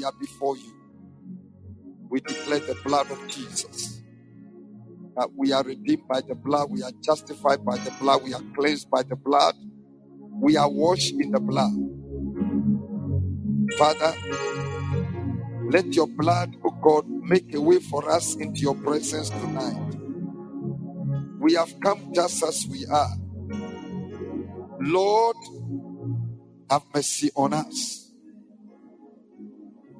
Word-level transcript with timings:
We 0.00 0.04
are 0.06 0.12
before 0.18 0.56
you. 0.56 0.72
We 2.10 2.20
declare 2.20 2.60
the 2.60 2.76
blood 2.84 3.10
of 3.10 3.28
Jesus. 3.28 4.02
That 5.16 5.30
we 5.36 5.52
are 5.52 5.62
redeemed 5.64 6.08
by 6.08 6.22
the 6.22 6.34
blood, 6.34 6.70
we 6.70 6.82
are 6.82 6.92
justified 7.04 7.64
by 7.64 7.78
the 7.78 7.92
blood, 8.00 8.22
we 8.24 8.34
are 8.34 8.42
cleansed 8.56 8.90
by 8.90 9.02
the 9.02 9.16
blood, 9.16 9.54
we 10.26 10.56
are 10.56 10.70
washed 10.70 11.14
in 11.20 11.32
the 11.32 11.40
blood. 11.40 11.72
Father, 13.78 14.14
let 15.70 15.94
your 15.94 16.08
blood, 16.08 16.54
oh 16.64 16.72
God, 16.82 17.06
make 17.08 17.54
a 17.54 17.60
way 17.60 17.80
for 17.80 18.10
us 18.10 18.36
into 18.36 18.60
your 18.60 18.76
presence 18.76 19.30
tonight. 19.30 19.96
We 21.40 21.54
have 21.54 21.72
come 21.82 22.12
just 22.14 22.42
as 22.42 22.66
we 22.70 22.86
are. 22.86 23.16
Lord, 24.80 25.36
have 26.70 26.84
mercy 26.94 27.30
on 27.36 27.54
us. 27.54 27.99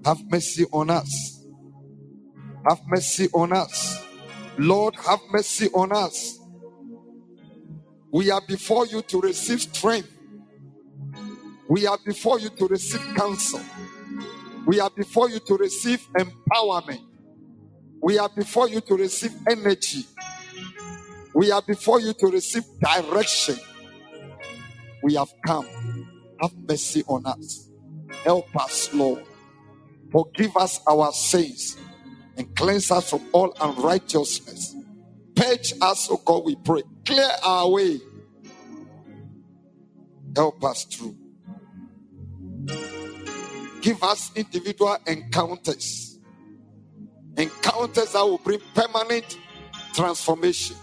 Have 0.04 0.18
mercy 0.30 0.64
on 0.72 0.90
us. 0.90 1.44
Have 2.68 2.80
mercy 2.86 3.28
on 3.32 3.52
us. 3.52 4.04
Lord, 4.58 4.94
have 4.96 5.20
mercy 5.30 5.68
on 5.74 5.92
us. 5.92 6.38
We 8.12 8.30
are 8.30 8.42
before 8.46 8.86
you 8.86 9.02
to 9.02 9.20
receive 9.20 9.60
strength. 9.62 10.10
We 11.68 11.86
are 11.86 11.98
before 12.04 12.40
you 12.40 12.48
to 12.50 12.66
receive 12.66 13.00
counsel. 13.16 13.60
We 14.66 14.80
are 14.80 14.90
before 14.90 15.30
you 15.30 15.38
to 15.40 15.54
receive 15.56 16.06
empowerment. 16.16 17.04
We 18.02 18.18
are 18.18 18.28
before 18.34 18.68
you 18.68 18.80
to 18.80 18.94
receive 18.96 19.32
energy. 19.48 20.04
We 21.34 21.50
are 21.52 21.62
before 21.62 22.00
you 22.00 22.12
to 22.14 22.26
receive 22.26 22.64
direction. 22.80 23.56
We 25.02 25.14
have 25.14 25.28
come. 25.46 25.66
Have 26.42 26.52
mercy 26.68 27.04
on 27.06 27.26
us. 27.26 27.70
Help 28.24 28.54
us, 28.56 28.92
Lord. 28.92 29.24
Forgive 30.12 30.56
us 30.56 30.80
our 30.88 31.12
sins 31.12 31.76
and 32.36 32.54
cleanse 32.56 32.90
us 32.90 33.10
from 33.10 33.28
all 33.32 33.54
unrighteousness. 33.60 34.74
Purge 35.36 35.72
us, 35.80 36.10
O 36.10 36.16
God, 36.24 36.44
we 36.44 36.56
pray. 36.56 36.82
Clear 37.06 37.30
our 37.44 37.70
way. 37.70 38.00
Help 40.36 40.64
us 40.64 40.84
through. 40.84 41.16
Give 43.82 44.02
us 44.02 44.30
individual 44.36 44.96
encounters. 45.06 46.18
Encounters 47.36 48.12
that 48.12 48.22
will 48.22 48.38
bring 48.38 48.60
permanent 48.74 49.38
transformation. 49.94 50.76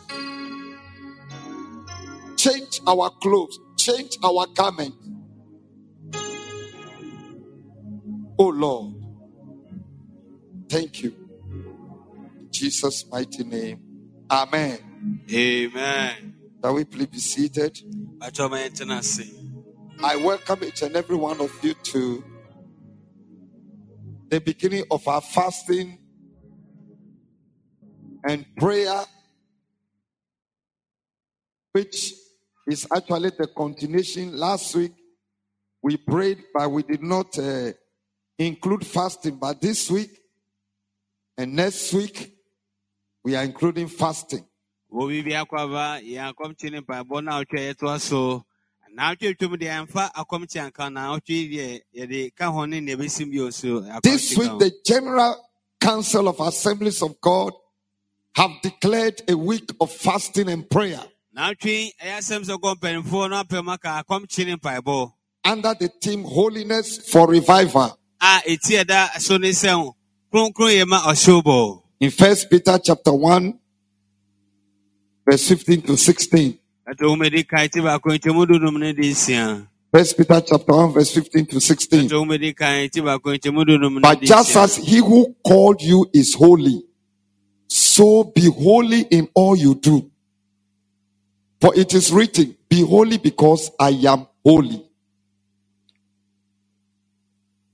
Change 2.37 2.81
our 2.87 3.09
clothes, 3.21 3.59
change 3.77 4.17
our 4.23 4.47
garment. 4.55 4.95
Oh 8.39 8.49
Lord, 8.49 8.95
thank 10.69 11.03
you. 11.03 11.13
In 12.39 12.47
Jesus' 12.51 13.05
mighty 13.11 13.43
name. 13.43 13.79
Amen. 14.29 15.21
Amen. 15.31 16.35
Shall 16.61 16.73
we 16.73 16.83
please 16.85 17.07
be 17.07 17.19
seated? 17.19 17.73
Bàtà 18.19 18.43
ọmọ 18.47 18.57
yẹn 18.63 18.73
tẹ́lẹ̀. 18.73 19.33
I 19.99 20.15
welcome 20.17 20.63
each 20.63 20.81
and 20.83 20.95
every 20.95 21.15
one 21.15 21.39
of 21.41 21.51
you 21.63 21.73
to 21.91 22.23
the 24.29 24.39
beginning 24.39 24.83
of 24.91 25.07
our 25.07 25.21
fasting 25.21 25.97
and 28.27 28.45
prayer, 28.57 29.03
which 31.71 32.13
is 32.67 32.85
actually 32.95 33.31
the 33.37 33.47
continuation. 33.47 34.37
Last 34.37 34.75
week 34.75 34.91
we 35.81 35.97
prayed, 35.97 36.43
but 36.53 36.69
we 36.69 36.83
did 36.83 37.01
not 37.01 37.37
uh, 37.39 37.71
include 38.37 38.85
fasting. 38.85 39.37
But 39.37 39.61
this 39.61 39.89
week 39.89 40.11
and 41.37 41.53
next 41.55 41.93
week 41.93 42.33
we 43.23 43.35
are 43.35 43.43
including 43.43 43.87
fasting. 43.87 44.45
Wɔ 44.91 45.07
biribi 45.09 45.33
akɔ 45.33 45.59
aba 45.59 46.01
yɛn 46.01 46.33
akɔmkye 46.33 46.71
ne 46.71 46.79
mpaebɔ 46.81 47.23
na 47.23 47.41
ɔtwa 47.43 47.59
yɛ 47.59 47.77
toa 47.77 47.99
so. 47.99 48.43
Na 48.93 49.13
ɔtwa 49.13 49.37
twom 49.37 49.55
deɛ 49.55 49.87
yɛmfa 49.87 50.11
akɔmkye 50.13 50.61
anka 50.65 50.91
na 50.91 51.15
ɔtwa 51.15 51.29
yi 51.29 51.49
deɛ 51.49 51.81
yɛde 51.95 52.35
ka 52.35 52.51
ho 52.51 52.65
ne 52.65 52.79
nea 52.79 52.95
ɛbɛsim 52.97 53.31
bio 53.31 53.49
so 53.49 53.81
This 54.01 54.37
week, 54.37 54.57
the 54.59 54.71
General 54.85 55.35
Council 55.79 56.27
of 56.27 56.39
Assemblies 56.39 57.01
of 57.01 57.19
God 57.21 57.53
have 58.35 58.51
declared 58.63 59.21
a 59.27 59.35
week 59.35 59.69
of 59.81 59.91
fasting 59.91 60.49
and 60.49 60.69
prayer 60.69 61.03
Na 61.33 61.51
ɔtwa 61.51 61.65
yi 61.65 61.93
ɛyɛ 62.01 62.17
asɛm 62.17 62.43
sɛ 62.45 62.57
kɔ 62.59 62.75
mpanimfoɔ 62.79 63.29
no 63.29 63.43
apɛm 63.43 63.73
aka 63.73 64.03
akɔmkye 64.03 64.45
ne 64.45 64.55
mpaebɔ 64.55 65.13
under 65.43 65.73
the 65.75 65.87
theme 66.01 66.23
Holiness 66.23 67.09
for 67.09 67.27
Revival. 67.27 67.97
A 70.37 70.49
eti 70.49 70.53
ɛda 70.53 70.53
so 70.53 70.53
ne 70.53 70.53
sɛn 70.53 70.53
kronkron 70.53 70.71
yɛ 70.71 70.87
ma 70.87 70.97
ɔhyɛwbɔ. 70.99 71.81
In 71.99 72.11
First 72.11 72.49
Peter 72.49 72.79
chapter 72.83 73.13
1, 73.13 73.59
verse 75.25 75.47
15 75.47 75.81
to 75.81 75.97
16. 75.97 76.59
Ɛtɔ 76.87 77.01
wɔmɛdi 77.01 77.47
kan 77.47 77.69
ti 77.69 77.79
baako 77.79 78.09
nkyɛmu 78.17 78.45
dudum 78.45 78.79
ne 78.79 78.93
de 78.93 79.01
nsia. 79.11 79.67
First 79.91 80.17
Peter 80.17 80.41
chapter 80.41 80.73
1, 80.73 80.93
verse 80.93 81.11
15 81.11 81.45
to 81.47 81.59
16. 81.61 82.09
Ɛtɔ 82.09 82.25
wɔmɛdi 82.25 82.55
kan 82.55 82.89
ti 82.89 83.01
baako 83.01 83.37
nkyɛmu 83.37 83.65
dudum 83.65 83.93
ne 83.95 83.99
But 84.01 84.21
just 84.21 84.55
as 84.55 84.75
he 84.77 84.97
who 84.97 85.35
called 85.43 85.81
you 85.81 86.09
is 86.13 86.33
holy, 86.33 86.83
so 87.67 88.23
be 88.23 88.49
holy 88.51 89.01
in 89.01 89.27
all 89.33 89.55
you 89.55 89.75
do. 89.75 90.09
For 91.59 91.75
it 91.75 91.93
is 91.93 92.11
written, 92.11 92.55
Be 92.69 92.81
holy 92.81 93.17
because 93.17 93.71
I 93.79 93.89
am 93.89 94.27
holy. 94.45 94.83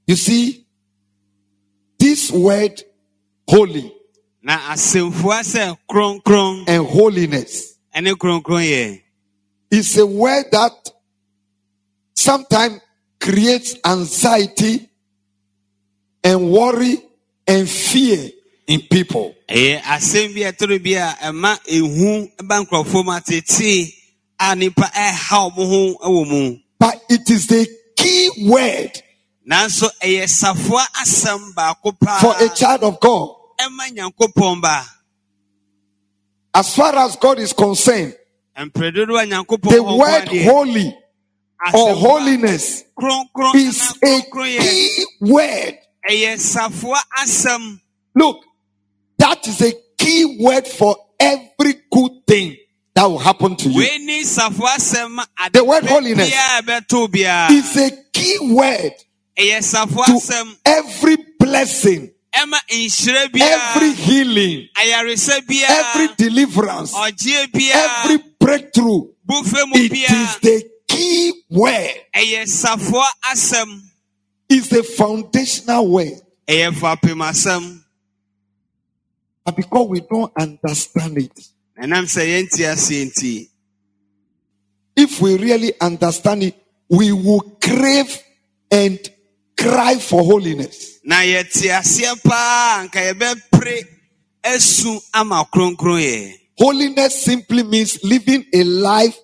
You 0.08 0.16
see, 0.16 0.63
this 2.04 2.30
word 2.32 2.84
holy 3.48 3.90
Na 4.42 4.58
asɛmfua 4.74 5.40
sɛ 5.54 5.78
kronkron 5.90 6.66
and 6.68 6.86
holiness 6.86 7.76
ɛne 7.96 8.12
kronkron 8.16 8.62
yɛ. 8.74 9.02
is 9.72 9.98
a 9.98 10.06
word 10.06 10.44
that 10.52 10.92
sometimes 12.14 12.82
creates 13.22 13.76
anxiety 13.86 14.90
and 16.26 16.52
worry 16.52 16.98
and 17.48 17.70
fear 17.70 18.30
in 18.68 18.82
people. 18.82 19.34
ɛyɛ 19.48 19.80
asɛm 19.84 20.34
bi 20.36 20.42
ɛtoro 20.52 20.84
bi 20.84 20.92
a 21.00 21.16
ɛma 21.32 21.58
ehu 21.70 22.30
ba 22.46 22.56
nkurɔfoɔ 22.66 23.06
mu 23.06 23.12
atete 23.12 23.94
a 24.42 24.56
nipa 24.58 24.92
ɛha 24.94 25.56
wɔn 25.56 25.68
ho 25.70 25.98
wɔ 26.10 26.28
mu 26.30 26.60
But 26.80 27.02
it 27.10 27.30
is 27.30 27.48
the 27.48 27.66
key 27.96 28.30
word 28.50 28.92
nanso 29.48 29.90
ɛyɛ 30.02 30.28
safoa 30.28 30.84
asɛm 31.02 31.54
for 32.22 32.36
a 32.40 32.50
child 32.50 32.84
of 32.84 33.00
God. 33.00 33.36
As 36.56 36.76
far 36.76 36.96
as 36.96 37.16
God 37.16 37.40
is 37.40 37.54
concerned, 37.54 38.16
mpɛdodo 38.58 39.22
a 39.22 39.26
nyankopɔn 39.26 39.72
the 39.72 39.84
word 39.84 40.28
holy 40.28 40.98
or 41.74 41.96
holiness 41.96 42.84
is 43.56 43.94
a 44.04 44.22
key 44.22 45.06
word. 45.22 45.78
ɛyɛ 46.10 46.38
safoa 46.40 46.98
asɛm 47.22 47.80
Look, 48.16 48.44
that 49.18 49.48
is 49.48 49.62
a 49.62 49.74
key 49.98 50.38
word 50.40 50.68
for 50.68 50.96
every 51.20 51.74
good 51.92 52.12
thing 52.28 52.56
that 52.94 53.06
will 53.06 53.18
happen 53.18 53.56
to 53.56 53.70
you. 53.70 53.78
wei 53.80 53.98
ni 54.00 54.22
safoa 54.24 54.76
asɛm 54.78 55.12
ma 55.12 55.26
ade 55.44 55.54
The 55.54 55.64
word 55.64 55.86
holiness 55.86 56.30
biara 56.32 56.62
ɛbɛto 56.62 57.08
biara 57.08 57.48
It's 57.50 57.76
a 57.78 57.92
key 58.14 58.38
word 58.54 58.94
to 59.38 60.56
every 60.66 61.18
blessing, 61.40 62.12
every 62.34 63.94
healing, 63.94 64.68
every 64.78 66.08
deliverance, 66.18 66.94
every 66.96 68.18
breakthrough. 68.40 69.08
It 69.30 69.92
is 69.94 70.40
the 70.40 70.70
key 70.88 71.34
word. 71.50 71.94
ɛyɛ 72.16 72.46
safoa 72.48 73.06
asɛm. 73.32 73.82
It's 74.50 74.68
the 74.70 74.84
foundational 74.84 75.88
word. 75.88 76.22
ɛyɛ 76.48 76.72
fapem 76.74 77.22
asɛm. 77.22 77.80
But 79.46 79.56
because 79.58 79.88
we 79.90 80.02
don't 80.02 80.32
understand 80.38 81.18
it, 81.18 81.48
yɛnti 81.78 82.64
aseɛ 82.66 83.12
nti. 83.12 83.50
if 84.96 85.20
we 85.22 85.38
really 85.38 85.74
understand 85.82 86.44
it, 86.44 86.56
we 86.90 87.12
will 87.12 87.42
crave 87.62 88.22
and 88.72 89.00
cry 89.58 89.96
for 90.00 90.24
holiness. 90.24 91.00
na 91.04 91.18
yɛte 91.24 91.70
aseɛ 91.80 92.22
paa 92.24 92.84
nka 92.86 93.00
yɛbɛpere 93.14 93.88
asu 94.44 95.02
ama 95.14 95.46
kronkron 95.54 96.34
Holiness 96.58 97.24
simply 97.24 97.64
means 97.64 97.98
living 98.04 98.46
a 98.54 98.64
life 98.64 99.18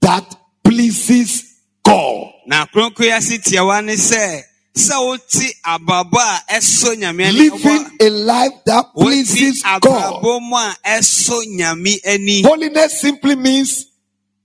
that 0.00 0.24
pleases 0.64 1.44
God. 1.84 2.32
na 2.46 2.66
kronkron 2.66 3.12
ase 3.16 3.38
tiawa 3.38 3.84
ne 3.84 3.94
sɛ 3.94 4.42
sɛ 4.76 5.06
wote 5.06 5.54
abrabɔ 5.64 6.18
a 6.18 6.54
ɛsɔ 6.54 6.96
nyame 6.96 7.32
Living 7.32 7.86
a 8.00 8.10
life 8.10 8.52
that 8.66 8.86
pleases 8.94 9.62
God. 9.62 10.22
a 10.22 10.74
ɛsɔ 10.88 11.42
nyame 11.58 11.98
ani 12.06 12.42
Holiness 12.42 13.00
simply 13.00 13.36
means 13.36 13.86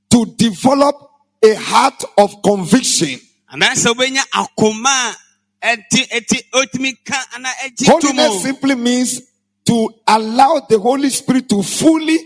to 0.09 0.25
develop 0.37 0.95
a 1.43 1.53
heart 1.55 2.03
of 2.17 2.41
conviction. 2.43 3.19
anaasɛ 3.53 3.93
wobɛnya 3.93 4.23
akoma 4.33 5.13
a 5.13 5.15
ɛti 5.71 6.01
ɛti 6.17 6.37
otumi 6.59 6.91
ka 7.07 7.17
ana 7.35 7.49
agye 7.65 7.85
to 7.85 7.91
Holiness 7.91 8.41
simply 8.41 8.75
means 8.75 9.21
to 9.65 9.89
allow 10.07 10.59
the 10.69 10.77
Holy 10.79 11.09
Spirit 11.09 11.49
to 11.49 11.63
fully 11.63 12.19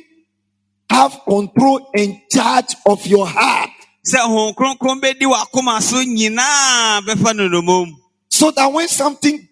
have 0.89 1.19
control 1.27 1.89
and 1.93 2.19
charge 2.31 2.75
of 2.85 3.05
your 3.07 3.25
heart. 3.27 3.69
Sɛ 4.05 4.19
honhom 4.19 4.53
kronkron 4.55 4.99
bɛdi 5.01 5.25
w'akoma 5.31 5.81
so 5.81 5.97
nyinaa 5.97 7.01
bɛfa 7.01 7.35
no 7.35 7.47
nomom 7.49 7.91
so 8.29 8.51
that 8.51 8.67
when 8.71 8.87
something 8.87 9.47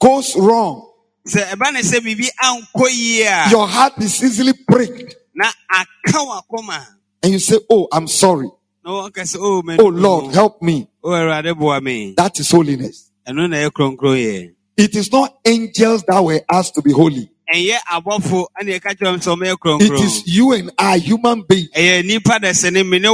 goes 0.00 0.36
wrong, 0.36 0.88
sɛ 1.26 1.44
ɛba 1.52 1.72
ne 1.72 1.80
sɛ 1.80 1.98
biribi 2.00 2.28
ankɔ 2.42 2.88
yie 2.90 3.22
a 3.26 3.50
your 3.50 3.66
heart 3.66 3.94
is 3.98 4.22
easily 4.22 4.52
pricked. 4.68 5.16
Na 5.34 5.50
aka 5.70 6.18
w'akoma 6.18 6.84
and 7.22 7.32
you 7.32 7.38
say, 7.38 7.58
Oh, 7.70 7.88
I'm 7.92 8.06
sorry. 8.06 8.48
na 8.84 8.90
wɔka 8.90 9.22
sɛ 9.22 9.36
oh 9.40 9.62
Oh, 9.78 9.88
Lord, 9.88 10.34
help 10.34 10.62
me. 10.62 10.88
Oh, 11.02 11.10
o 11.10 11.12
awurade 11.14 11.56
boa 11.58 11.80
me. 11.80 12.14
That 12.16 12.38
is 12.40 12.50
holiness. 12.50 13.07
Ɛno 13.28 13.48
na 13.48 13.56
ɛyɛ 13.56 13.70
kronkron 13.72 14.16
yɛ 14.18 14.54
It 14.76 14.94
is 14.94 15.10
not 15.10 15.34
angels 15.44 16.04
that 16.06 16.20
were 16.24 16.40
asked 16.50 16.74
to 16.76 16.82
be 16.82 16.92
holy. 16.92 17.28
ɛnyɛ 17.52 17.76
abɔfo 17.90 18.46
ɛne 18.60 18.78
ɛka 18.80 18.96
kyerɛ 18.96 19.14
m 19.14 19.20
sɛ 19.20 19.36
ɔmɛyɛ 19.36 19.82
It 19.82 20.04
is 20.04 20.22
you 20.26 20.52
and 20.52 20.70
I, 20.78 20.98
human 20.98 21.42
beings. 21.42 21.68
ɛyɛ 21.74 22.04
nipa 22.06 22.38
da 22.40 22.48
sɛ 22.50 22.72
ne 22.72 22.82
me 22.82 22.98
ne 22.98 23.08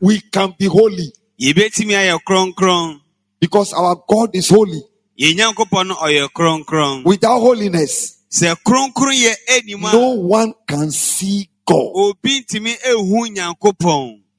We 0.00 0.20
can 0.32 0.54
be 0.58 0.66
holy 0.66 1.12
yɛbɛtumi 1.40 1.92
ayɛ 1.94 2.18
kronkron 2.26 3.00
because 3.40 3.72
our 3.72 3.96
God 4.08 4.30
is 4.34 4.48
holy. 4.48 4.82
yɛn 5.20 5.36
nyankopɔn 5.36 5.88
no 5.88 5.94
ɔyɛ 5.94 6.28
kronkron 6.36 7.04
Without 7.04 7.40
holiness, 7.40 8.16
sɛ 8.30 8.56
kronkron 8.66 9.14
yɛ 9.14 9.34
anim 9.50 9.84
a 9.84 9.92
no 9.92 10.10
one 10.14 10.54
can 10.66 10.90
see 10.90 11.48
God. 11.66 11.92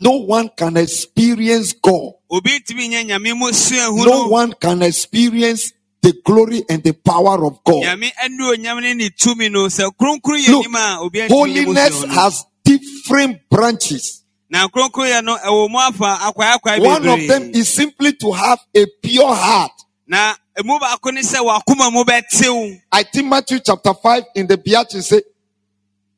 Obi 0.03 0.11
ntumi 0.11 0.11
ehu 0.11 0.11
nyankopɔn 0.11 0.11
No 0.11 0.17
one 0.25 0.50
can 0.57 0.77
experience 0.77 1.73
God. 1.73 2.13
obi 2.29 2.59
ntumi 2.59 2.89
nyɛ 2.89 3.05
nyame 3.07 3.38
mu 3.38 3.51
su 3.53 3.75
ehu 3.75 4.05
No 4.05 4.27
one 4.27 4.53
can 4.59 4.81
experience 4.81 5.71
the 6.01 6.13
glory 6.25 6.63
and 6.69 6.83
the 6.83 6.94
power 6.94 7.45
of 7.45 7.63
God. 7.63 7.83
nyame 7.83 8.11
ɛne 8.23 8.39
onyam 8.55 8.81
ne 8.81 8.94
ne 8.94 9.09
tumi 9.09 9.51
no 9.51 9.67
sɛ 9.67 9.89
kronkron 10.00 10.39
yɛ 10.41 10.50
Look, 10.50 10.65
nim 10.65 10.75
a 10.75 10.97
obi 11.01 11.19
ntumi 11.19 11.29
nyɛ 11.29 11.29
mu 11.29 11.35
Holiness 11.38 12.03
has 12.05 12.45
different 12.63 13.50
branches. 13.50 14.23
na 14.50 14.67
kronkron 14.67 15.09
yɛ 15.11 15.23
no 15.23 15.35
ɛwɔ 15.38 15.69
mu 15.69 15.77
afa 15.79 16.17
akwae 16.31 16.57
akwae 16.57 16.79
One 16.79 17.07
of 17.07 17.27
them 17.27 17.51
is 17.53 17.69
simply 17.69 18.13
to 18.13 18.31
have 18.31 18.59
a 18.75 18.85
pure 19.01 19.33
heart. 19.33 19.71
na 20.07 20.33
emu 20.59 20.77
baako 20.79 21.13
ne 21.13 21.21
sɛ 21.21 21.39
wakoma 21.39 21.91
mu 21.91 22.03
bɛtew 22.03 22.79
I 22.91 23.03
think 23.03 23.27
Matthew 23.27 23.59
chapter 23.59 23.94
5 23.94 24.23
in 24.35 24.47
the 24.47 24.57
Beatitudes 24.57 25.07
say, 25.07 25.21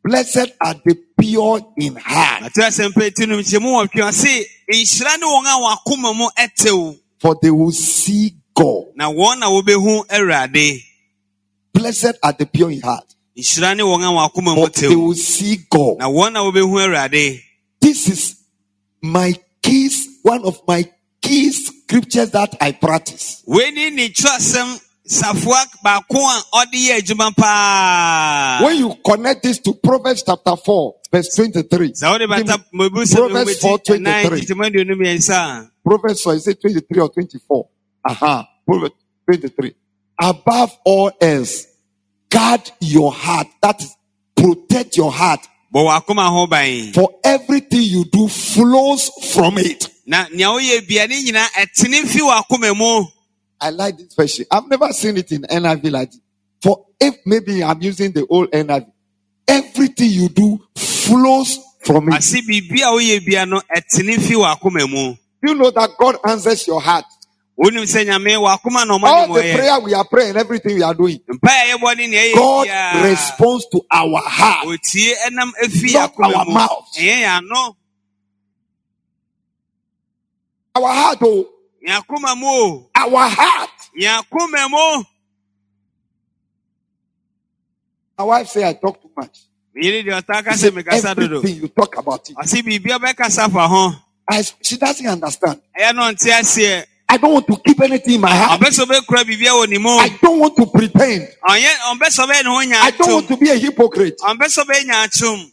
Blessed 0.05 0.51
are 0.61 0.75
the 0.85 0.95
pure 1.19 1.73
in 1.77 1.95
heart, 1.95 2.43
ate 2.43 2.61
asɛmpa 2.61 3.11
ti 3.15 3.25
no 3.25 3.37
nkyɛmu 3.39 3.69
wɔ 3.73 3.83
twe 3.91 4.01
ɔse 4.03 4.45
nhyira 4.69 5.17
ne 5.19 5.25
wɔn 5.25 5.45
a 5.49 5.55
wakoma 5.65 6.13
mu 6.15 6.27
ɛtew 6.37 6.99
for 7.19 7.35
they 7.41 7.49
will 7.49 7.71
see 7.71 8.35
God. 8.53 8.83
na 8.95 9.09
wɔn 9.11 9.39
na 9.39 9.47
wɔbɛhu 9.49 10.05
awurade 10.07 10.79
Blessed 11.73 12.19
are 12.21 12.33
the 12.33 12.45
pure 12.45 12.69
in 12.69 12.81
heart, 12.81 13.15
nhyira 13.35 13.75
ne 13.75 13.81
wɔn 13.81 14.03
a 14.03 14.11
wakoma 14.29 14.55
mu 14.55 14.67
for 14.67 14.69
they 14.69 14.95
will 14.95 15.15
see 15.15 15.57
God. 15.67 15.97
na 15.97 16.05
wɔn 16.07 16.33
na 16.33 16.43
wɔbɛhu 16.43 16.85
awurade 16.85 17.41
This 17.81 18.07
is 18.07 18.35
my 19.01 19.33
keys, 19.63 20.07
one 20.21 20.45
of 20.45 20.61
my 20.67 20.85
key 21.19 21.51
scriptures 21.51 22.29
that 22.29 22.55
I 22.61 22.73
practice. 22.73 23.41
Wei 25.05 25.13
ni 25.13 25.21
ne 25.21 25.35
twerɛsɛm 25.35 25.43
safoa 25.43 25.65
baako 25.83 26.17
a 26.17 26.43
ɔde 26.53 26.77
yɛ 26.77 26.97
adwuma 27.01 27.35
paa 27.35 28.59
When 28.63 28.77
you 28.77 28.95
connect 29.05 29.43
this 29.43 29.59
to 29.59 29.73
Proverbs 29.73 30.23
chapter 30.23 30.55
4, 30.55 30.95
verse 31.11 31.35
23, 31.35 31.91
sɛ 31.93 32.11
wode 32.11 32.29
bata 32.29 32.63
mabu 32.73 33.03
sɛ 33.03 33.15
Proverbs 33.15 33.59
4:23. 33.59 33.99
ɛnan 33.99 34.71
aduonu 34.71 34.95
mmiɛnsa 34.95 35.33
a 35.33 35.71
Proverbs, 35.83 36.21
so 36.21 36.31
is 36.31 36.47
it 36.47 36.59
23 36.61 36.99
or 37.01 37.09
24? 37.09 37.67
Uh-huh. 38.05 38.43
Proverbs 38.65 38.95
23. 39.25 39.75
Above 40.19 40.77
all 40.85 41.11
else, 41.21 41.67
guard 42.29 42.71
your 42.79 43.11
heart. 43.11 43.47
That 43.61 43.81
is, 43.81 43.95
protect 44.35 44.97
your 44.97 45.11
heart. 45.11 45.41
bɔ 45.73 45.85
wakoma 45.87 46.29
ho 46.29 46.47
ban 46.47 46.93
For 46.93 47.09
everything 47.23 47.81
you 47.83 48.05
do 48.05 48.27
flows 48.27 49.11
from 49.33 49.57
it. 49.57 49.89
Na 53.61 53.71
nea 53.71 53.91
woyɛ 53.91 53.95
bia 53.95 53.95
ne 53.95 53.95
nyinaa 53.95 53.95
ɛtene 53.95 53.95
fi 53.95 53.95
wakoma 53.95 53.95
mu 53.95 53.95
I 53.95 53.95
like 53.95 53.97
this 53.97 54.13
version. 54.15 54.45
I've 54.51 54.67
never 54.67 54.91
seen 54.93 55.17
it 55.17 55.31
in 55.31 55.41
NIV 55.43 55.91
like 55.91 56.11
this. 56.11 56.19
For 56.61 56.85
if 56.99 57.15
maybe 57.25 57.63
I'm 57.63 57.81
using 57.81 58.11
the 58.11 58.25
old 58.27 58.51
NIV, 58.51 58.91
everything 59.47 60.09
you 60.11 60.29
do 60.29 60.59
flows 60.75 61.59
from 61.83 62.09
it. 62.09 62.15
ase 62.15 62.41
biribi 62.41 62.81
a 62.81 62.91
woyɛ 62.91 63.25
bia 63.25 63.45
no 63.45 63.61
ɛtene 63.75 64.19
fi 64.21 64.33
wakoma 64.35 64.89
mu 64.89 65.15
You 65.43 65.53
know 65.55 65.69
that 65.71 65.91
God 65.97 66.17
answers 66.27 66.65
your 66.67 66.81
heart. 66.81 67.05
wonim 67.57 67.83
sɛ 67.83 68.05
nyame 68.05 68.35
wakoma 68.37 68.85
na 68.87 68.97
All 69.07 69.27
the 69.33 69.41
prayer 69.41 69.79
we 69.79 69.93
are 69.93 70.05
praying, 70.05 70.35
everything 70.35 70.75
we 70.75 70.83
are 70.83 70.93
doing, 70.93 71.19
mpae 71.27 71.73
a 71.73 71.77
yɛbɔ 71.77 71.97
ne 71.97 72.07
nea 72.07 72.33
ɛyɛ 72.33 72.35
God 72.35 73.03
responds 73.05 73.65
to 73.71 73.81
our 73.91 74.19
heart. 74.21 74.67
otie 74.67 75.13
ɛnam 75.27 75.51
efi 75.63 75.93
Not 75.93 76.13
our 76.19 76.45
mouth. 76.45 76.87
ɛyɛ 76.97 77.21
yɛn 77.23 77.37
ano 77.37 77.77
Our 80.77 80.89
heart, 80.89 81.19
oh, 81.21 81.47
yɛn 81.85 82.01
akoma 82.01 82.35
mu 82.37 82.47
o 82.47 82.89
our 82.95 83.29
heart. 83.29 83.69
yɛn 83.99 84.21
akoma 84.21 84.69
mu 84.69 85.03
My 88.17 88.23
wife 88.25 88.47
say 88.47 88.67
I 88.67 88.73
talk 88.73 89.01
too 89.01 89.11
much. 89.17 89.39
meyere 89.75 90.03
deɛ 90.03 90.21
ɔtaa 90.21 90.43
ka 90.45 90.51
She 90.51 90.57
sɛ 90.57 90.59
said, 90.59 90.73
mekasa 90.73 91.15
dodo 91.15 91.37
everything 91.37 91.61
you 91.61 91.67
talk 91.69 91.97
about 91.97 92.29
it. 92.29 92.35
ɔse 92.37 92.61
biribi 92.63 92.95
a 92.95 92.99
bɛkasa 92.99 93.51
fa 93.51 93.67
ho 93.67 93.93
I, 94.29 94.41
she 94.63 94.77
doesn't 94.77 95.07
understand. 95.07 95.61
ɛyɛ 95.79 95.95
no 95.95 96.01
ɔnte 96.03 96.31
aseɛ 96.31 96.85
I 97.07 97.17
don't 97.17 97.33
want 97.33 97.47
to 97.47 97.57
keep 97.57 97.79
anything 97.81 98.15
in 98.15 98.21
my 98.21 98.31
heart. 98.35 98.59
ɔbɛ 98.59 98.67
sɛ 98.69 98.85
ɔbɛkura 98.85 99.23
biribi 99.23 99.45
wɔ 99.47 99.69
ne 99.69 99.77
mu 99.77 99.89
I 99.89 100.09
don't 100.21 100.39
want 100.39 100.55
to 100.57 100.65
pretend. 100.67 101.27
ɔnyɛ 101.47 101.71
ɔbɛ 101.93 102.07
sɛ 102.07 102.25
ɔbɛyɛ 102.27 102.43
ne 102.43 102.49
ho 102.49 102.55
I 102.81 102.91
don't 102.91 103.11
want 103.13 103.25
nyaatwom 103.25 103.27
to 103.27 103.37
be 103.37 103.49
a 103.49 103.55
hypocrite. 103.55 104.17
ɔbɛ 104.19 104.45
sɛ 104.45 104.63
ɔbɛyɛ 104.65 104.85
nyaatwom 104.89 105.51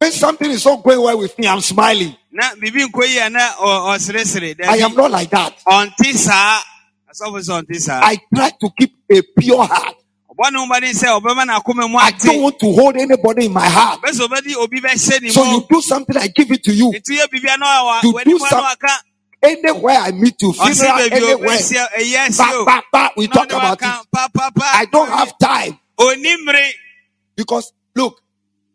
When 0.00 0.12
something 0.12 0.50
is 0.50 0.64
not 0.64 0.82
going 0.84 1.00
well 1.02 1.18
with 1.18 1.36
me, 1.38 1.48
I'm 1.48 1.60
smiling. 1.60 2.14
na 2.30 2.50
biribi 2.54 2.86
nkɔ 2.86 3.08
yi 3.08 3.18
a 3.18 3.30
na 3.30 3.40
ɔ- 3.58 4.62
I 4.68 4.76
am 4.78 4.94
not 4.94 5.10
like 5.10 5.30
that. 5.30 5.58
ɔnte 5.66 6.14
saa 6.14 6.60
asɔfo 7.10 7.40
sɛ 7.42 7.62
ɔnte 7.62 7.80
saa 7.80 8.00
I 8.04 8.16
try 8.32 8.50
to 8.60 8.70
keep 8.78 8.92
a 9.10 9.22
pure 9.36 9.64
heart. 9.66 9.96
ɔbɔ 10.30 10.52
ne 10.52 10.58
ho 10.58 10.66
bɔden 10.66 10.94
sɛ 10.94 11.20
ɔbɛma 11.20 11.44
n'akoma 11.48 11.90
mu 11.90 11.98
I 11.98 12.12
don't 12.12 12.42
want 12.42 12.60
to 12.60 12.72
hold 12.72 12.96
anybody 12.96 13.46
in 13.46 13.52
my 13.52 13.68
heart. 13.68 14.00
ɔbɛ 14.00 14.10
sɛ 14.12 14.28
ɔbɛde 14.28 14.54
obi 14.56 14.80
bɛhyɛ 14.80 15.22
ne 15.22 15.30
So 15.30 15.42
you 15.44 15.66
do 15.68 15.80
something, 15.82 16.16
I 16.16 16.28
give 16.28 16.52
it 16.52 16.62
to 16.64 16.72
you. 16.72 16.92
nti 16.92 17.18
yɛ 17.18 17.26
biribi 17.26 17.54
a 17.54 17.58
na 17.58 17.84
wa 17.84 18.00
You 18.04 18.12
do 18.24 18.36
a 18.36 18.48
some- 18.48 18.64
Anywhere 19.40 19.96
I 19.98 20.10
meet 20.12 20.34
you, 20.42 20.52
funeral, 20.52 20.98
anywhere. 21.12 21.48
asi 21.50 21.76
eh, 21.76 22.28
Ba, 22.64 22.64
ba, 22.64 22.82
ba, 22.92 23.10
we 23.16 23.28
talk 23.28 23.52
about 23.52 23.80
it. 23.80 23.88
I 24.74 24.84
don't 24.90 25.08
have 25.08 25.38
time. 25.38 25.78
Because 27.36 27.72
look, 27.94 28.20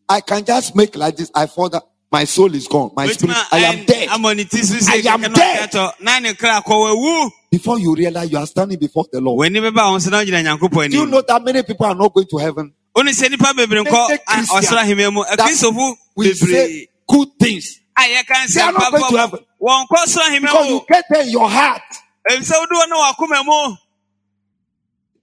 I 0.10 0.22
can 0.22 0.44
just 0.46 0.76
make 0.76 0.96
like 0.96 1.16
this. 1.18 1.32
I 1.34 1.46
fall 1.48 1.70
that 1.70 1.84
my 2.12 2.26
soul 2.26 2.54
is 2.54 2.68
gone. 2.68 2.92
My 2.96 3.08
spirit, 3.08 3.36
I 3.52 3.60
am 3.60 3.86
dead. 3.86 4.10
ne 4.36 4.44
ti 4.44 4.62
so 4.62 4.76
sɛ 4.76 5.06
I 5.08 5.14
am 5.14 5.22
dead. 5.34 5.70
ɔkɛtɔ 5.70 5.94
na 6.02 6.20
ne 6.20 6.34
kra 6.34 6.62
kɔ 6.64 6.70
wawu 6.70 7.32
Before 7.50 7.80
you 7.80 7.96
realize 7.96 8.32
you 8.32 8.38
are 8.38 8.46
standing 8.46 8.78
before 8.80 9.06
the 9.12 9.20
Lord. 9.20 9.40
w'ani 9.50 9.60
bɛba 9.60 9.92
wo 9.92 9.98
nso 9.98 10.12
na 10.12 10.22
wogyina 10.22 10.44
nyankopɔn 10.44 10.92
Do 10.92 10.98
you 10.98 11.06
know 11.08 11.24
that 11.28 11.44
many 11.44 11.64
people 11.64 11.86
are 11.88 11.96
not 11.96 12.14
going 12.14 12.28
to 12.28 12.38
heaven? 12.38 12.74
wone 12.96 13.08
sɛ 13.08 13.30
nnipa 13.30 13.54
bebree 13.54 13.84
nkɔ 13.84 13.86
Many 13.86 14.14
a- 14.14 14.20
ah, 14.28 14.34
Christians 14.36 14.50
ɔsoro 14.52 14.78
ahemma 14.84 15.14
mu 15.14 15.24
that 15.24 15.40
akristofo 15.40 15.96
We 16.16 16.34
say 16.34 16.88
good 17.08 17.30
things. 17.40 17.80
Ah, 17.98 18.04
a 18.06 18.16
yɛka 18.24 18.54
They 18.54 18.62
are 18.62 18.72
not 18.74 18.92
going 18.92 19.10
to 19.12 19.18
heaven. 19.18 19.40
wɔnkɔ 19.60 20.06
soro 20.06 20.22
ahemma 20.30 20.42
Because 20.42 20.68
you 20.70 20.82
get 20.88 21.06
there 21.10 21.24
in 21.24 21.30
your 21.30 21.50
heart. 21.50 21.82
ɛfisɛ 22.30 22.54
wode 22.60 22.70
wɔ 22.70 22.90
ne 22.90 22.96
wakoma 22.96 23.46
mu 23.46 23.76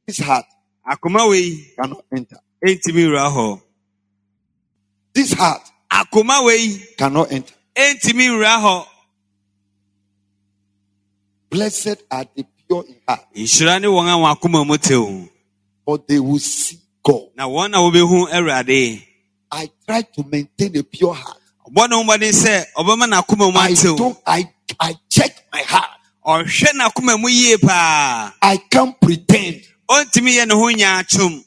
This 0.08 0.18
heart 0.18 0.46
cannot 1.76 2.04
enter. 2.12 2.38
Ɛntimi 5.14 5.16
wura 5.16 5.16
hɔ 5.16 5.16
This 5.16 5.32
heart 5.32 5.62
akoma 5.90 6.44
wei 6.44 6.78
cannot 6.96 7.32
enter. 7.32 7.54
ɛntimi 7.76 8.28
wura 8.30 8.60
hɔ 8.60 8.86
Blessed 11.50 12.02
are 12.10 12.24
the 12.36 12.44
pure 12.68 12.84
in 12.86 12.96
heart, 13.08 13.20
nhyira 13.34 13.80
ne 13.80 13.88
wɔn 13.88 14.06
a 14.06 14.16
wɔn 14.16 14.36
akoma 14.36 14.66
mu 14.66 14.76
tew 14.78 15.28
for 15.84 15.98
they 16.06 16.20
will 16.20 16.38
see 16.38 16.78
God. 17.02 17.28
na 17.36 17.46
wɔn 17.48 17.70
na 17.70 17.78
wɔbɛhu 17.78 18.30
awurade 18.30 19.02
I 19.52 19.68
try 19.86 20.02
to 20.02 20.22
maintain 20.24 20.76
a 20.76 20.82
pure 20.84 21.14
heart. 21.14 21.38
ne 21.68 21.96
ho 21.96 22.02
mmɔden 22.04 22.32
sɛ 22.32 22.64
ɔbɛma 22.76 23.06
n'akoma 23.10 23.52
mu 23.52 23.58
I 23.58 23.74
don't. 23.96 24.18
I 24.26 24.48
I 24.78 24.94
check 25.08 25.44
my 25.52 25.62
heart. 25.62 25.90
ɔhwɛ 26.24 26.68
n'akoma 26.78 27.20
mu 27.20 27.28
yie 27.28 27.56
paa 27.58 28.32
I 28.40 28.56
can't 28.70 29.00
pretend, 29.00 29.62
ɔntumi 29.88 30.36
yɛ 30.38 30.46
ne 30.46 30.54
ho 30.54 30.70
nyaatwom 30.70 31.44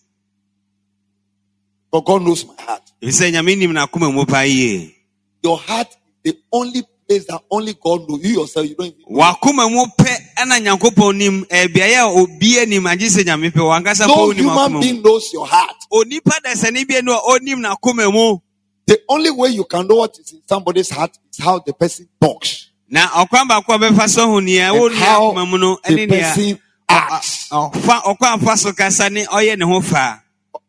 but 1.93 2.05
God 2.05 2.23
knows 2.23 2.43
my 2.47 2.55
heart. 2.57 2.81
efisɛ 3.01 3.31
nyame 3.31 3.55
nim 3.57 3.71
n'akoma 3.71 4.11
mu 4.11 4.25
paa 4.25 4.41
yie 4.43 4.95
Your 5.43 5.57
heart, 5.59 5.87
the 6.23 6.35
only 6.51 6.81
place 7.07 7.25
that 7.25 7.41
only 7.51 7.73
God 7.73 8.07
knows. 8.09 8.23
You 8.23 8.39
yourself, 8.39 8.65
you 8.67 8.75
don't 8.75 8.87
even 8.87 9.01
know. 9.07 9.21
wakoma 9.21 9.69
mu 9.69 9.85
pɛ 9.99 10.11
ɛna 10.39 10.57
nyankopɔn 10.59 11.15
nim 11.17 11.45
ɛbiayɛ 11.45 11.99
a 12.01 12.07
obi 12.19 12.59
anim 12.59 12.83
agye 12.85 13.07
sɛ 13.09 13.23
nyame 13.23 13.51
pɛ 13.51 13.61
wankasa 13.61 14.07
No 14.07 14.15
pɛ 14.15 14.29
onim 14.33 14.37
human 14.37 14.57
akoma 14.57 14.71
mu 14.71 14.79
being 14.81 15.01
knows 15.03 15.31
your 15.31 15.45
heart. 15.45 15.75
onipa 15.93 16.39
dasani 16.43 16.87
bi 16.87 17.01
no 17.03 17.13
a 17.13 17.21
onim 17.39 17.61
n'akoma 17.61 18.11
mu 18.11 18.39
The 18.87 18.99
only 19.07 19.29
way 19.31 19.49
you 19.49 19.63
can 19.65 19.87
know 19.87 19.95
what 19.97 20.17
is 20.19 20.33
in 20.33 20.41
somebody's 20.49 20.89
heart 20.89 21.15
is 21.31 21.39
how 21.45 21.59
the 21.59 21.73
person 21.73 22.07
talks 22.19 22.69
na 22.89 23.07
ɔkwan 23.07 23.47
baako 23.47 23.75
a 23.75 23.77
bɛfa 23.77 24.09
so 24.09 24.25
ho 24.27 24.39
nea 24.39 24.71
and 24.73 24.81
wɔnua 24.81 24.93
how 24.95 25.21
akoma 25.31 25.47
mu 25.49 25.57
no 25.59 25.77
the 25.83 25.93
ɛne 25.93 26.09
nea 26.09 26.21
person 26.33 26.59
acts. 26.89 27.49
ɔfa 27.49 28.01
ɔkwan 28.01 28.43
fa 28.43 28.57
so 28.57 28.73
kasa 28.73 29.09
ne 29.11 29.25
ɔyɛ 29.25 29.59
ne 29.59 29.65
ho 29.65 29.79
fa 29.81 30.22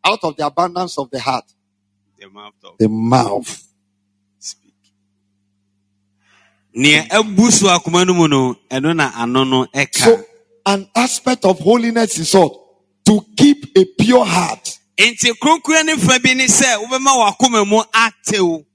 Out 0.05 0.19
of 0.23 0.35
the 0.37 0.45
abundance 0.45 0.97
of 0.97 1.09
the 1.09 1.19
heart, 1.19 1.45
the 2.79 2.87
mouth. 2.89 3.61
nea 6.75 7.07
abu 7.11 7.49
so 7.51 7.67
akoma 7.67 8.05
no 8.05 8.13
mu 8.13 8.27
no 8.27 8.55
ɛno 8.69 8.93
na 8.95 9.11
ano 9.15 9.43
no 9.45 9.65
ɛka 9.65 9.95
So, 10.03 10.23
an 10.65 10.89
aspect 10.95 11.45
of 11.45 11.57
holiness 11.59 12.19
is 12.19 12.33
what? 12.33 12.51
To 13.05 13.21
keep 13.37 13.65
a 13.77 13.85
pure 13.97 14.25
heart. 14.25 14.77
nti 14.97 15.31
kronkron 15.41 15.85
ne 15.85 15.95
fa 15.95 16.19
bi 16.19 16.33
ne 16.33 16.45
sɛ 16.47 16.83
wobɛma 16.83 17.11
wakoma 17.31 17.65
mu 17.67 17.81
atew 17.93 18.65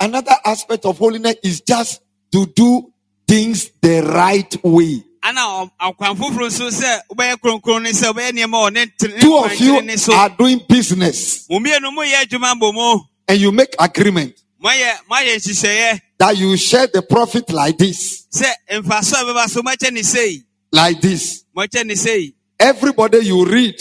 Another 0.00 0.34
aspect 0.44 0.84
of 0.84 0.98
holiness 0.98 1.36
is 1.44 1.60
just 1.60 2.02
to 2.32 2.46
do 2.46 2.92
things 3.28 3.70
the 3.80 4.02
right 4.02 4.52
way. 4.64 5.02
Ana 5.24 5.40
ɔ- 5.40 5.70
akwan 5.80 6.16
foforɔ 6.16 6.46
nso 6.50 6.70
sɛ 6.70 7.00
wobɛyɛ 7.10 7.36
kronkron 7.40 7.82
ne 7.82 7.90
sɛ 7.92 8.12
wobɛyɛ 8.12 8.30
nneɛma 8.32 8.66
a 8.66 8.70
ɔne 8.70 8.90
tere- 8.98 9.14
ne 9.14 9.20
Two 9.20 9.36
of 9.38 9.60
you 9.60 9.72
kwankyere 9.74 9.84
ne 9.86 9.96
so. 9.96 10.12
are 10.14 10.28
doing 10.28 10.60
business. 10.68 11.48
Mo 11.50 11.58
mmienu 11.58 11.90
moyɛ 11.96 12.24
adwuma 12.24 12.54
bɔ 12.60 12.74
mu. 12.74 13.00
And 13.26 13.40
you 13.40 13.50
make 13.52 13.74
agreement 13.78 14.34
moayɛ 14.62 14.92
moayɛ 15.10 15.36
nhyehyɛeɛ. 15.36 16.00
that 16.18 16.36
you 16.36 16.56
share 16.56 16.86
the 16.92 17.02
profit 17.02 17.50
like 17.50 17.78
this, 17.78 18.26
sɛ 18.34 18.50
mfaso 18.82 19.14
a 19.14 19.24
ɛbɛba 19.24 19.48
so 19.48 19.62
moakyɛ 19.62 19.92
ne 19.92 20.02
sei. 20.02 20.42
Like 20.72 21.00
this. 21.00 21.44
moakyɛ 21.56 21.86
ne 21.86 21.94
sei. 21.94 22.34
Everybody 22.60 23.18
you 23.26 23.44
read, 23.46 23.74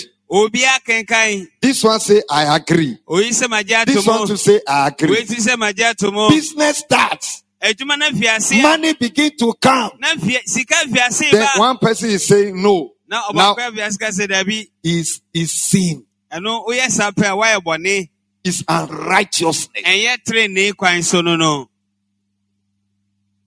this 1.62 1.84
one 1.84 2.00
say 2.00 2.22
I 2.30 2.56
agree. 2.56 2.98
oyi 3.08 3.30
sɛ 3.30 3.48
magye 3.48 3.74
ato 3.76 3.92
This 3.94 4.06
one 4.08 4.28
to 4.28 4.38
say 4.38 4.60
I 4.68 4.88
agree. 4.88 5.16
oyi 5.18 5.28
ti 5.28 5.36
sɛ 5.36 5.56
magye 5.58 5.84
ato 5.92 6.30
Business 6.30 6.78
starts. 6.80 7.43
Adwuma 7.64 7.98
no 7.98 8.10
afiaseɛ 8.10 8.62
Money 8.62 8.94
begin 8.94 9.32
to 9.38 9.54
come. 9.62 9.92
na 10.00 10.14
mfia- 10.16 10.44
sika 10.46 10.76
afiase 10.86 11.32
Then 11.32 11.48
one 11.58 11.78
person 11.78 12.10
is 12.10 12.28
saying 12.28 12.62
no. 12.62 12.92
Now 13.08 13.24
ɔbaako 13.30 13.58
afiase 13.72 14.00
ka 14.00 14.08
sɛ 14.08 14.28
dabi 14.28 14.68
is 14.84 15.22
is 15.34 15.52
sin, 15.52 16.06
ɛno 16.32 16.66
woyɛ 16.68 16.90
saa 16.90 17.12
pɛ 17.12 17.32
a 17.32 17.36
woayɛ 17.38 17.64
bɔne 17.64 18.10
is 18.44 18.64
unrighteousness, 18.68 19.70
ɛnyɛ 19.86 20.18
trenee 20.28 20.76
kwan 20.76 21.02
so 21.04 21.22
no 21.22 21.36
no 21.38 21.70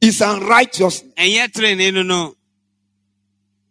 is 0.01 0.21
unrighteousness. 0.21 1.13
ɛnyɛ 1.17 1.53
trenee 1.53 1.93
no 1.93 2.03
no 2.03 2.33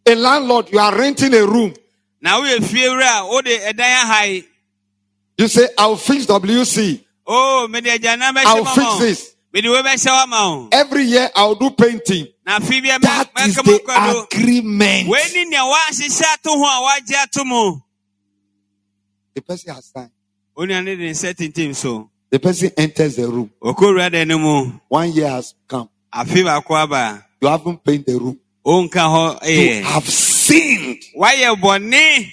A 0.07 0.13
landlord, 0.13 0.69
you 0.71 0.77
are 0.77 0.95
renting 0.95 1.33
a 1.33 1.45
room. 1.45 1.73
na 2.21 2.39
woyɛ 2.39 2.57
fiewura 2.59 3.21
a 3.21 3.27
wode 3.27 3.45
ɛdan 3.45 3.79
ahae 4.03 4.45
You 5.37 5.47
say, 5.49 5.67
I'll 5.77 5.97
fix 5.97 6.25
WC. 6.27 7.03
Oh, 7.27 7.67
I'll 7.73 8.65
fix 8.65 8.99
this. 8.99 9.34
Mede 9.55 9.69
wo 9.69 9.81
bɛhyɛ 9.81 10.11
wa 10.11 10.25
ma 10.27 10.49
wo 10.49 10.69
Every 10.71 11.03
year 11.03 11.29
I'll 11.35 11.55
do 11.55 11.69
painting. 11.71 12.27
na 12.45 12.59
afei 12.59 12.81
bia 12.81 12.99
That 12.99 13.29
is 13.47 13.55
the 13.55 14.27
agreement. 14.31 15.07
wei 15.07 15.23
ne 15.33 15.45
nea 15.45 15.59
woahyehyɛ 15.63 16.33
ato 16.33 16.51
ho 16.51 16.63
a 16.63 16.85
woagye 16.99 17.15
ato 17.23 17.43
mu 17.45 17.79
The 19.33 19.41
person 19.41 19.73
has 19.73 19.85
signed. 19.85 20.11
onua 20.57 20.83
ne 20.83 20.95
de 20.95 21.03
ne 21.03 21.11
nsa 21.11 21.75
so 21.75 22.09
The 22.29 22.39
person 22.39 22.71
enters 22.75 23.15
the 23.15 23.27
room. 23.27 23.49
ɔkɔwura 23.63 24.11
da 24.11 24.25
no 24.25 24.37
mu 24.37 24.71
One 24.89 25.11
year 25.13 25.29
has 25.29 25.53
come. 25.67 25.87
You 27.41 27.47
haven't 27.47 27.83
painted 27.83 28.05
the 28.07 28.19
room. 28.19 28.39
hɔ 28.65 29.39
You 29.47 29.83
have 29.85 30.09
sinned. 30.09 31.01
bɔne 31.15 32.31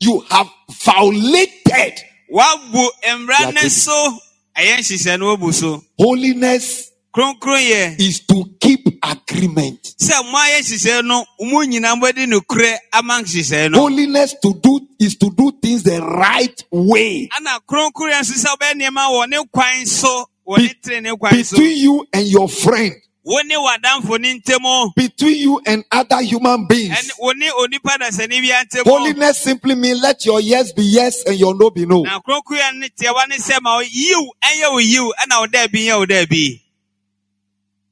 You 0.00 0.20
have 0.30 0.48
violated. 0.70 1.98
woabu 2.32 2.88
mmara 3.06 3.52
Yeah, 3.54 3.68
so 3.68 4.18
ɛyɛ 4.58 4.76
nhyehyɛ 4.78 5.18
no 5.18 5.26
wabu 5.36 5.52
so 5.54 5.82
Holiness 5.98 6.90
kronkron 7.14 7.62
yɛ 7.62 8.00
is 8.00 8.20
to 8.26 8.44
keep 8.60 8.86
agreement. 9.02 9.82
sɛ 10.00 10.24
mo 10.30 10.38
ayɛ 10.38 10.60
nhyehyɛ 10.60 11.04
no 11.04 11.24
mo 11.40 11.64
nyinaa 11.64 11.94
mobɛde 12.00 12.26
nokorɛ 12.26 12.76
ama 12.92 13.22
nhyehyɛ 13.22 13.70
no 13.70 13.80
Holiness 13.80 14.34
to 14.42 14.54
do 14.62 14.80
is 15.00 15.16
to 15.16 15.30
do 15.30 15.52
things 15.62 15.82
the 15.84 16.00
right 16.02 16.64
way. 16.70 17.28
ana 17.36 17.60
kronkron 17.68 18.12
yɛ 18.12 18.20
nso 18.20 18.34
sɛ 18.34 18.56
wobɛyɛ 18.56 18.74
nneɛma 18.74 19.08
wɔ 19.10 19.28
ne 19.30 19.38
kwan 19.52 19.86
so 19.86 20.26
wɔ 20.48 20.58
ne 20.58 20.72
tere 20.82 21.00
ne 21.00 21.16
kwan 21.16 21.44
so 21.44 21.56
Between 21.56 21.78
you 21.78 22.06
and 22.12 22.26
your 22.26 22.48
friend, 22.48 22.94
wo 23.28 23.42
ne 23.42 23.56
w'adamfo 23.56 24.18
ne 24.18 24.40
ntɛmu 24.40 24.94
between 24.96 25.36
you 25.36 25.60
and 25.66 25.84
other 25.92 26.22
human 26.22 26.66
beings. 26.66 26.96
ɛne 26.96 27.10
wo 27.18 27.32
ne 27.32 27.50
onipa 27.50 27.98
dasani 28.00 28.40
bi 28.40 28.48
ntɛmu 28.48 28.84
Holiness 28.86 29.38
simply 29.38 29.74
means 29.74 30.00
let 30.00 30.24
your 30.24 30.40
yes 30.40 30.72
be 30.72 30.82
yes 30.82 31.22
and 31.24 31.38
your 31.38 31.54
no 31.54 31.68
be 31.70 31.84
no. 31.84 32.02
na 32.02 32.20
kronkron 32.20 32.58
yɛ 32.58 32.78
ne 32.78 32.88
tiɛwa 32.88 33.28
ne 33.28 33.36
sɛ 33.36 33.60
ma 33.60 33.76
wo 33.76 33.82
yiw 33.82 34.28
ɛnyɛ 34.42 34.72
wo 34.72 34.78
yiw 34.80 35.12
ɛna 35.20 35.40
wo 35.40 35.46
daabi 35.46 35.84
nyɛ 35.86 35.98
wo 35.98 36.06
daabi 36.06 36.60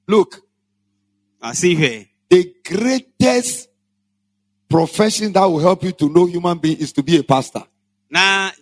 Look, 0.08 0.40
ase 1.42 1.74
hwɛ 1.76 2.08
the 2.30 2.54
greatest 2.64 3.68
profession 4.70 5.32
that 5.34 5.44
will 5.44 5.58
help 5.60 5.82
you 5.84 5.92
to 5.92 6.08
know 6.08 6.24
human 6.24 6.56
being 6.58 6.78
is 6.78 6.92
to 6.92 7.02
be 7.02 7.18
a 7.18 7.22
pastor. 7.22 7.62
Now, 8.10 8.52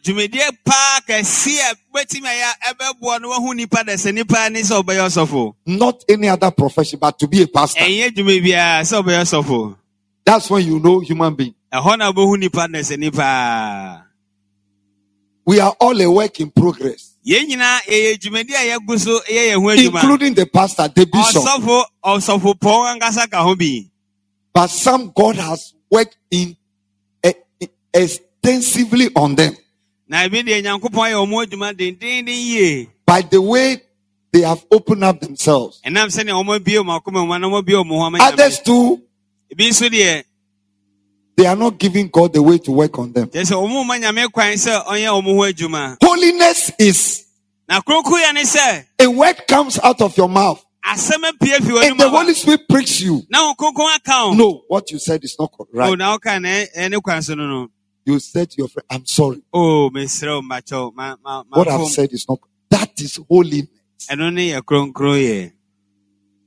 dwumadie 1.06 1.58
a 1.60 1.74
wobɛtumi 1.92 2.26
ayɛ 2.26 2.52
a 2.70 3.20
no 3.20 3.30
wahu 3.30 3.54
nipa 3.54 3.84
dasani 3.84 4.26
paa 4.28 4.48
ne 4.48 4.60
sɛ 4.60 4.82
wobɛyɛ 4.82 5.06
ɔsɔfo. 5.06 5.54
Not 5.66 6.04
any 6.08 6.28
other 6.28 6.50
profession, 6.50 6.98
but 6.98 7.18
to 7.18 7.28
be 7.28 7.42
a 7.42 7.46
pastor. 7.46 7.80
ɛnyɛ 7.80 8.14
dwuma 8.14 8.42
biara 8.42 8.80
sɛ 8.82 9.02
wobɛyɛ 9.02 9.22
ɔsɔfo. 9.22 9.76
That's 10.24 10.48
when 10.50 10.66
you 10.66 10.80
know 10.80 11.00
human 11.00 11.34
being. 11.34 11.54
ɛhɔ 11.72 11.98
na 11.98 12.12
wobɛhu 12.12 12.38
nipa 12.38 12.68
dasani 12.68 13.14
paa 13.14 14.02
We 15.46 15.60
are 15.60 15.74
all 15.78 16.00
a 16.00 16.10
work 16.10 16.40
in 16.40 16.50
progress, 16.50 17.14
yɛn 17.26 17.48
nyinaa 17.48 17.80
yɛyɛ 17.82 18.18
dwumadi 18.18 18.52
a 18.54 18.76
yɛgu 18.78 18.98
so 18.98 19.20
yɛ 19.28 19.52
yɛn 19.52 19.62
ho 19.62 19.68
adwuma. 19.68 20.02
Including 20.02 20.34
the 20.34 20.46
pastor, 20.46 20.88
the 20.88 21.06
bishop. 21.06 21.42
ɔsɔfo 21.42 21.84
ɔsɔfo 22.04 22.54
pɔn 22.58 22.98
ankasa 22.98 23.30
ka 23.30 23.42
ho 23.42 23.54
bi. 23.54 23.90
But 24.52 24.68
some 24.68 25.12
God 25.14 25.36
has 25.36 25.74
worked 25.90 26.16
in 26.30 26.56
eh, 27.22 27.32
extensively 27.92 29.10
on 29.16 29.34
them 29.34 29.56
by 33.06 33.22
the 33.22 33.40
way 33.40 33.82
they 34.32 34.40
have 34.40 34.64
opened 34.70 35.04
up 35.04 35.20
themselves. 35.20 35.80
ɛnam 35.86 36.08
sɛnea 36.08 36.32
ɔmo 36.34 36.56
abie 36.58 36.78
ɔmo 36.78 37.00
akoma 37.00 37.26
mu 37.26 37.38
na 37.38 37.46
ɔmo 37.46 37.58
abie 37.62 37.74
ɔmo 37.76 37.90
ho 37.98 38.02
ama 38.02 38.18
Others 38.20 38.60
too, 38.60 39.00
ebi 39.52 39.68
nso 39.70 39.88
deɛ 39.88 40.24
they 41.36 41.46
are 41.46 41.56
not 41.56 41.78
giving 41.78 42.08
God 42.08 42.32
the 42.32 42.42
way 42.42 42.58
to 42.58 42.70
work 42.72 42.98
on 42.98 43.12
them. 43.12 43.28
kyerɛ 43.28 43.44
sɛ 43.44 43.54
ɔmo 43.54 43.86
ma 43.86 43.94
nyame 43.96 44.30
kwan 44.32 44.52
sɛ 44.54 44.84
ɔnyɛ 44.86 45.22
ɔmo 45.22 45.34
ho 45.36 45.52
adwuma 45.52 45.96
Holiness 46.02 46.70
is 46.78 47.24
na 47.68 47.80
kronkroyɛ 47.80 48.34
ne 48.34 48.42
sɛ 48.42 48.84
a 49.00 49.06
word 49.10 49.46
comes 49.48 49.78
out 49.82 50.00
of 50.00 50.16
your 50.16 50.28
mouth 50.28 50.64
asɛm 50.84 51.22
apue 51.30 51.60
fi 51.80 51.86
and 51.88 51.98
the 51.98 52.08
Holy 52.10 52.34
Spirit 52.34 52.68
pricks 52.68 53.00
you. 53.00 53.22
na 53.30 53.38
wɔn 53.52 53.56
kronkron 53.56 53.94
aka 53.96 54.26
wo 54.28 54.34
No, 54.34 54.62
what 54.68 54.90
you 54.90 54.98
said 54.98 55.22
is 55.24 55.36
not 55.38 55.50
right. 55.72 55.96
Na 58.06 58.12
ɔka 58.12 58.12
na 58.12 58.12
ɛ- 58.12 58.12
ɛne 58.12 58.12
kwan 58.12 58.12
so 58.12 58.12
no 58.12 58.12
no 58.12 58.12
You 58.12 58.18
said 58.20 58.50
to 58.50 58.58
your 58.58 58.68
friend, 58.68 58.86
I'm 58.90 59.06
sorry. 59.06 59.42
Oh, 59.52 59.90
mbakyɛw 59.90 60.94
ma 60.94 61.16
ma 61.22 61.42
ma 61.48 61.58
What 61.58 61.68
I've 61.68 61.88
said 61.88 62.12
is 62.12 62.26
not. 62.28 62.40
That 62.70 63.00
is 63.00 63.20
holiness. 63.28 63.68
ɛno 64.10 64.32
ne 64.32 64.50
yɛ 64.52 64.62
kronkroyɛ 64.62 65.52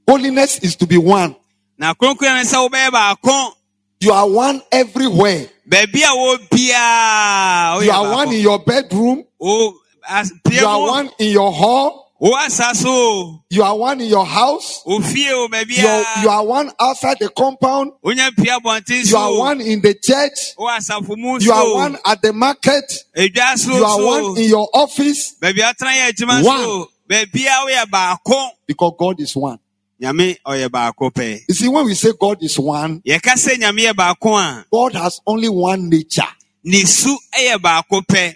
Holiness 0.10 0.60
is 0.60 0.76
to 0.78 0.88
be 0.88 0.98
one. 0.98 1.36
na 1.78 1.94
kronkroyɛ 1.94 2.36
ne 2.36 2.44
sɛ 2.44 2.70
wobɛyɛ 2.70 2.92
baako 2.92 3.54
You 4.00 4.12
are 4.12 4.30
one 4.30 4.62
everywhere. 4.72 5.50
baabi 5.70 6.04
a 6.04 6.16
wɔ 6.16 6.50
biara 6.50 7.84
You 7.86 7.92
are 7.92 8.14
one 8.16 8.34
in 8.34 8.42
your 8.42 8.60
bedroom. 8.60 9.24
You 9.42 10.66
are 10.66 10.80
one 10.82 11.12
in 11.20 11.32
your 11.32 11.52
hall. 11.52 12.07
Wo 12.20 12.36
asa 12.36 12.74
so 12.74 12.90
o 12.90 13.44
You 13.50 13.64
are 13.64 13.78
one 13.78 14.02
in 14.02 14.08
your 14.10 14.26
house. 14.26 14.82
o 14.86 15.00
fie 15.02 15.32
o 15.32 15.48
baabi 15.48 15.78
You 15.78 15.88
are, 15.88 16.24
you 16.24 16.30
are 16.30 16.46
one 16.46 16.72
outside 16.80 17.18
the 17.20 17.30
compound. 17.30 17.92
wonya 18.04 18.36
pie 18.36 18.58
abɔnten 18.58 19.10
You 19.12 19.18
are 19.18 19.38
one 19.38 19.62
in 19.62 19.82
the 19.82 19.94
church. 19.94 20.54
wo 20.58 20.68
asafo 20.68 21.16
mu 21.18 21.38
You 21.40 21.52
are 21.52 21.74
one 21.74 21.98
at 22.06 22.22
the 22.22 22.34
market. 22.34 22.84
You 23.16 23.86
are 23.86 24.04
one 24.04 24.38
in 24.38 24.50
your 24.50 24.68
office. 24.74 25.36
baabi 25.42 25.60
a 25.60 25.74
ɔtena 25.74 26.14
yɛ 26.14 26.44
One. 26.44 26.60
so 26.64 26.90
baabi 27.10 27.46
a 27.84 27.86
baako 27.86 28.50
Because 28.66 28.94
God 28.98 29.20
is 29.22 29.36
one. 29.36 29.60
nyame 30.02 30.38
ɔyɛ 30.46 30.70
baako 30.70 31.12
pɛ 31.12 31.40
You 31.48 31.56
see, 31.56 31.68
when 31.68 31.86
we 31.86 31.94
say 31.94 32.12
God 32.20 32.42
is 32.42 32.58
one, 32.58 33.02
yɛka 33.06 33.34
sɛ 33.36 33.58
nyame 33.60 33.92
yɛ 33.92 33.94
baako 33.94 34.38
a 34.40 34.66
God 34.72 34.94
has 34.94 35.20
only 35.28 35.50
one 35.50 35.88
nature. 35.90 36.24
ne 36.64 36.84
su 36.84 37.16
yɛ 37.38 37.62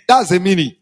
That's 0.08 0.30
the 0.30 0.40
meaning. 0.40 0.76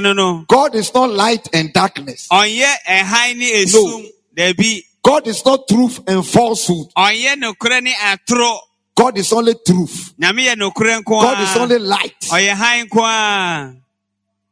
No 0.00 0.12
no 0.12 0.44
God 0.48 0.74
is 0.74 0.92
not 0.94 1.10
light 1.10 1.48
and 1.52 1.72
darkness. 1.72 2.28
ɔnyɛ 2.30 2.72
ɛhan 2.88 3.36
ne 3.36 3.64
esum 3.64 4.06
dabi 4.36 4.82
God 5.02 5.26
is 5.26 5.44
not 5.44 5.66
truth 5.68 6.00
and 6.06 6.26
falsehood. 6.26 6.88
ɔnyɛ 6.96 7.36
nokorɛ 7.42 7.82
ne 7.82 7.92
atoro 7.94 8.58
God 8.96 9.16
is 9.18 9.32
only 9.32 9.54
truth. 9.66 10.12
nyame 10.20 10.44
yɛ 10.46 10.54
nokorɛ 10.56 11.02
nko 11.02 11.22
God 11.22 11.40
is 11.40 11.56
only 11.56 11.78
light. 11.78 12.20
ɔyɛ 12.22 12.54
hann 12.54 12.86
nko 12.88 13.00
a 13.04 13.74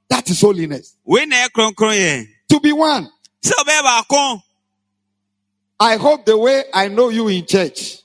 That 0.09 0.31
is 0.31 0.40
holiness. 0.40 0.95
wei 1.05 1.26
na 1.26 1.37
ɛyɛ 1.37 1.49
kronkron 1.50 1.95
yɛ 1.97 2.26
To 2.50 2.61
be 2.61 2.73
one. 2.73 3.11
sɛ 3.43 3.52
ɔbɛyɛ 3.52 3.83
baako 3.83 4.43
I 5.78 5.97
hope 5.97 6.25
the 6.25 6.38
way 6.38 6.64
I 6.73 6.88
know 6.88 7.11
you 7.11 7.28
in 7.28 7.45
church, 7.45 7.99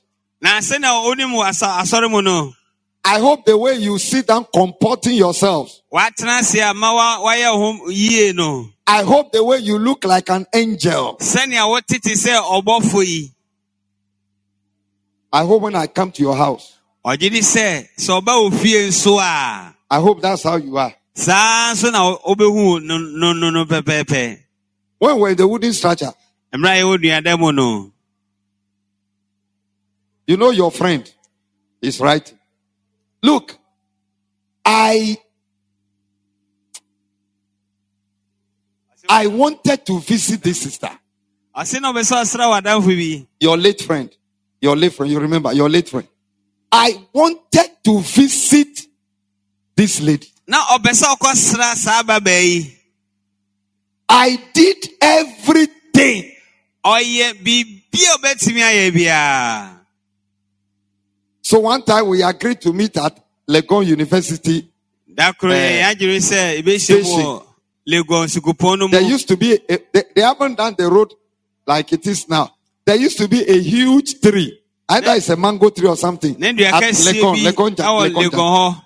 na 3.06 3.10
sɛnea 3.10 3.10
onim 3.10 3.10
wɔ 3.10 3.10
asa- 3.10 3.10
asɔre 3.10 3.10
mu 3.10 3.10
no 3.10 3.10
I 3.10 3.20
hope 3.20 3.46
the 3.46 3.58
way 3.58 3.76
you 3.78 4.00
sit 4.00 4.28
down 4.28 4.46
comporting 4.54 5.16
yourselves, 5.16 5.82
watena 5.94 6.40
ase 6.40 6.56
a 6.60 6.74
ma 6.74 6.94
wa- 6.96 7.20
wayɛ 7.32 7.60
wo 7.60 7.74
ho 7.74 7.90
yie 7.90 8.34
no 8.34 8.70
I 8.88 9.04
hope 9.04 9.32
the 9.34 9.44
way 9.44 9.60
you 9.60 9.80
look 9.80 10.06
like 10.06 10.30
an 10.30 10.46
angel. 10.54 11.18
sɛnea 11.20 11.66
wotete 11.68 12.14
sɛ 12.16 12.42
ɔbɔfo 12.64 13.06
yi 13.06 13.34
I 15.34 15.46
hope 15.46 15.64
when 15.64 15.76
I 15.76 15.88
come 15.88 16.12
to 16.14 16.24
your 16.24 16.36
house, 16.36 16.78
ɔgye 17.06 17.32
di 17.32 17.40
sɛ 17.42 17.88
sɛ 17.98 18.22
ɔba 18.22 18.44
wo 18.44 18.52
fie 18.52 18.88
nso 18.90 19.20
a 19.20 19.76
I 19.92 20.00
hope 20.00 20.22
that's 20.22 20.44
how 20.44 20.58
you 20.58 20.78
are. 20.78 20.94
When 25.00 25.20
we're 25.20 25.32
in 25.32 25.38
the 25.38 25.48
wooden 25.48 25.74
structure, 25.74 26.14
mmerɛ 26.54 26.80
a 26.80 26.82
yɛwɔ 26.84 26.98
duada 27.04 27.40
mu 27.40 27.52
no 27.54 27.92
you 30.28 30.38
know 30.38 30.52
your 30.52 30.72
friend 30.72 31.12
is 31.82 32.00
right. 32.00 32.34
Look, 33.24 33.58
I 34.66 35.18
I 39.10 39.28
wanted 39.28 39.86
to 39.86 40.00
visit 40.00 40.42
this 40.42 40.62
sister, 40.62 40.90
ɔse 41.56 41.82
na 41.82 41.92
ɔbɛ 41.92 42.02
sɛ 42.02 42.22
ɔsra 42.24 42.46
w'adamfo 42.50 42.96
bi 42.96 43.28
your 43.40 43.58
late 43.58 43.82
friend, 43.82 44.10
your 44.62 44.76
late 44.76 44.94
friend. 44.94 45.12
You 45.12 45.20
remember 45.20 45.52
your 45.54 45.70
late 45.70 45.90
friend. 45.90 46.08
I 46.72 47.06
wanted 47.14 47.72
to 47.84 48.00
visit 48.00 48.88
this 49.76 50.00
lady. 50.02 50.32
na 50.48 50.66
ɔbɛ 50.66 50.92
sɛ 50.92 51.16
ɔkɔsra 51.16 51.76
saa 51.76 52.04
babaa 52.04 52.42
yi 52.42 52.78
I 54.10 54.36
did 54.54 54.90
everything. 55.02 56.32
ɔyɛ 56.84 57.34
biribi 57.44 58.02
a 58.10 58.18
ɔbɛtumi 58.18 58.62
ayɛ 58.62 58.92
biara 58.96 59.78
So 61.52 61.60
one 61.60 61.82
time 61.82 62.08
we 62.08 62.24
agreed 62.24 62.62
to 62.62 62.72
meet 62.72 62.96
at 62.96 63.20
Legon 63.46 63.86
University. 63.86 64.72
da 65.14 65.34
koro 65.34 65.52
yɛ 65.52 65.82
yɛadwene 65.82 66.22
sɛ 66.30 66.40
ɛbɛhyia 66.62 67.04
mu 67.04 67.10
wɔ 67.10 67.44
lagos 67.86 68.90
There 68.90 69.02
used 69.02 69.28
to 69.28 69.36
be, 69.36 69.60
a, 69.70 69.78
they, 69.92 70.04
they 70.16 70.22
haven't 70.22 70.56
done 70.56 70.76
the 70.78 70.90
road 70.90 71.14
like 71.68 71.92
it 71.92 72.08
is 72.08 72.30
now. 72.30 72.56
There 72.86 72.96
used 72.96 73.18
to 73.18 73.28
be 73.28 73.44
a 73.44 73.60
huge 73.60 74.22
tree. 74.22 74.62
Either 74.88 75.12
it's 75.16 75.28
a 75.28 75.36
mango 75.36 75.70
tree 75.72 75.90
or 75.90 75.98
something. 75.98 76.42
At 76.42 76.56
Legon, 76.56 77.36
Legon, 77.44 77.76
Legon, 77.76 78.14
legon 78.14 78.82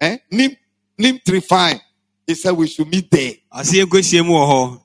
eh? 0.00 0.18
Neem, 0.30 0.56
Neem 0.96 1.18
tree 1.26 1.40
fine. 1.40 1.80
He 2.24 2.36
said 2.36 2.52
we 2.52 2.68
should 2.68 2.86
meet 2.86 3.10
there. 3.10 3.32
ɔse 3.52 3.72
yɛnkɔhyia 3.82 4.24
mu 4.24 4.34
wɔ 4.34 4.46
hɔ 4.48 4.80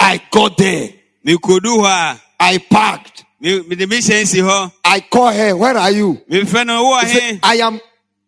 I 0.00 0.20
got 0.28 0.56
there. 0.56 0.92
mekodu 1.24 1.78
hɔ 1.78 1.86
a 1.86 2.20
I 2.40 2.58
parked. 2.58 3.26
Me- 3.40 3.62
mede 3.68 3.88
me 3.88 3.98
hyɛn 3.98 4.26
si 4.26 4.38
hɔ 4.40 4.72
I 4.84 5.00
called 5.00 5.34
her. 5.34 5.56
Where 5.56 5.76
are 5.76 5.90
you? 5.90 6.20
mefrɛ 6.30 6.66
no 6.66 6.84
wowɔ 6.84 7.02
He 7.04 7.08
said, 7.14 7.22
he 7.34 7.40
I 7.42 7.54
am 7.66 7.80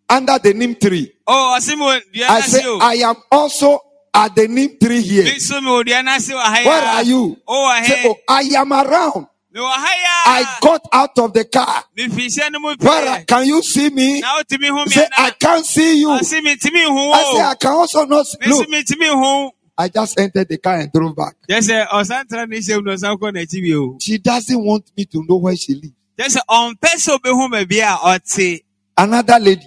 under 0.09 0.39
the 0.39 0.55
Neem 0.55 0.75
tree. 0.81 1.13
o 1.27 1.57
ɔse 1.59 1.75
mewɔ 1.75 2.01
dua 2.13 2.27
I 2.29 2.35
no 2.41 2.47
said, 2.47 2.61
ase 2.61 2.67
o 2.67 2.79
I 2.81 2.95
am 2.95 3.17
also 3.33 3.81
at 4.15 4.35
the 4.35 4.47
Neem 4.49 4.79
tree 4.81 5.01
here. 5.03 5.25
me 5.25 5.31
nso 5.33 5.61
mewɔ 5.61 5.85
dua 5.85 6.03
no 6.03 6.13
ase 6.15 6.29
wɔ 6.31 6.43
ha 6.43 6.63
Where 6.65 6.83
are 6.85 7.03
you? 7.03 7.37
wowɔ 7.49 7.85
Say, 7.87 8.03
he 8.03 8.09
oh, 8.09 8.17
I 8.29 8.41
am 8.57 8.73
around. 8.73 9.27
mewɔ 9.55 9.69
ha 9.69 9.97
I 10.27 10.59
got 10.61 10.83
out 10.93 11.19
of 11.19 11.33
the 11.33 11.45
car. 11.45 11.85
mefi 11.99 12.27
hyɛn 12.27 12.53
no 12.53 12.61
mu 12.61 12.75
Where 12.79 13.09
are- 13.09 13.19
pɛ 13.19 13.27
can 13.27 13.47
you 13.47 13.63
see 13.63 13.91
me? 13.91 14.21
na 14.21 14.39
wotumi 14.39 14.69
hu 14.69 14.85
He 14.85 14.91
said, 14.91 15.09
I 15.17 15.31
can't 15.31 15.67
see 15.67 15.99
you. 16.01 16.11
I 16.13 16.21
ɔse 16.21 16.41
metumi 16.41 16.85
hu 16.87 17.13
said, 17.37 17.43
I 17.47 17.53
o 17.53 17.55
can 17.57 17.73
also 17.73 18.05
not 18.05 18.27
see. 18.29 18.37
me 18.41 18.47
nso 18.47 18.59
Look, 18.59 18.69
metumi 18.71 19.07
hu 19.09 19.51
I 19.81 19.89
just 19.89 20.19
entered 20.21 20.47
the 20.47 20.59
car 20.59 20.77
and 20.77 20.93
drove 20.93 21.17
back. 21.17 21.35
kyɛ 21.49 21.59
sɛ 21.69 21.87
ɔsan 21.89 22.29
tra 22.29 22.47
ne 22.47 22.57
hyɛm 22.59 22.85
no 22.85 22.93
ɔsan 22.93 23.17
kɔ 23.19 23.33
n'akyi 23.35 23.63
bio 23.63 23.97
She 23.99 24.19
doesn't 24.19 24.63
want 24.63 24.85
me 24.97 25.07
to 25.07 25.25
know 25.27 25.37
where 25.37 25.57
she 25.57 25.75
lives. 25.75 25.95
kyɛ 26.19 26.27
sɛ 26.37 26.41
ɔmpɛ 26.51 26.91
sɛ 27.05 27.19
obɛhu 27.19 27.51
baabi 27.51 27.79
a 27.81 27.97
ɔte 27.97 28.63
Another 28.99 29.39
lady, 29.41 29.67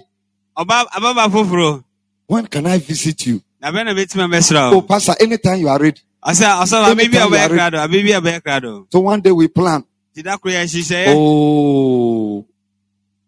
ɔba 0.56 0.86
ababa 0.94 1.28
foforɔ 1.34 1.82
when 2.28 2.46
can 2.46 2.66
I 2.66 2.78
visit 2.78 3.26
you? 3.26 3.42
na 3.60 3.72
bɛn 3.72 3.86
na 3.86 3.92
bɛtumi 3.92 4.28
abɛsra 4.30 4.72
Oh, 4.72 4.82
Pastor, 4.82 5.14
anytime 5.18 5.58
you 5.58 5.68
are 5.68 5.78
ready. 5.80 6.00
ɔsɛ 6.24 6.62
ɔsɛ 6.62 6.92
abe 6.92 6.96
bi 6.96 7.02
a 7.02 7.04
Anytime 7.04 7.12
you 7.12 7.28
ɔbɛyɛ 7.28 7.44
are 7.44 7.48
ready. 7.48 7.54
krado 7.54 7.78
abe 7.84 7.90
bi 8.04 8.12
a 8.12 8.20
ɔbɛyɛ 8.20 8.40
krado 8.42 8.86
So 8.92 9.00
one 9.00 9.20
day 9.20 9.32
we 9.32 9.48
plan. 9.48 9.82
ti 10.14 10.22
da 10.22 10.36
koro 10.36 10.54
yɛ 10.54 11.14
Oh, 11.16 12.46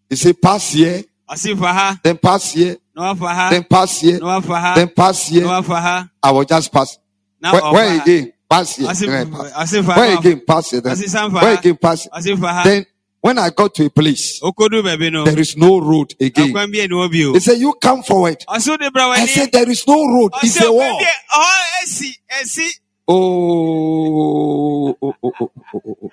he 0.09 0.15
said, 0.15 0.41
pass 0.41 0.73
here, 0.73 1.03
ɔsi 1.03 1.03
fa 1.03 1.03
ha 1.03 1.16
then 1.29 2.19
pass 2.19 2.53
here, 2.53 2.77
ha 2.95 3.49
then 3.51 3.65
pass 3.65 4.01
here, 4.01 4.19
ha 4.23 4.73
then 4.75 4.89
pass 4.89 5.29
here. 5.29 5.47
ha 5.47 6.09
I 6.23 6.31
will 6.31 6.45
just 6.45 6.73
pass. 6.73 6.99
na 7.41 7.53
Where, 7.53 7.73
where 7.73 8.01
again? 8.01 8.33
Pass 8.49 8.77
here. 8.77 8.93
then 8.95 9.35
I 9.35 9.51
pass. 9.51 9.53
ɔsi 9.53 9.85
fa 9.85 9.95
Where 9.95 10.19
again? 10.19 10.41
Pass 10.47 10.71
here. 10.71 10.81
Then. 10.81 10.93
ɔsi 10.95 11.09
san 11.09 11.33
Where 11.33 11.59
again? 11.59 11.77
Pass 11.77 12.03
here. 12.05 12.13
ɔsi 12.15 12.41
fa 12.41 12.53
ha 12.53 12.63
Then 12.63 12.87
when 13.21 13.39
I 13.39 13.51
got 13.51 13.75
to 13.75 13.87
a 13.87 13.91
place, 13.91 14.41
no 14.41 15.25
there 15.25 15.41
is 15.41 15.57
no 15.57 15.81
road 15.81 16.15
again. 16.21 16.53
akwan 16.53 16.71
bi 16.71 16.79
ɛni 16.79 16.95
wɔ 16.95 17.11
bi 17.11 17.25
o 17.25 17.33
They 17.33 17.41
say, 17.41 17.55
you 17.55 17.75
come 17.83 18.03
forward. 18.05 18.39
ɔsi 18.49 18.69
o 18.73 18.77
de 18.77 18.91
bra 18.91 19.11
I 19.11 19.27
said, 19.27 19.51
there 19.51 19.69
is 19.69 19.87
no 19.87 19.95
road. 20.07 20.33
It's 20.43 20.61
a 20.63 20.73
wall. 20.73 21.01
ɔhɔ 21.01 21.83
esi 21.83 22.15
esi 22.41 22.69
Oh, 23.09 24.89
oh, 24.89 24.97
oh, 25.01 25.15
oh, 25.23 25.33
oh, 25.41 25.51
oh, 25.55 25.71
oh, 25.75 25.83
oh, 25.87 25.99
oh 26.03 26.11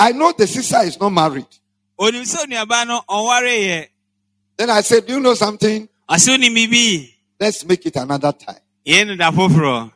I 0.00 0.12
know 0.12 0.32
the 0.32 0.46
sister 0.46 0.78
is 0.82 0.98
not 0.98 1.10
married. 1.10 1.46
onim 2.00 2.24
sɛ 2.24 2.44
onuaba 2.46 2.86
no 2.86 3.02
ɔnware 3.08 3.58
yɛ 3.68 3.86
Then 4.56 4.70
I 4.70 4.80
said, 4.82 5.06
Do 5.06 5.14
you 5.14 5.20
know 5.20 5.34
something? 5.34 5.88
ɔsi 6.10 6.36
onim 6.36 6.54
bibi 6.54 7.14
Let's 7.38 7.64
make 7.66 7.84
it 7.86 7.96
another 7.96 8.32
time. 8.32 8.60
yɛn 8.86 9.06
no 9.08 9.16
da 9.16 9.30
foforɔ 9.30 9.92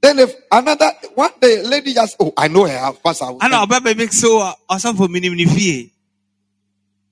Then 0.00 0.20
if 0.20 0.34
another 0.52 0.92
one 1.16 1.32
day, 1.40 1.62
lady 1.64 1.92
just 1.94 2.16
oh, 2.20 2.32
I 2.36 2.46
know 2.48 2.64
her. 2.66 2.92
Pastor, 3.04 3.24
I 3.24 3.30
will 3.30 3.42
ana 3.42 3.56
send- 3.58 3.70
ɔba 3.70 3.80
baabi 3.80 4.12
so 4.12 4.54
ne 5.10 5.46
fie 5.46 5.92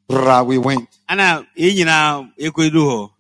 Bra, 0.09 0.43
we 0.45 0.59
went. 0.59 0.89
ana 1.09 1.45
yɛn 1.59 1.75
nyinaa 1.77 2.33
ekodu 2.39 2.83
hɔ 2.87 3.11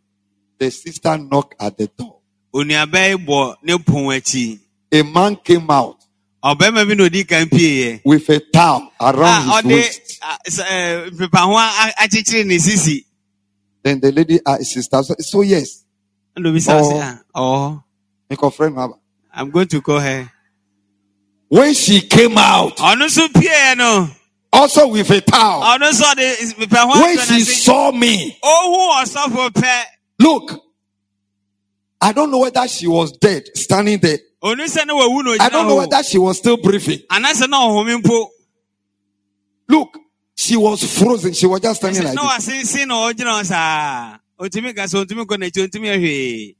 The 0.59 0.71
sister 0.71 1.19
knocked 1.19 1.55
at 1.61 1.77
the 1.77 1.89
door. 1.89 2.21
onuaba 2.55 3.09
yi 3.11 3.17
bɔ 3.17 3.57
ne 3.65 3.79
pon 3.79 4.61
A 4.93 5.03
man 5.03 5.37
came 5.37 5.69
out 5.71 6.06
ɔbɛrima 6.55 6.87
bi 6.89 6.95
na 6.95 7.25
kan 7.25 7.49
pie 7.49 7.59
yɛ 7.59 8.01
with 8.05 8.29
a 8.29 8.41
towel 8.53 8.93
around 9.01 9.25
ah, 9.25 9.61
his 9.63 9.65
ɔde 9.65 9.75
waist. 9.75 10.19
a, 10.23 10.51
sɛ, 10.51 10.63
ɛɛ, 10.63 11.07
eh, 11.07 11.11
mpepaho 11.11 11.57
a- 11.57 12.05
akyekyere 12.05 12.47
ne 12.47 12.57
sisi 12.59 13.05
Then 13.83 14.01
the 14.01 14.11
lady 14.13 14.41
ah, 14.47 14.55
asked 14.55 14.73
sister, 14.73 15.03
so, 15.21 15.41
yes, 15.43 15.85
ɛna 16.37 16.49
obi 16.49 16.61
sa 16.61 16.73
ah, 16.79 16.81
Oh. 16.81 16.83
ɔsɛ 16.83 17.01
ah 17.35 17.41
ɔwɔ 17.41 17.83
make 18.31 18.43
a 18.43 18.51
friend. 18.51 18.75
Mama. 18.75 18.95
i'm 19.35 19.51
going 19.51 19.69
to 19.69 19.81
call 19.81 20.01
her 20.01 20.31
When 21.49 21.75
she 21.75 22.01
came 22.01 22.37
out, 22.39 22.77
ɔno 22.79 23.07
nso 23.07 23.33
pie 23.33 23.41
yɛ 23.49 23.77
no 23.79 24.09
also 24.53 24.89
with 24.89 25.11
a 25.11 25.21
towel, 25.21 25.63
ɔno 25.63 25.91
nso 25.91 26.03
ɔde 26.15 26.55
mpepaho 26.55 27.01
when 27.03 27.19
she 27.19 27.41
saw 27.41 27.91
me, 27.93 28.37
ohu 28.43 29.03
ɔsɔfo 29.05 29.51
pɛ 29.51 29.83
look, 30.21 30.61
I 32.01 32.13
don't 32.13 32.31
know 32.31 32.39
whether 32.39 32.67
she 32.69 32.87
was 32.87 33.13
dead, 33.13 33.45
standing 33.57 33.99
there. 33.99 34.19
onu 34.43 34.65
sɛ 34.65 34.87
ne 34.87 34.93
wawu 34.93 35.25
na 35.25 35.45
I 35.45 35.49
don't 35.49 35.67
know 35.67 35.77
whether 35.77 36.03
she 36.03 36.19
was 36.19 36.39
still 36.39 36.57
breathing. 36.57 37.01
anaasɛ 37.11 37.49
na 37.49 37.59
ɔhome 37.61 38.03
mpo 38.03 38.29
Look, 39.69 39.99
she 40.37 40.57
was 40.57 40.85
frozen. 40.99 41.33
She 41.33 41.47
was 41.47 41.61
just 41.61 41.81
standing 41.81 42.05
like 42.05 42.15
na 42.15 42.37
this. 42.37 42.47
wasensen 42.49 42.89
na 42.89 42.95
ɔgyina 43.11 43.41
hɔ 43.41 43.47
saa 43.47 44.19
otumi 44.39 44.75
ka 44.77 44.83
sɛ 44.83 45.05
otumi 45.05 45.25
kɔ 45.25 45.37
n'akyi 45.39 45.69
otumi 45.69 45.89
ahwee 45.97 46.57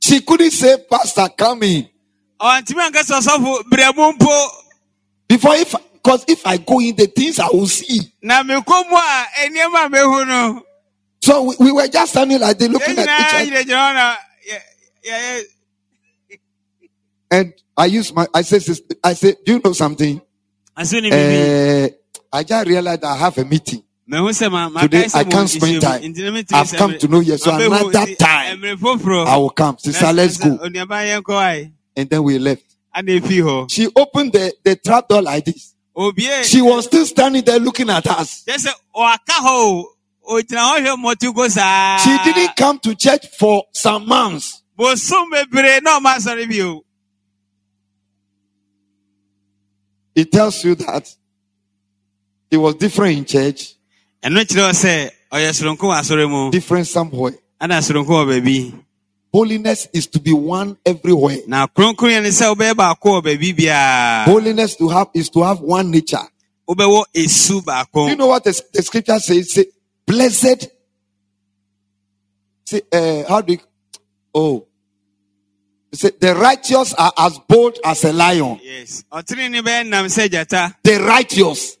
She 0.00 0.20
couldn't 0.20 0.50
say, 0.50 0.76
Pastor, 0.90 1.28
come 1.36 1.62
in. 1.62 1.88
ɔntumi 2.40 2.86
anka 2.90 3.02
sɛ 3.02 3.20
ɔsɔfo 3.20 3.62
brɛmu 3.70 4.18
mpo 4.18 4.48
Before, 5.26 5.54
if 5.56 5.74
because 5.94 6.24
if 6.28 6.46
I 6.46 6.58
go 6.58 6.80
in, 6.80 6.94
the 6.96 7.06
things 7.06 7.38
I 7.38 7.46
will 7.48 7.66
see. 7.66 8.00
So 11.24 11.42
we, 11.42 11.54
we 11.58 11.72
were 11.72 11.88
just 11.88 12.12
standing 12.12 12.38
like 12.38 12.58
this, 12.58 12.68
looking 12.68 12.98
at 12.98 13.04
each 13.04 13.08
other. 13.08 13.50
gyinagyina 13.50 13.80
hɔ 13.80 13.94
na 13.94 14.16
yɛ- 14.50 15.08
yɛyɛ 15.08 15.42
And 17.30 17.54
I 17.76 17.86
used 17.86 18.14
my, 18.14 18.26
I 18.34 18.42
said, 18.42 18.62
I 19.02 19.14
said, 19.14 19.36
do 19.44 19.54
you 19.54 19.60
know 19.64 19.72
something? 19.72 20.20
Uh, 20.76 21.88
I 22.32 22.42
just 22.42 22.68
realized 22.68 23.04
I 23.04 23.16
have 23.16 23.38
a 23.38 23.44
meeting. 23.46 23.82
mehu 24.06 24.28
sɛ 24.28 24.50
ma 24.52 24.68
ma 24.68 24.82
Today, 24.82 25.06
I 25.14 25.24
can't 25.24 25.48
spend 25.48 25.80
time. 25.80 26.02
Nti 26.02 26.18
na 26.24 26.30
metumi 26.30 26.52
I've 26.52 26.72
come 26.72 26.98
to 26.98 27.08
know 27.08 27.20
you. 27.20 27.38
So 27.38 27.54
another 27.54 28.14
time, 28.16 28.62
I 28.62 29.36
will 29.38 29.48
come. 29.48 29.78
Sister, 29.78 30.12
let's 30.12 30.36
go. 30.36 30.58
yɛn 30.58 31.72
And 31.96 32.10
then 32.10 32.22
we 32.22 32.38
left. 32.38 32.64
ana 32.94 33.12
efi 33.12 33.40
hɔ 33.40 33.70
She 33.70 33.88
opened 33.96 34.34
the, 34.34 34.52
the 34.62 34.76
trap 34.76 35.08
door 35.08 35.22
like 35.22 35.46
this. 35.46 35.74
She 36.42 36.60
was 36.60 36.84
still 36.84 37.06
standing 37.06 37.44
there 37.44 37.58
looking 37.58 37.88
at 37.88 38.06
us. 38.08 38.44
Kyɛ 40.24 40.40
sɛ 40.40 40.40
ɔaka 40.40 40.40
hɔ 40.40 40.40
o 40.40 40.40
ogyina 40.40 40.60
hɔ 40.60 40.86
hwɛ 40.86 40.96
mmɔtu 40.96 41.34
ko 41.34 41.48
saa 41.48 41.98
She 41.98 42.18
didn't 42.32 42.56
come 42.56 42.78
to 42.80 42.94
church 42.94 43.26
for 43.38 43.64
some 43.72 44.06
months. 44.06 44.62
bosom 44.76 45.30
bebree 45.30 45.80
na 45.82 45.98
ɔma 46.00 46.16
asɔre 46.16 46.48
bio 46.48 46.82
It 50.14 50.30
tells 50.30 50.64
you 50.64 50.76
that 50.76 51.12
it 52.50 52.56
was 52.56 52.76
different 52.76 53.18
in 53.18 53.24
church, 53.24 53.74
ɛno 54.22 54.44
kyerɛ 54.44 54.70
wɔ 54.70 54.72
sɛ 54.72 55.10
ɔyɛ 55.32 55.50
soronko 55.52 55.78
wɔ 55.88 56.00
asɔre 56.00 56.30
mu 56.30 56.50
different 56.50 56.86
somewhere. 56.86 57.34
ana 57.60 57.78
soronko 57.78 58.06
wɔ 58.08 58.40
baabi 58.40 58.80
Holiness 59.32 59.88
is 59.92 60.06
to 60.06 60.20
be 60.20 60.32
one 60.32 60.76
everywhere. 60.86 61.38
na 61.48 61.66
kronkron 61.66 62.10
yɛ 62.12 62.22
ne 62.22 62.28
sɛ 62.28 62.54
wobɛyɛ 62.54 62.74
baako 62.76 63.20
wɔ 63.20 63.24
baabi 63.24 63.56
biara 63.56 64.24
Holiness 64.26 64.76
to 64.76 64.88
have 64.88 65.08
is 65.14 65.28
to 65.30 65.42
have 65.42 65.60
one 65.60 65.90
nature. 65.90 66.18
You 66.66 66.76
know 66.76 68.26
what 68.28 68.42
the, 68.44 68.62
the 68.72 68.82
scripture 68.82 69.18
says? 69.18 69.66
Blessed. 70.06 70.68
Say, 72.66 72.80
uh, 72.92 73.24
how 73.28 73.40
do 73.42 73.52
you, 73.52 73.58
oh, 74.34 74.66
say, 75.92 76.10
the 76.18 76.34
righteous 76.34 76.94
are 76.94 77.12
as 77.18 77.38
bold 77.46 77.78
as 77.84 78.04
a 78.04 78.12
lion. 78.12 78.58
yes 78.62 79.04
ɔtenene 79.12 79.60
bɛyɛ 79.62 79.86
nam 79.88 80.06
The 80.82 80.98
righteous, 81.06 81.76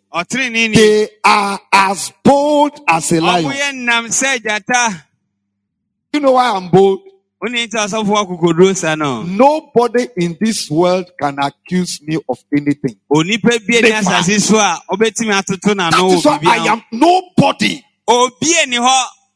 they 0.74 1.08
are 1.24 1.60
as 1.72 2.12
bold 2.22 2.78
as 2.86 3.12
a 3.12 3.20
lion. 3.20 3.50
ɔmoyɛ 3.50 3.74
nam 3.74 4.06
sɛ 4.08 5.02
You 6.12 6.20
know 6.20 6.32
why 6.32 6.50
I'm 6.50 6.68
bold? 6.68 7.00
wone 7.42 7.52
nti 7.66 7.72
ɔsɔfoɔ 7.76 8.26
akokoduro 8.26 8.76
sa 8.76 8.94
no 8.94 9.22
Nobody 9.22 10.06
in 10.18 10.36
this 10.40 10.70
world 10.70 11.10
can 11.20 11.38
accuse 11.38 12.00
me 12.02 12.18
of 12.28 12.38
anything. 12.56 12.96
onipa 13.10 13.58
bi 13.66 13.78
ani 13.78 13.88
Never. 13.90 14.06
asase 14.10 14.40
so 14.40 14.56
a 14.58 14.80
ɔbɛtumi 14.92 15.32
atoto 15.32 15.74
That 15.74 15.94
is 16.12 16.24
why 16.24 16.38
I 16.44 16.66
am 16.72 16.82
nobody 16.92 17.02
obi 17.02 17.76
ani 17.76 17.78
hɔ 17.78 17.84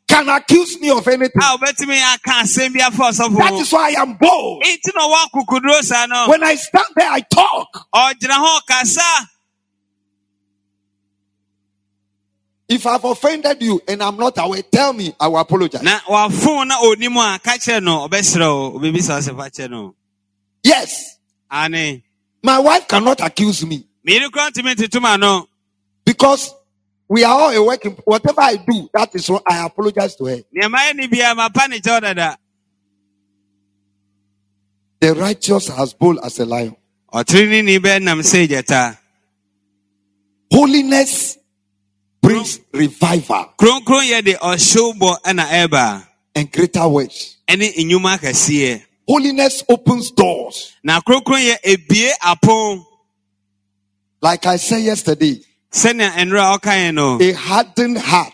can 0.09 0.29
accuse 0.31 0.81
me 0.81 0.91
of 0.91 1.07
anything. 1.07 1.31
Ah, 1.41 1.55
a 1.55 1.59
wobɛtumi 1.59 2.01
aka 2.15 2.31
asɛm 2.43 2.73
bi 2.75 2.81
afa 2.81 3.03
ɔsɔfo 3.03 3.37
That 3.39 3.53
is 3.55 3.73
why 3.73 3.89
I 3.97 4.01
am 4.03 4.15
bold. 4.15 4.63
nti 4.63 4.95
na 4.95 5.07
ɔwɔ 5.07 5.25
akokoduro 5.27 5.83
sa 5.83 6.07
no 6.07 6.29
When 6.29 6.43
I 6.43 6.55
stand 6.57 6.87
there, 6.97 7.11
I 7.11 7.21
talk. 7.21 7.87
ɔgyina 7.95 8.37
hɔ 8.39 8.59
ɔkasa 8.61 9.27
If 12.71 12.87
I've 12.87 13.05
offended 13.05 13.63
you 13.63 13.81
and 13.89 14.03
I'm 14.03 14.17
not 14.19 14.35
aware, 14.37 14.61
tell 14.63 14.93
me. 14.93 15.15
I 15.19 15.29
will 15.29 15.39
apologize. 15.39 15.83
na 15.83 16.01
wafo 16.01 16.67
na 16.67 16.79
onim 16.81 17.17
a 17.17 17.39
ka 17.39 17.53
kyerɛ 17.53 17.83
no 17.83 18.09
ɔbɛserɛ 18.09 18.45
o 18.47 18.79
obɛbisa 18.79 19.15
wo 19.15 19.21
sɛ 19.21 19.37
fa 19.37 19.51
kyerɛ 19.51 19.71
no 19.71 19.95
Yes, 20.63 21.17
my 21.51 22.59
wife 22.59 22.89
cannot 22.89 23.21
accuse 23.21 23.65
me 23.65 23.87
mmienu 24.07 24.31
kora 24.33 24.51
ntumi 24.51 24.75
ntetom 24.75 25.05
ano 25.05 25.49
because 26.05 26.53
we 27.09 27.25
are 27.25 27.35
all 27.41 27.51
a 27.53 27.65
work. 27.65 27.85
in- 27.87 27.93
Whatever 28.05 28.41
I 28.43 28.57
do, 28.57 28.89
that 28.95 29.15
is 29.15 29.29
what 29.31 29.43
I 29.47 29.65
apologize 29.67 30.17
to 30.17 30.27
her. 30.27 30.43
nneɛma 30.57 30.79
yɛ 30.79 30.95
ne 30.97 31.07
bia 31.09 31.35
mapa 31.35 31.69
ne 31.69 31.79
kyɛw 31.81 32.01
dada 32.03 32.39
The 35.01 35.15
righteous 35.15 35.71
as 35.71 35.95
bold 35.95 36.19
as 36.25 36.39
a 36.41 36.47
lion. 36.47 36.77
ɔtere 37.13 37.49
ne 37.49 37.63
ni 37.63 37.79
bɛnam 37.79 38.21
sɛ 38.23 38.49
Holiness 40.53 41.39
brings 42.23 42.61
revival 42.73 43.53
kronkron 43.59 44.05
yɛ 44.11 44.25
de 44.25 44.35
ɔhyew 44.35 44.95
bɔ 44.99 45.21
ɛna 45.23 45.47
ɛba 45.49 46.07
and 46.35 46.53
greater 46.53 46.89
works. 46.89 47.37
ɛne 47.49 47.75
nnwuma 47.77 48.19
kɛseɛ 48.19 48.83
Holiness 49.09 49.65
opens 49.69 50.11
doors. 50.13 50.75
na 50.85 51.01
kronkron 51.01 51.41
yɛ 51.41 51.57
ebie 51.65 52.11
apon 52.23 52.85
Like 54.21 54.47
I 54.47 54.57
said 54.57 54.83
yesterday, 54.83 55.41
a 55.73 57.21
a 57.21 57.33
hardened 57.33 57.99
heart. 57.99 58.33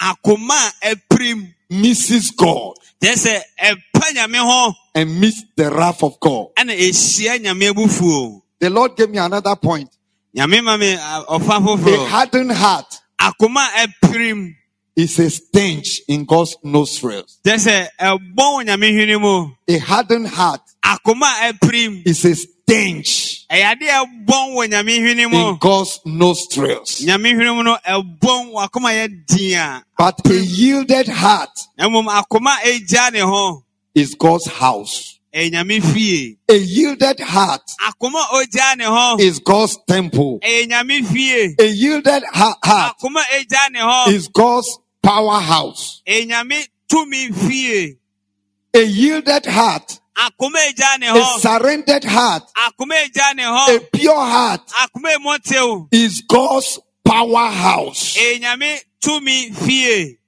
Akoma 0.00 0.70
a 0.82 0.94
ɛpirim 0.94 1.54
misses 1.70 2.30
God. 2.32 2.74
Kyerɛ 3.02 3.14
sɛ 3.14 3.40
ɛpa 3.60 4.12
nyame 4.14 4.38
ho. 4.38 4.74
And 4.94 5.20
miss 5.20 5.42
the 5.56 5.70
wrath 5.70 6.02
of 6.02 6.18
God. 6.20 6.48
ɛhyia 6.56 7.38
nyame 7.38 7.70
abufuo 7.72 8.42
The 8.58 8.70
Lord 8.70 8.96
gave 8.96 9.10
me 9.10 9.18
another 9.18 9.56
point. 9.56 9.90
nyame 10.36 10.62
ma 10.62 10.76
me 10.76 10.92
a, 10.94 11.24
A 11.28 12.08
hardened 12.08 12.52
heart 12.52 12.98
akoma 13.20 13.66
a 13.76 13.86
ɛpirim 13.86 14.54
is 14.94 15.18
a 15.18 15.30
stench 15.30 16.00
in 16.08 16.24
God's 16.24 16.56
nostrils. 16.62 17.38
kyerɛ 17.44 17.58
sɛ 17.58 17.88
ɛbɔn 18.00 18.36
wɔ 18.36 18.66
nyame 18.66 18.92
hwene 18.92 19.56
A 19.68 19.78
hardened 19.78 20.28
heart 20.28 20.60
a 20.84 20.98
is 22.04 22.24
a 22.24 22.34
stench. 22.66 23.46
In 25.50 25.58
God's 25.58 26.00
nostrils. 26.04 27.00
But 29.98 30.20
a 30.30 30.34
yielded 30.34 31.08
heart 31.08 31.58
is 33.94 34.14
God's 34.16 34.46
house. 34.46 35.18
A 36.48 36.56
yielded 36.56 37.20
heart 37.20 37.62
is 39.20 39.38
God's 39.40 39.78
temple. 39.86 40.38
A 41.58 41.66
yielded 41.66 42.22
heart 42.32 42.96
is 44.08 44.28
God's 44.28 44.78
powerhouse. 45.02 46.02
A 48.74 48.82
yielded 48.82 49.46
heart 49.46 50.00
a 50.16 50.30
ɛgya 50.30 50.98
ne 50.98 51.06
a 51.08 51.12
ho 51.12 51.38
surrendered 51.38 52.04
heart, 52.04 52.44
a 52.56 53.80
pure 53.92 54.14
heart 54.14 54.60
is 55.92 56.22
God's 56.22 56.78
powerhouse. 57.04 58.16
ɛyɛ 58.16 58.40
nyame 58.40 58.80
tumi 59.00 59.54
fie. 59.54 60.18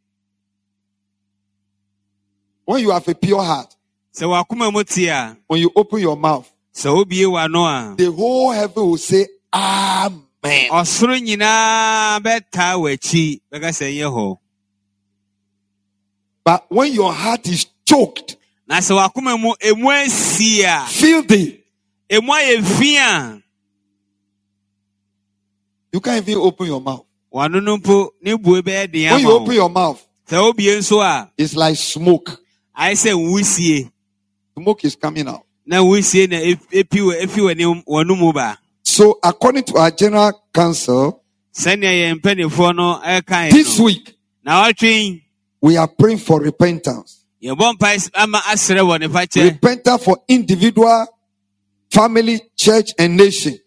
When 2.65 2.81
you 2.81 2.91
have 2.91 3.07
a 3.09 3.15
pure 3.15 3.43
heart, 3.43 3.75
sɛ 4.15 4.25
wakoma 4.27 4.73
mu 4.73 4.83
when 5.47 5.61
you 5.61 5.71
open 5.77 6.01
your 6.01 6.17
mouth, 6.17 6.51
sɛ 6.75 6.95
wobie 7.05 7.27
w'ano 7.27 7.97
the 7.97 8.11
whole 8.11 8.51
heaven 8.53 8.83
will 8.87 8.97
say, 8.97 9.27
Amen. 9.53 10.21
ɔsoro 10.71 11.19
nyinaa 11.21 12.21
bɛtaa 12.21 12.77
w'akyi 12.81 13.41
bɛka 13.53 13.69
sɛ 13.71 13.95
nyɛ 13.95 14.11
hɔ 14.13 14.39
But 16.45 16.67
when 16.69 16.93
your 16.93 17.13
heart 17.13 17.49
is 17.49 17.67
choked, 17.87 18.37
na 18.67 18.79
sɛ 18.81 18.95
wakoma 18.97 19.39
mu 19.41 19.55
emu 19.61 19.91
asi 19.91 20.63
a 20.63 20.87
filthy, 20.87 21.63
emu 22.11 22.33
ayɛ 22.33 22.65
fi 22.65 22.97
a 22.97 23.43
you 25.93 26.01
can't 26.01 26.27
even 26.29 26.41
open 26.43 26.67
your 26.67 26.81
mouth. 26.81 27.05
wano 27.33 27.63
no 27.63 27.77
mpo 27.79 28.11
ne 28.23 28.37
bue 28.37 28.63
bɛyɛ 28.63 28.91
den 28.93 29.13
When 29.13 29.21
you 29.23 29.31
open 29.33 29.55
your 29.55 29.71
mouth, 29.71 30.05
sɛ 30.29 30.37
wobie 30.53 30.77
nso 30.79 31.03
a 31.03 31.31
it's 31.37 31.55
like 31.55 31.77
smoke. 31.77 32.41
ayɛ 32.79 32.93
sɛ 32.93 33.13
nwusie 33.15 33.91
Smoke 34.57 34.85
is 34.85 34.95
coming 34.97 35.27
out. 35.29 35.43
na 35.67 35.77
nwusie 35.79 36.29
na 36.29 36.37
ep- 36.37 36.67
epi 36.73 36.99
wɔ- 37.01 37.85
w'ano 37.87 38.17
mu 38.19 38.33
ba 38.33 38.59
So, 38.87 39.19
according 39.23 39.65
to 39.65 39.77
our 39.79 39.91
general 39.91 40.33
council, 40.53 41.21
sɛnea 41.53 41.93
yɛn 42.15 42.21
mpanimfoɔ 42.21 42.77
no 42.77 43.01
ɛka 43.05 43.51
this 43.51 43.79
no 43.79 43.85
week 43.87 44.15
na 44.45 44.69
ɔtwe 44.71 45.23
we 45.61 45.77
are 45.79 45.89
praying 45.89 46.19
for 46.19 46.41
repentance. 46.41 47.24
Yɛbɔ 47.45 47.75
mpae 47.75 48.11
ama 48.15 48.39
asrɛ 48.53 48.81
wɔ 48.81 49.01
ne 49.01 49.09
fakyɛ 49.09 49.45
Repentance 49.51 50.05
for 50.05 50.17
individual, 50.29 51.07
family, 51.91 52.41
church, 52.57 52.93
and 52.99 53.17
nation. 53.17 53.59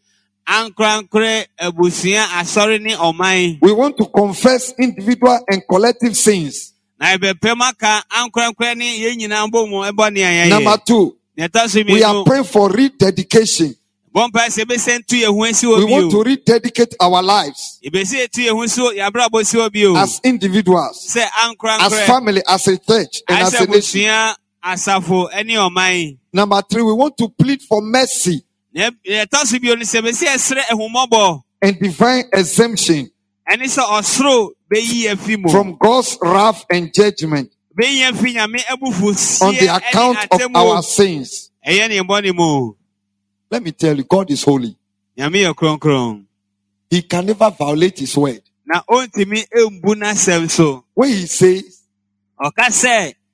ankorankorɛ 0.47 1.45
abusua 1.59 2.23
asɔre 2.39 2.81
ne 2.81 2.95
ɔman 2.95 3.59
We 3.61 3.71
want 3.73 3.97
to 3.97 4.05
confess 4.05 4.73
individual 4.79 5.39
and 5.49 5.61
collective 5.69 6.15
sins. 6.17 6.73
na 6.99 7.15
yɛbɛpɛ 7.15 7.55
mu 7.57 7.63
aka 7.65 8.03
ankorankorɛ 8.11 8.77
ne 8.77 8.99
yɛn 8.99 9.17
nyinaa 9.19 9.47
bɔ 9.51 9.69
mu 9.69 9.75
ɛbɔ 9.83 10.13
ne 10.13 10.21
a 10.23 10.49
Number 10.49 10.77
two, 10.85 11.15
nea 11.37 11.47
ɛtɔ 11.49 11.69
so 11.69 11.81
we 11.93 12.03
are 12.03 12.23
praying 12.25 12.43
for 12.45 12.69
rededication. 12.69 13.75
Bɔ 14.17 14.27
mpae 14.29 14.49
sɛ 14.49 14.65
ebɛsɛ 14.65 14.99
ntu 14.99 15.15
yɛn 15.21 15.33
ho 15.35 15.43
asi 15.45 15.67
We 15.67 15.85
want 15.85 16.11
to 16.11 16.23
rededicate 16.23 16.95
our 16.99 17.21
lives 17.21 17.79
ebɛsi 17.85 18.25
etu 18.25 18.41
yɛn 18.47 18.55
ho 18.55 18.65
si 18.65 18.81
wɔ 18.81 18.91
yɛabrabɔ 18.97 19.45
si 19.45 19.57
wɔ 19.57 19.71
bio. 19.71 19.95
as 19.95 20.19
individuals, 20.23 21.15
as 21.15 22.07
family, 22.07 22.41
as 22.47 22.67
a 22.67 22.77
church, 22.77 23.21
and 23.29 23.43
as 23.43 23.53
a 23.53 23.65
nation. 23.67 24.35
Number 26.33 26.61
three, 26.69 26.83
we 26.83 26.93
want 26.93 27.17
to 27.17 27.29
plead 27.29 27.61
for 27.61 27.81
mercy 27.81 28.43
nea 28.73 28.91
nea 29.05 29.25
ɛtɔ 29.25 29.45
so 29.45 29.59
bio 29.59 29.75
no 29.75 29.81
sɛ 29.81 30.01
ebɛsi 30.01 30.25
ɛsrɛ 30.25 30.61
ɛhomɔbɔ 30.71 31.41
and 31.61 31.79
divine 31.79 32.25
exemption 32.33 33.09
ɛne 33.49 33.63
sɛ 33.65 33.83
ɔsoro 33.83 34.49
bɛyi 34.71 35.11
afi 35.11 35.37
from 35.51 35.77
God's 35.79 36.17
wrath 36.21 36.65
and 36.69 36.93
judgment 36.93 37.51
bɛyi 37.79 38.09
afi 38.11 38.33
nyame 38.33 38.59
abufu 38.65 39.41
on 39.41 39.53
the 39.53 39.67
account 39.67 40.17
of 40.31 40.41
our 40.55 40.81
sins. 40.81 41.51
ɛyɛ 41.67 41.89
ne 41.89 41.99
bɔne 41.99 42.33
mu 42.35 42.73
Let 43.49 43.63
me 43.63 43.71
tell 43.71 43.95
you, 43.95 44.03
God 44.03 44.29
is 44.31 44.43
holy. 44.43 44.75
nyame 45.17 45.43
yɛ 45.45 45.53
kronkron 45.55 46.25
He 46.89 47.01
can 47.01 47.25
never 47.25 47.49
violate 47.49 47.99
his 47.99 48.15
word. 48.17 48.41
na 48.65 48.81
ɔntumi 48.89 49.45
mbu 49.53 49.95
n'asɛm 49.95 50.49
so 50.49 50.83
When 50.93 51.09
he 51.09 51.25
says 51.25 51.81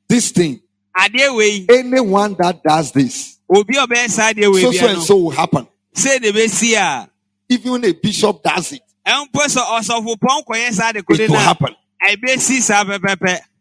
this 0.07 0.31
thing, 0.31 0.61
anyone 0.97 2.35
that 2.39 2.61
does 2.63 2.91
this, 2.91 3.37
obi 3.49 3.75
a 3.77 3.87
ɔbɛyɛ 3.87 4.09
saa 4.09 4.31
adeɛ 4.33 4.53
wei 4.53 4.61
so 4.61 4.71
so 4.71 4.87
and 4.87 5.01
so 5.01 5.17
will 5.17 5.31
happen. 5.31 5.67
sɛ 5.95 6.21
de 6.21 6.31
bɛsi 6.31 7.09
Even 7.49 7.83
a 7.85 7.91
bishop 7.93 8.43
does 8.43 8.73
it, 8.73 8.81
ɛmpo 9.05 9.31
sɛ 9.33 9.61
ɔsɔfopɔn 9.79 10.45
kɔyɛ 10.47 10.73
saa 10.73 10.91
de 10.91 10.99
it 10.99 11.29
will 11.29 11.37
happen. 11.37 11.75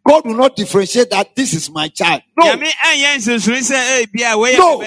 God 0.04 0.26
will 0.26 0.34
not 0.34 0.56
differentiate 0.56 1.10
that 1.10 1.34
this 1.36 1.54
is 1.54 1.70
my 1.70 1.88
child. 1.88 2.22
No, 2.36 2.44
nyame 2.44 2.68
anyɛ 2.84 3.16
nsonsoroni 3.16 3.62
sɛ 3.62 4.02
ebi 4.02 4.22
a 4.22 4.36
wɔyɛ 4.36 4.58
No. 4.58 4.80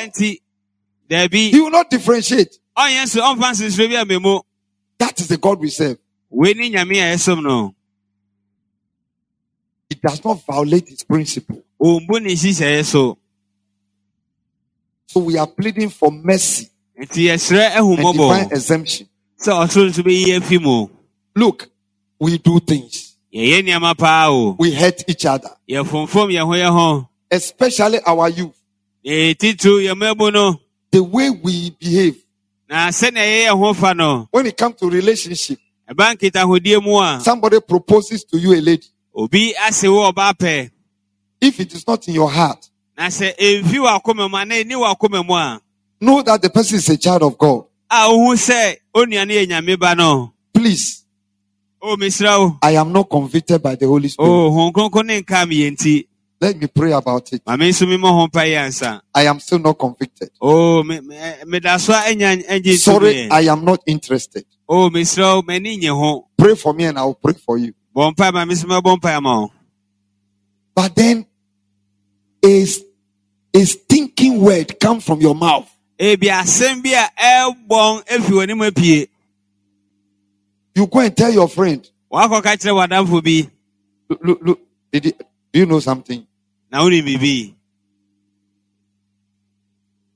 Nti 1.09 1.09
daabi 1.29 1.51
He 1.51 1.61
will 1.61 1.71
not 1.71 1.89
differentiate. 1.89 2.57
ɔnyɛ 2.77 3.03
nso 3.05 3.21
ɔmfa 3.21 3.51
nsonsoroni 3.53 3.89
bi 3.89 3.95
a 4.01 4.05
memu 4.05 4.41
That 4.99 5.19
is 5.21 5.27
the 5.27 5.37
God 5.37 5.59
we 5.59 5.69
serve. 5.69 5.97
wei 6.29 6.53
ne 6.53 6.71
nyame 6.71 6.97
a 6.97 7.41
no 7.41 7.75
It 9.89 10.01
does 10.01 10.23
not 10.25 10.45
violate 10.45 10.89
His 10.89 11.03
principle. 11.03 11.63
ɔmbu 11.81 12.21
ne 12.21 12.33
nhyehyɛeɛ 12.33 12.85
so 15.07 15.19
we 15.21 15.37
are 15.37 15.47
pleading 15.47 15.89
for 15.89 16.11
mercy 16.11 16.69
and 16.97 17.09
divine 17.09 18.47
exemption. 18.51 19.07
sɛ 19.39 19.51
ɔsoro 19.65 19.89
nso 19.89 20.03
bɛyi 20.03 20.37
afi 20.39 20.61
mu 20.61 20.87
Look, 21.35 21.69
we 22.19 22.37
do 22.37 22.59
things. 22.61 23.15
yɛyɛ 23.33 23.61
nneɛma 23.63 23.97
paa 23.97 24.29
o 24.31 24.55
We 24.59 24.73
hurt 24.73 25.03
each 25.09 25.25
other, 25.25 25.49
yɛfomfom 25.69 26.31
yɛn 26.33 26.45
ho 26.45 26.51
yɛn 26.53 26.71
ho 26.73 27.09
especially 27.31 27.99
our 28.05 28.29
youth. 28.29 28.55
The 30.95 31.03
way 31.03 31.29
we 31.29 31.71
behave 31.71 32.15
na 32.69 32.87
sɛnea 32.87 33.19
yɛyɛ 33.19 33.45
yɛn 33.51 33.57
ho 33.59 33.73
fa 33.73 33.93
no 33.93 34.29
when 34.31 34.45
it 34.45 34.55
comes 34.55 34.77
to 34.77 34.89
relationship. 34.89 35.59
ɛba 35.91 36.15
nkitahodie 36.15 36.81
mu 36.81 36.95
a 37.01 37.19
Somebody 37.21 37.59
proposes 37.59 38.23
to 38.23 38.37
you 38.39 38.53
a 38.53 38.61
lady. 38.61 38.87
obi 39.13 39.53
ase 39.67 39.83
wo 39.89 40.09
ɔba 40.09 40.33
pɛ 40.33 40.71
If 41.41 41.59
it 41.59 41.73
is 41.73 41.85
not 41.85 42.07
in 42.07 42.13
your 42.13 42.31
heart, 42.31 42.69
na 42.97 43.07
sɛ 43.07 43.35
ɛmfi 43.37 43.75
w'akoma 43.75 44.31
mu 44.31 44.37
anaa 44.37 44.63
ɛni 44.63 44.71
w'akoma 44.71 45.27
mu 45.27 45.33
a 45.33 45.59
know 45.99 46.21
that 46.21 46.41
the 46.41 46.49
person 46.49 46.77
is 46.77 46.87
a 46.87 46.95
child 46.95 47.23
of 47.23 47.37
God. 47.37 47.65
a 47.91 48.07
wohu 48.07 48.31
sɛ 48.33 48.77
onua 48.95 49.25
nyame 49.27 49.77
ba 49.77 49.95
no 49.95 50.31
Please, 50.53 51.03
o 51.81 51.97
mesrɛ 51.97 52.39
wo 52.39 52.57
I 52.61 52.71
am 52.77 52.93
not 52.93 53.09
convicted 53.09 53.61
by 53.61 53.75
the 53.75 53.85
Holy 53.85 54.07
Spirit. 54.07 54.29
o 54.29 54.49
hon 54.49 54.71
kronkron 54.71 55.05
ne 55.07 55.21
nka 55.21 55.45
me 55.45 55.55
yɛ 55.59 55.71
nti 55.77 56.07
Let 56.41 56.57
me 56.57 56.67
pray 56.67 56.91
about 56.91 57.31
it. 57.33 57.41
ma 57.47 57.55
me 57.55 57.69
nso 57.69 57.85
memmɔ 57.87 58.09
ho 58.11 58.27
mpa 58.27 58.45
yi 58.47 58.55
ansa 58.55 59.01
I 59.13 59.23
am 59.23 59.39
still 59.39 59.59
not 59.59 59.77
convicted. 59.79 60.29
o 60.41 60.83
me- 60.83 60.99
me- 60.99 61.15
eh, 61.17 61.43
meda 61.45 61.79
so 61.79 61.93
a 61.93 61.97
ɛnya 61.97 62.45
ɛngye 62.47 62.77
Sorry, 62.77 63.29
I 63.31 63.41
am 63.41 63.63
not 63.63 63.81
interested. 63.87 64.45
o 64.67 64.89
mesrɛ 64.89 65.35
wo 65.35 65.41
m'ani 65.43 65.77
nye 65.79 66.21
Pray 66.37 66.55
for 66.55 66.73
me 66.73 66.85
and 66.85 66.99
I 66.99 67.05
will 67.05 67.15
pray 67.15 67.33
for 67.33 67.57
you. 67.57 67.73
bɔ 67.95 68.33
ma 68.33 68.45
me 68.45 68.53
nso 68.53 68.65
mɛbɔ 68.65 68.97
mpa 68.99 69.21
ma 69.21 69.39
wo 69.41 69.51
But 70.75 70.93
then, 70.95 71.25
a, 72.43 72.65
a 73.53 73.63
stinking 73.65 74.41
word 74.41 74.77
come 74.79 74.99
from 74.99 75.21
your 75.21 75.35
mouth. 75.35 75.69
ebi 75.97 76.27
asɛm 76.27 76.83
bi 76.83 76.91
a 76.91 77.07
ɛbɔn 77.17 78.05
efi 78.07 78.29
w'anim 78.31 78.69
apue 78.69 79.07
You 80.75 80.87
go 80.87 80.99
and 80.99 81.15
tell 81.15 81.31
your 81.31 81.47
friend, 81.47 81.89
wakɔka 82.11 82.57
kyerɛ 82.59 82.75
w'adamfo 82.89 83.23
bi 83.23 83.49
look, 84.09 84.19
look, 84.21 84.41
look 84.43 84.59
do 85.55 85.59
you 85.61 85.65
know 85.65 85.79
something? 85.79 86.27
na 86.71 86.83
wonim 86.83 87.05
biribi 87.05 87.55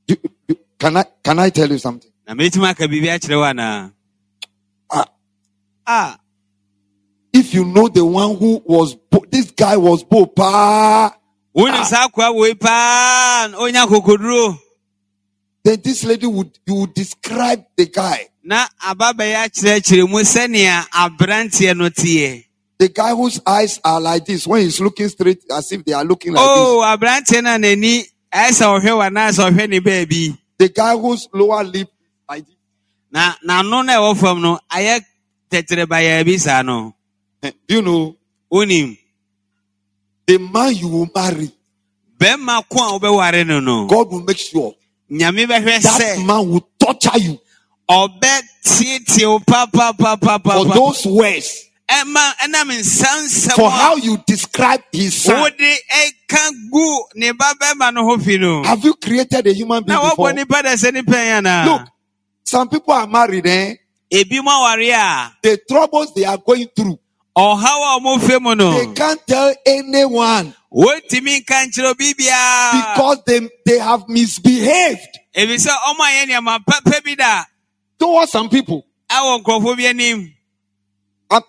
Do- 0.07 0.17
do- 0.47 0.59
can 0.77 0.97
I 0.97 1.03
can 1.23 1.39
I 1.39 1.49
tell 1.49 1.71
you 1.71 1.77
something? 1.79 2.11
na 2.27 2.33
metumi 2.35 2.67
aka 2.69 2.87
biribi 2.87 3.07
akyerɛ 3.07 3.37
wo 3.39 3.45
anaa 3.47 3.91
Ah, 5.91 6.19
if 7.33 7.53
you 7.53 7.63
know 7.65 7.87
the 7.87 8.03
one 8.05 8.35
who 8.35 8.61
was 8.65 8.93
bo- 8.95 9.25
this 9.31 9.49
guy 9.51 9.75
was 9.77 10.03
bo 10.03 10.25
pa, 10.27 11.15
wonim 11.55 11.85
saa 11.85 12.07
akoa 12.09 12.35
wei 12.35 12.53
paa 12.53 13.47
onya 13.57 13.87
kokoduro 13.87 14.59
then 15.63 15.79
this 15.81 16.03
lady 16.03 16.27
would 16.27 16.51
you 16.67 16.75
would 16.75 16.93
describe 16.93 17.63
the 17.77 17.85
guy, 17.87 18.27
na 18.43 18.67
ababɛyɛ 18.83 19.45
akyerɛkyerɛ 19.47 20.09
mu 20.09 20.19
sɛnea 20.19 20.85
aberanteɛ 20.91 21.77
no 21.77 21.87
teɛ 21.89 22.43
the 22.79 22.87
guy 22.87 23.13
whose 23.13 23.41
eyes 23.45 23.79
are 23.83 23.99
like 23.99 24.25
this 24.25 24.47
when 24.47 24.61
he's 24.61 24.79
looking 24.79 25.09
straight 25.09 25.43
as 25.51 25.71
if 25.71 25.83
they 25.83 25.91
are 25.93 26.03
looking 26.05 26.33
like 26.33 26.43
o 26.43 26.81
aberanteɛ 26.81 27.43
no 27.43 27.53
a 27.53 27.57
n'ani? 27.59 28.05
Ayɛ 28.33 28.49
sɛ 28.49 28.65
ɔhwɛ 28.79 28.91
w'anaa 28.99 29.29
sɛ 29.31 29.51
ɔhwɛ 29.51 29.69
ne. 29.69 30.37
The 30.57 30.69
guy 30.69 30.95
whose 30.97 31.27
lower 31.33 31.63
lip 31.63 31.89
like 32.27 32.45
this. 32.45 32.55
na 33.11 33.61
no 33.61 33.81
a 33.81 33.83
ɛwɔ 33.83 34.17
fam 34.17 34.41
no 34.41 34.59
ayɛ 34.71 35.01
tɛtrɛ 35.51 35.85
bayaa 35.85 36.25
bi 36.25 36.37
saa 36.37 36.61
no. 36.61 36.93
Eh, 37.43 37.51
Do 37.67 37.75
you 37.75 37.81
know? 37.81 38.15
Wonim 38.51 38.97
the 40.25 40.37
man 40.37 40.73
you 40.75 40.87
will 40.87 41.09
marry? 41.13 41.51
bɛrima 42.17 42.63
ko 42.69 42.77
a 42.95 42.99
wobɛware 42.99 43.45
no 43.47 43.59
no. 43.59 43.87
God 43.87 44.09
will 44.11 44.21
make 44.23 44.37
sure 44.37 44.73
nyame 45.11 45.47
that 45.47 46.23
man 46.25 46.49
will 46.49 46.67
torture 46.79 47.17
you. 47.17 47.39
Wo 47.89 48.07
for 48.07 48.19
those 50.65 51.05
words, 51.05 51.65
ɛma 51.65 51.67
ɛnam 51.67 51.67
nsansɛm 51.67 51.68
for 53.55 53.69
how 53.71 53.95
you 53.95 54.17
describe 54.27 54.81
his 54.91 55.21
son. 55.23 55.39
wode 55.41 55.57
ɛka 55.59 56.51
gu 56.71 57.03
ne 57.15 57.31
ba 57.31 57.53
bɛrima 57.59 57.93
no 57.93 58.03
ho 58.05 58.17
fi 58.17 58.37
no 58.37 58.63
Have 58.63 58.83
you 58.83 58.93
created 58.95 59.47
a 59.47 59.53
human 59.53 59.83
being 59.83 59.99
before? 59.99 60.27
wɔbɔ 60.29 60.35
nipa 60.35 60.61
dɛ 60.63 60.73
sɛ 60.75 60.93
nipa 60.93 61.17
yi 61.17 61.65
Look, 61.71 61.87
some 62.43 62.69
people 62.69 62.93
are 62.93 63.07
married, 63.07 63.45
eh? 63.47 63.75
ebi 64.11 64.41
mu 64.43 64.49
aware 64.49 64.93
a 64.95 65.33
The 65.43 65.59
troubles 65.67 66.13
they 66.13 66.25
are 66.25 66.37
going 66.37 66.67
through, 66.75 66.99
ɔhaw 67.35 67.97
a 67.97 67.99
ɔmo 67.99 68.17
fɛ 68.19 68.41
mu 68.41 68.55
they 68.55 68.93
can't 68.93 69.21
tell 69.27 69.53
anyone. 69.65 70.53
Wɔntumi 70.71 71.41
nka 71.43 71.65
nkyerɛ 71.65 71.89
obi 71.91 72.13
biara 72.13 72.71
because 72.95 73.23
they, 73.25 73.49
they 73.65 73.79
have 73.79 74.03
misbehaved. 74.07 75.17
Ebisɛ 75.35 75.69
ɔmo 75.89 75.99
ayɛ 76.05 76.25
nneɛma 76.27 76.59
pɛpɛ 76.63 77.03
bi 77.03 77.15
da. 77.15 77.43
Towards 77.97 78.31
some 78.31 78.47
people. 78.49 78.85
ɛwɔ 79.09 79.41
nkurɔfoɔ 79.43 79.75
bi 79.77 79.85
anim 79.87 80.19
A- 80.19 80.35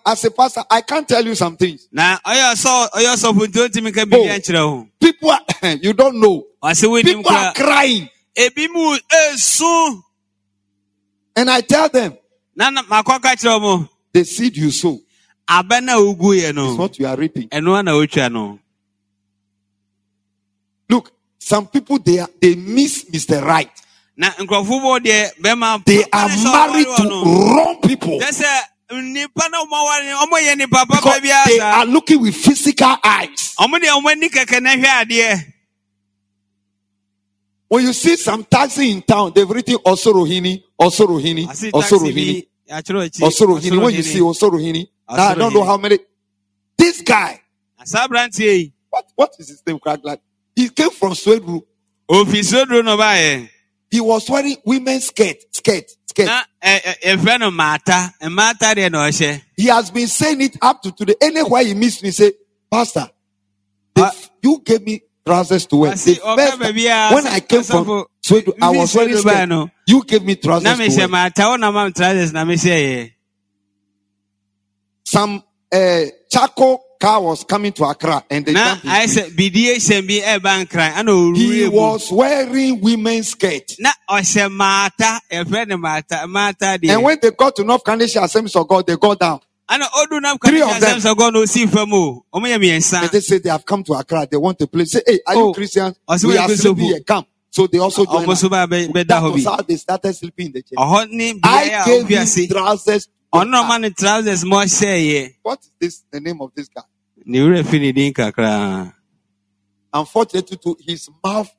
As 0.05 0.23
a 0.25 0.29
pastor, 0.31 0.63
I 0.69 0.81
can't 0.81 1.07
tell 1.07 1.25
you 1.25 1.33
some 1.33 1.57
things. 1.57 1.87
na 1.91 2.17
ɔyɛ 2.19 2.53
ɔsɔ 2.53 2.89
ɔyɛ 2.91 3.13
ɔsɔfo 3.15 3.47
nti 3.47 3.67
ɔntumi 3.67 3.93
ka 3.93 4.05
biribi 4.05 4.55
Oh. 4.59 4.87
People, 4.99 5.31
are, 5.31 5.41
you 5.81 5.93
don't 5.93 6.19
know. 6.19 6.45
People 6.63 7.27
are 7.31 7.53
crying. 7.53 8.07
ebi 8.37 8.67
mu 8.71 8.95
esu 9.09 10.01
And 11.35 11.49
I 11.49 11.61
tell 11.61 11.89
them, 11.89 12.15
na 12.55 12.69
na- 12.69 12.83
makɔka 12.83 13.33
kyerɛ 13.35 13.59
ɔmo 13.59 13.89
the 14.13 14.23
seed 14.23 14.55
you 14.57 14.69
sow 14.69 14.99
abɛ 15.49 15.83
na 15.83 15.95
ogu 15.97 16.35
yɛ 16.39 16.71
is 16.71 16.77
what 16.77 16.99
you 16.99 17.07
are 17.07 17.15
reaping. 17.17 17.49
ɛnoa 17.49 17.83
na 17.83 17.93
otwa 17.93 18.31
no 18.31 18.59
Look, 20.89 21.11
some 21.39 21.67
people, 21.67 21.97
they, 21.99 22.19
are, 22.19 22.29
they 22.41 22.53
miss 22.55 23.05
Mr. 23.09 23.41
Right. 23.43 23.71
na 24.15 24.29
nkurɔfoɔ 24.29 24.79
bɔ 24.81 24.99
deɛ 24.99 25.29
bɛrima 25.41 25.83
They 25.85 26.03
are 26.13 26.27
married 26.27 26.85
to 26.85 27.23
wrong 27.55 27.79
people 27.81 28.19
kyɛ 28.91 29.01
sɛ 29.01 29.11
nipa 29.13 29.49
na 29.49 29.63
ɔmo 29.63 29.73
aware 29.73 30.03
no 30.03 30.25
ɔmo 30.25 30.37
yɛ 30.39 30.57
nipa 30.57 30.85
papa 30.85 30.95
because 30.95 31.21
they 31.21 31.59
are 31.59 31.85
looking 31.85 32.21
with 32.21 32.35
physical 32.35 32.95
eyes. 33.03 33.55
ɔmo 33.59 33.75
deɛ 33.79 33.89
ɔmo 34.01 34.11
ani 34.11 34.29
kɛkɛ 34.29 34.61
na 34.61 34.75
hwɛ 34.75 35.05
adeɛ 35.05 35.53
When 37.67 37.85
you 37.85 37.93
see 37.93 38.17
some 38.17 38.43
taxi 38.43 38.91
in 38.91 39.01
town, 39.01 39.31
they've 39.33 39.49
written 39.49 39.75
Osorohini, 39.75 40.61
Osorohini, 40.77 41.47
Osorohini, 41.71 42.45
bi 42.67 42.75
akyerɛ 42.75 43.07
akyi 43.07 43.21
Osorohini. 43.21 43.81
When 43.81 43.95
you 43.95 44.03
see 44.03 44.19
Osorohini, 44.19 44.87
I 45.07 45.35
don't 45.35 45.53
know 45.53 45.63
how 45.63 45.77
many. 45.77 45.99
This 46.77 47.01
guy, 47.01 47.39
na 47.79 47.85
saa 47.85 48.07
aberanteɛ 48.07 48.57
yi 48.59 48.73
what, 48.91 49.05
what 49.15 49.31
is 49.39 49.47
his 49.47 49.63
name? 49.65 49.79
He 50.55 50.69
came 50.69 50.89
from 50.91 51.15
Sweden. 51.15 51.61
ofi 52.09 52.43
soduro 52.43 52.83
na 52.83 52.97
ɔbaayɛ 52.97 53.49
He 53.89 54.01
was 54.01 54.29
wearing 54.29 54.57
women's 54.65 55.07
skirt, 55.07 55.37
skirt, 55.51 55.85
mmaata 56.15 56.47
eh, 56.61 56.79
eh, 56.85 56.93
eh, 57.01 57.15
deɛ 57.15 58.91
na 58.91 59.07
ɔhyɛ 59.07 59.41
He 59.57 59.67
has 59.67 59.91
been 59.91 60.07
saying 60.07 60.41
it 60.41 60.57
up 60.61 60.81
to 60.83 60.91
today. 60.91 61.15
Anywhere 61.21 61.63
he 61.65 61.73
meets 61.73 62.01
me, 62.03 62.11
say, 62.11 62.33
Pastor, 62.69 63.09
Ah. 63.97 64.11
you 64.41 64.61
gave 64.65 64.81
me 64.83 65.01
trousers 65.25 65.65
to 65.67 65.75
wear. 65.75 65.91
Ah, 65.91 65.95
the 65.95 66.15
ɔka 66.15 66.35
first 66.37 66.59
baabi 66.59 66.83
time- 66.87 67.11
ah, 67.11 67.13
when 67.15 67.27
I 67.27 67.39
came 67.41 67.63
from 67.63 68.05
Sweden, 68.21 68.53
I 68.61 68.69
was 68.69 68.93
baa 68.93 69.31
skirt. 69.31 69.49
no. 69.49 69.69
You 69.87 70.03
gave 70.03 70.23
me 70.23 70.35
trousers 70.35 70.63
na 70.63 70.75
to 70.75 70.79
wear. 70.79 70.87
na 71.57 71.89
trousers 71.89 72.33
na 72.33 72.43
mehyɛ 72.45 72.81
yɛ 72.81 73.11
Some 75.03 75.43
uh, 75.73 76.01
charcoal 76.31 76.81
car 77.01 77.21
was 77.21 77.43
coming 77.43 77.73
to 77.73 77.83
Accra 77.83 78.23
and 78.29 78.45
they 78.45 78.53
na 78.53 78.65
jumped 78.75 78.85
in. 78.85 78.91
ayɛ 78.91 79.05
sɛ 79.07 79.35
bidie 79.35 79.75
hyɛn 79.75 80.07
bi 80.07 80.21
ɛba 80.37 81.35
He 81.35 81.67
was 81.67 82.11
wearing 82.11 82.79
women's 82.79 83.29
skirt. 83.29 83.75
na 83.79 83.91
ɔhyɛ 84.09 84.49
maata 84.55 85.19
ɛfrɛ 85.31 85.67
no 85.67 85.77
maata 85.77 86.25
maata 86.27 86.77
deɛ 86.77 86.93
And 86.93 87.03
when 87.03 87.17
they 87.21 87.31
got 87.31 87.55
to 87.57 87.63
North 87.63 87.83
Canadian 87.83 88.23
Assemblies 88.23 88.55
of 88.55 88.67
God, 88.67 88.85
they 88.87 88.95
got 88.95 89.19
down. 89.19 89.39
nam 90.21 90.37
Three 90.45 90.61
of 90.61 90.79
them. 90.79 90.99
asɛm 90.99 91.01
sɛ 91.01 91.15
gɔ 91.15 91.33
na 91.33 91.39
osi 91.39 91.67
fam 91.69 91.91
o 91.93 92.23
ɔmo 92.33 92.45
yɛ 92.47 93.01
And 93.03 93.11
they 93.11 93.19
say 93.21 93.39
they 93.39 93.49
have 93.49 93.65
come 93.65 93.83
to 93.85 93.93
Accra. 93.93 94.27
They 94.29 94.37
want 94.37 94.59
to 94.59 94.67
play. 94.67 94.85
Say, 94.85 95.01
hey, 95.05 95.19
are 95.27 95.35
Oh. 95.35 95.47
you 95.49 95.53
Christians? 95.53 95.97
I 96.07 96.17
We 96.23 96.37
are 96.37 96.47
sleeping 96.49 96.85
here. 96.85 96.99
Come. 97.01 97.25
So 97.51 97.67
they 97.67 97.79
also 97.79 98.05
joined 98.05 98.27
ɔmo 98.27 98.31
us. 98.31 98.41
so 98.41 98.49
ba 98.49 98.67
bɛ 98.69 99.07
That 99.07 99.23
was 99.23 99.43
how 99.43 99.57
they 99.57 99.75
started 99.75 100.13
sleeping 100.15 100.47
in 100.47 100.51
the 100.53 100.61
church. 100.61 100.77
ɔhɔ 100.77 101.09
ne 101.11 101.33
beaeɛ 101.33 101.41
I 101.43 101.85
gave 101.85 102.07
him 102.07 102.47
trousers. 102.47 103.07
ɔno 103.33 103.49
na 103.49 103.63
ɔma 103.63 103.95
trousers 103.97 104.45
ma 104.45 104.63
ɔhyɛ 104.63 105.11
yɛ 105.11 105.33
What 105.43 105.59
is 105.61 105.69
this? 105.79 106.03
The 106.11 106.19
name 106.21 106.39
of 106.41 106.51
this 106.55 106.67
guy? 106.69 106.81
Ne 107.25 107.39
wura 107.41 107.63
fi 107.63 107.79
ne 107.79 107.91
din 107.91 108.13
kakra 108.13 108.93
Unfortunately, 109.93 110.57
to 110.57 110.77
his 110.87 111.09
mouth 111.23 111.49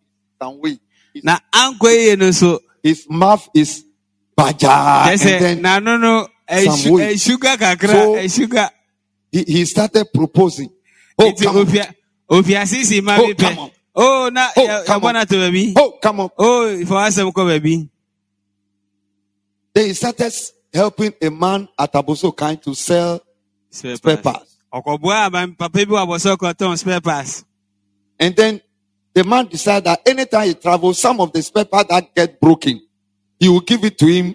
some 0.41 0.59
way. 0.61 0.79
Na 1.23 1.39
no 2.17 2.31
so 2.31 2.61
his 2.83 3.07
mouth 3.09 3.49
is 3.55 3.85
baja. 4.37 5.05
And 5.11 5.21
then 5.21 5.63
n'ano 5.63 6.01
no 6.01 6.29
ɛsu 6.49 6.91
way. 6.93 7.15
kakra 7.15 8.25
ɛsuga 8.25 8.71
he, 9.31 9.45
he 9.45 9.65
started 9.65 10.07
proposing. 10.13 10.71
Oh, 11.19 11.33
come 11.33 11.57
on. 11.59 11.67
ofia 11.67 11.95
ofia 12.31 12.63
sisi 12.67 13.03
ma 13.03 13.19
Oh, 13.19 13.35
come 13.35 13.59
on. 13.59 13.69
pɛ 13.69 13.73
o 13.95 14.29
na 14.31 14.49
oh, 14.57 14.67
oh, 14.69 14.85
come 14.87 15.05
on. 15.05 15.15
na 15.15 15.25
to 15.25 15.35
baabi 15.37 15.73
Oh, 15.77 15.99
come 16.03 16.21
on. 16.21 16.31
o 16.39 16.67
ifɔ 16.67 17.07
asɛm 17.07 17.33
kɔ 17.33 17.61
baabi 17.61 17.89
Then 19.75 19.87
he 19.87 19.95
started 19.95 20.33
helping 20.73 21.15
a 21.21 21.31
man 21.31 21.69
at 21.79 21.93
Abossey 21.93 22.31
Okai 22.31 22.61
to 22.63 22.75
sell 22.75 23.21
spare 23.71 24.17
parts 24.19 24.52
parts. 24.73 24.87
ɔkɔboa 24.87 25.27
aban 25.31 25.59
papa 25.59 25.73
bi 25.87 25.93
wɔ 25.93 26.07
abɔsɔ 26.07 26.37
kɔtɔn 26.37 26.79
spare 26.79 27.01
parts 27.01 27.45
And 28.19 28.37
then 28.37 28.61
the 29.15 29.25
man 29.25 29.47
decided 29.47 29.85
that 29.85 30.01
anytime 30.07 30.47
he 30.49 30.55
travels, 30.55 30.99
some 30.99 31.21
of 31.21 31.33
the 31.33 31.43
spare 31.43 31.65
parts 31.65 31.89
that 31.91 32.15
get 32.15 32.41
broken, 32.41 32.81
he 33.39 33.49
will 33.49 33.61
give 33.61 33.85
it 33.85 33.99
to 33.99 34.07
him 34.07 34.35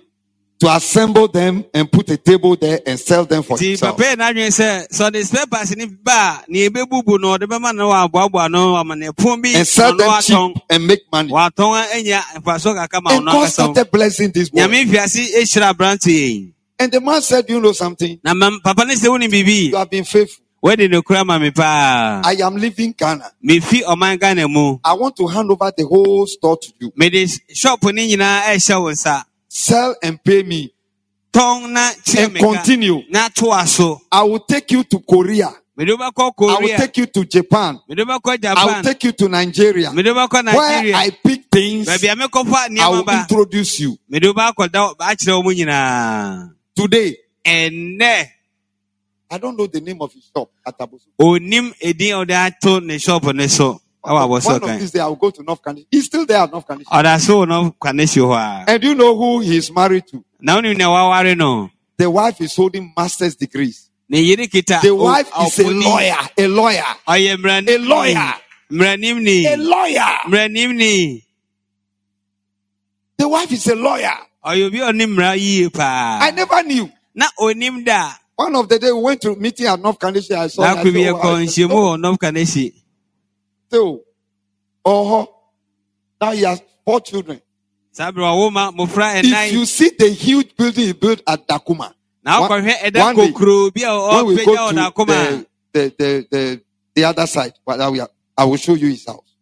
to 0.59 0.67
assemble 0.75 1.27
them 1.27 1.63
and 1.73 1.91
put 1.91 2.09
a 2.09 2.17
table 2.17 2.55
there 2.55 2.79
and 2.85 2.99
sell 2.99 3.23
them 3.25 3.43
for 3.43 3.57
nti 3.57 3.69
himself. 3.69 3.95
papa 3.97 4.09
yɛ 4.09 4.15
n'adwene 4.17 4.47
sɛ 4.49 4.87
sɛ 4.91 5.09
ɔde 5.11 5.23
spare 5.25 5.45
parts 5.47 5.75
ni 5.75 5.85
ba 5.85 6.41
a 6.47 6.51
nea 6.51 6.69
ebebubu 6.69 7.19
no 7.19 7.37
ɔde 7.37 7.43
bɛma 7.47 7.75
no 7.75 7.89
wɔ 7.89 8.09
aboaboa 8.09 8.49
no 8.51 8.75
ama 8.75 8.95
ne 8.95 9.09
pon 9.15 9.39
bi 9.41 9.49
And 9.55 9.67
sell 9.67 9.93
ɔno 9.93 9.97
them 9.99 10.09
watɔn 10.09 10.53
cheap 10.55 10.63
and 10.71 10.87
make 10.87 11.01
money. 11.11 11.31
watɔn 11.31 11.95
anya 11.95 12.21
mfaso 12.37 12.73
kaka 12.75 13.01
ma 13.01 13.11
And 13.11 13.21
ɔno 13.27 13.31
God 13.31 13.35
ankasa 13.47 13.67
wo. 13.67 13.73
started 13.73 13.91
blessing 13.91 14.31
this 14.31 14.49
boy. 14.49 14.59
Nyame 16.79 16.85
mfiase 16.85 16.85
ehyira 16.85 16.85
aberante 16.85 16.85
yi 16.85 16.85
And 16.85 16.91
the 16.91 17.01
man 17.01 17.21
said, 17.21 17.49
You 17.49 17.59
know 17.61 17.71
something? 17.73 18.19
na 18.23 18.33
mam- 18.33 18.59
papa 18.63 18.85
ne 18.85 18.93
sɛ 18.95 19.09
wone 19.09 19.27
biribi 19.29 19.69
You 19.69 19.77
have 19.77 19.89
been 19.89 20.03
faithful. 20.03 20.43
wode 20.61 20.89
ne 20.89 21.01
kura 21.01 21.23
ma 21.25 21.37
me 21.39 21.51
paa 21.51 22.21
I 22.23 22.33
am 22.43 22.55
leaving 22.55 22.93
Ghana. 22.97 23.31
mefi 23.43 23.83
ɔman 23.83 24.19
ghana 24.19 24.47
mu 24.47 24.77
I 24.83 24.93
want 24.93 25.15
to 25.17 25.27
hand 25.27 25.49
over 25.51 25.71
the 25.75 25.85
whole 25.85 26.25
store 26.27 26.57
to 26.57 26.73
you. 26.79 26.91
shop 27.53 27.83
ne 27.83 28.07
nyinaa 28.15 28.41
ɛhyɛ 28.53 28.81
wo 28.81 28.91
nsa 28.91 29.23
Sell 29.49 29.95
and 30.03 30.23
pay 30.23 30.43
me. 30.43 30.71
na 31.33 31.91
kyerɛ 32.05 32.23
And 32.25 32.33
me 32.33 32.39
ka 32.39 32.53
continue. 32.53 33.01
na 33.09 33.29
toa 33.29 33.65
so 33.67 34.01
I 34.11 34.23
will 34.23 34.39
take 34.39 34.71
you 34.71 34.83
to 34.83 34.99
Korea. 34.99 35.53
mede 35.77 35.89
wobɛkɔ 35.89 36.49
I 36.57 36.59
will 36.61 36.77
take 36.77 36.97
you 36.97 37.05
to 37.07 37.25
Japan. 37.25 37.79
mede 37.89 37.99
wobɛkɔ 37.99 38.45
I 38.45 38.65
will 38.65 38.83
take 38.83 39.03
you 39.03 39.11
to 39.13 39.29
Nigeria. 39.29 39.91
mede 39.93 40.05
wobɛkɔ 40.07 40.43
Where 40.53 40.53
nigeria 40.81 40.95
I 40.97 41.09
pick 41.11 41.45
things, 41.51 41.87
a 41.87 41.97
mekɔfa 41.97 42.79
I 42.79 42.89
will 42.89 43.09
introduce 43.09 43.79
you. 43.79 43.97
mede 44.09 44.23
wobɛakɔda 44.23 44.95
akyerɛ 44.97 45.35
wo 45.37 45.43
mu 45.43 45.51
nyinaa 45.53 46.49
Today, 46.77 47.17
ɛnnɛ 47.43 48.27
I 49.31 49.37
don't 49.39 49.57
know 49.57 49.65
the 49.67 49.81
name 49.81 49.99
of 50.01 50.13
his 50.13 50.29
shop 50.33 50.51
at 50.65 50.77
Abossey. 50.77 51.07
onim 51.19 51.73
edin 51.81 52.13
a 52.13 52.17
ɔde 52.25 52.31
ato 52.31 52.79
ne 52.79 52.97
shop 52.99 53.23
ne 53.33 53.47
so 53.47 53.81
One 54.03 54.31
of 54.31 54.79
these 54.79 54.91
days, 54.91 55.01
I 55.01 55.07
will 55.07 55.15
go 55.17 55.31
to 55.31 55.43
North 55.43 55.61
Kaneshie. 55.61 55.87
He's 55.91 56.05
still 56.05 56.25
there 56.25 56.37
at 56.43 56.51
North 56.51 56.65
Kaneshie. 56.67 56.85
ɔda 56.85 57.19
so 57.19 57.39
wɔ 57.41 57.47
no 57.47 57.71
kwane 57.81 58.07
si 58.07 58.19
hɔ 58.19 58.35
a 58.37 58.69
And 58.71 58.81
do 58.81 58.89
you 58.89 58.95
know 58.95 59.17
who 59.17 59.39
he 59.39 59.57
is 59.57 59.71
married 59.71 60.05
to? 60.07 60.23
na 60.39 60.55
wonim 60.61 60.77
nea 60.77 60.85
waware 60.87 61.35
no 61.35 61.69
The 61.97 62.09
wife 62.09 62.39
is 62.41 62.55
holding 62.55 62.93
master's 62.95 63.35
degrees. 63.35 63.89
ne 64.07 64.21
yere 64.21 64.47
kita 64.47 64.81
The 64.81 64.93
wife 64.95 65.31
is 65.41 65.59
a 65.59 65.71
lawyer. 65.71 66.15
A 66.37 66.47
lawyer. 66.47 66.83
ɔyɛ 67.07 67.35
mmaranim 67.37 67.69
A 67.69 67.77
lawyer. 67.79 68.33
mmaranim 68.71 69.21
ni 69.23 69.45
A 69.47 69.57
lawyer. 69.57 70.17
mmaranim 70.27 70.75
ni 70.75 71.23
The 73.17 73.27
wife 73.27 73.51
is 73.51 73.65
a 73.67 73.75
lawyer. 73.75 74.13
Ɔyɛ 74.47 74.67
obi 74.67 74.79
a 74.79 74.85
ɔne 74.91 75.05
mmara 75.07 75.35
yie 75.37 75.69
paa 75.69 76.19
I 76.21 76.31
never 76.31 76.63
knew. 76.63 76.89
na 77.15 77.25
onim 77.39 77.83
da 77.85 78.13
One 78.35 78.55
of 78.55 78.69
the 78.69 78.77
day 78.77 78.91
we 78.91 79.01
went 79.01 79.21
to 79.23 79.35
meeting 79.35 79.65
at 79.65 79.79
North 79.79 79.97
Kaneshie. 79.99 80.35
I 80.37 80.47
saw. 80.47 80.61
na 80.61 80.79
I 80.79 80.83
kɔ 80.83 80.93
bi 80.93 80.99
said, 81.01 81.13
yɛkɔ 81.13 81.19
oh, 81.23 81.35
I 81.35 81.45
said, 81.45 81.69
nhyiamu 81.69 81.75
wɔ 81.75 82.01
nɔf 82.01 82.17
kanehyi 82.17 82.73
So, 83.71 83.95
uh-huh. 84.85 85.25
oh, 85.25 85.33
now 86.21 86.31
he 86.31 86.41
has 86.43 86.61
four 86.85 87.01
children. 87.01 87.41
saa 87.91 88.11
berɛ 88.11 88.29
ɔwo 88.35 88.51
ma 88.53 88.71
mmɔfra 88.71 89.23
If 89.23 89.53
you 89.53 89.65
see 89.65 89.89
the 89.97 90.09
huge 90.09 90.55
building 90.55 90.85
he 90.85 90.93
built 90.93 91.21
at 91.27 91.47
Darkuman, 91.47 91.93
na 92.23 92.39
one- 92.41 92.49
one 92.51 92.63
day, 92.63 92.91
a 92.91 92.91
when 92.93 93.15
we 93.15 93.31
go 94.45 94.69
to 94.69 94.75
the, 94.75 95.45
the, 95.73 95.93
the, 95.97 96.27
the, 96.31 96.61
the 96.95 97.03
other 97.03 97.27
side, 97.27 97.53
well, 97.65 97.91
we 97.91 97.99
are- 97.99 98.09
I 98.37 98.45
will 98.45 98.57
show 98.57 98.75
you 98.75 98.87
his 98.89 99.05
house. 99.05 99.35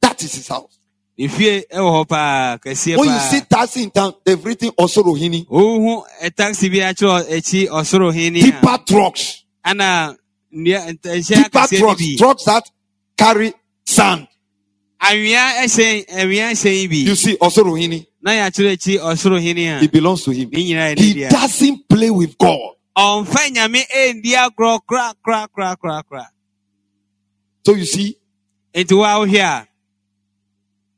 That 0.00 0.22
is 0.22 0.34
his 0.34 0.48
house. 0.48 0.75
Ne 1.18 1.26
ɛwɔ 1.28 1.90
hɔ 1.96 2.08
paa 2.08 2.58
kɛseɛ 2.58 2.96
When 2.98 3.08
you 3.08 3.18
see 3.20 3.40
taxi 3.40 3.82
in 3.84 3.90
town, 3.90 4.14
they've 4.24 4.44
written 4.44 4.70
Osorohini, 4.70 5.46
wohu 5.48 6.02
eh, 6.20 6.30
taxi 6.30 6.68
bi 6.68 6.76
akyerɛ 6.76 7.28
akyi 7.36 7.68
ɔsoro 7.68 8.12
tipper 8.12 8.78
trucks, 8.86 9.44
ana 9.64 10.16
nnua 10.54 10.88
eh, 10.88 10.92
nhyɛ 10.92 11.42
tipper 11.44 11.58
akɛseɛ 11.60 11.80
no 11.80 11.86
trucks, 11.86 12.16
trucks 12.18 12.44
that 12.44 12.70
carry 13.16 13.52
sand. 13.84 14.28
awia 15.00 15.62
ɛhyɛn 15.64 16.06
awia 16.06 16.50
hyɛn 16.50 16.90
bi. 16.90 16.96
You 16.96 17.14
see 17.14 17.36
Osorohini, 17.36 18.06
na 18.22 18.32
yɛakyerɛ 18.32 18.72
akyi 18.72 18.98
ɔsoro 18.98 19.40
hene 19.40 19.78
a 19.80 19.82
it 19.84 19.92
belongs 19.92 20.22
to 20.24 20.32
him. 20.32 20.50
ne 20.50 20.58
nyinaa 20.64 20.94
yɛ 20.94 20.98
ne 20.98 21.02
He 21.02 21.28
doesn't 21.28 21.88
play 21.88 22.10
with 22.10 22.36
God. 22.36 22.74
ɔmfa 22.96 23.50
nyame 23.54 23.82
ɛndi 23.88 24.32
agorɔ 24.34 24.80
kora 24.86 25.14
kora 25.24 25.46
kora 25.50 26.02
kora 26.08 26.28
So 27.64 27.74
you 27.74 27.84
see, 27.84 28.16
enti 28.74 28.96
wo 28.96 29.02
a 29.02 29.26
wohwɛ 29.26 29.40
a 29.40 29.65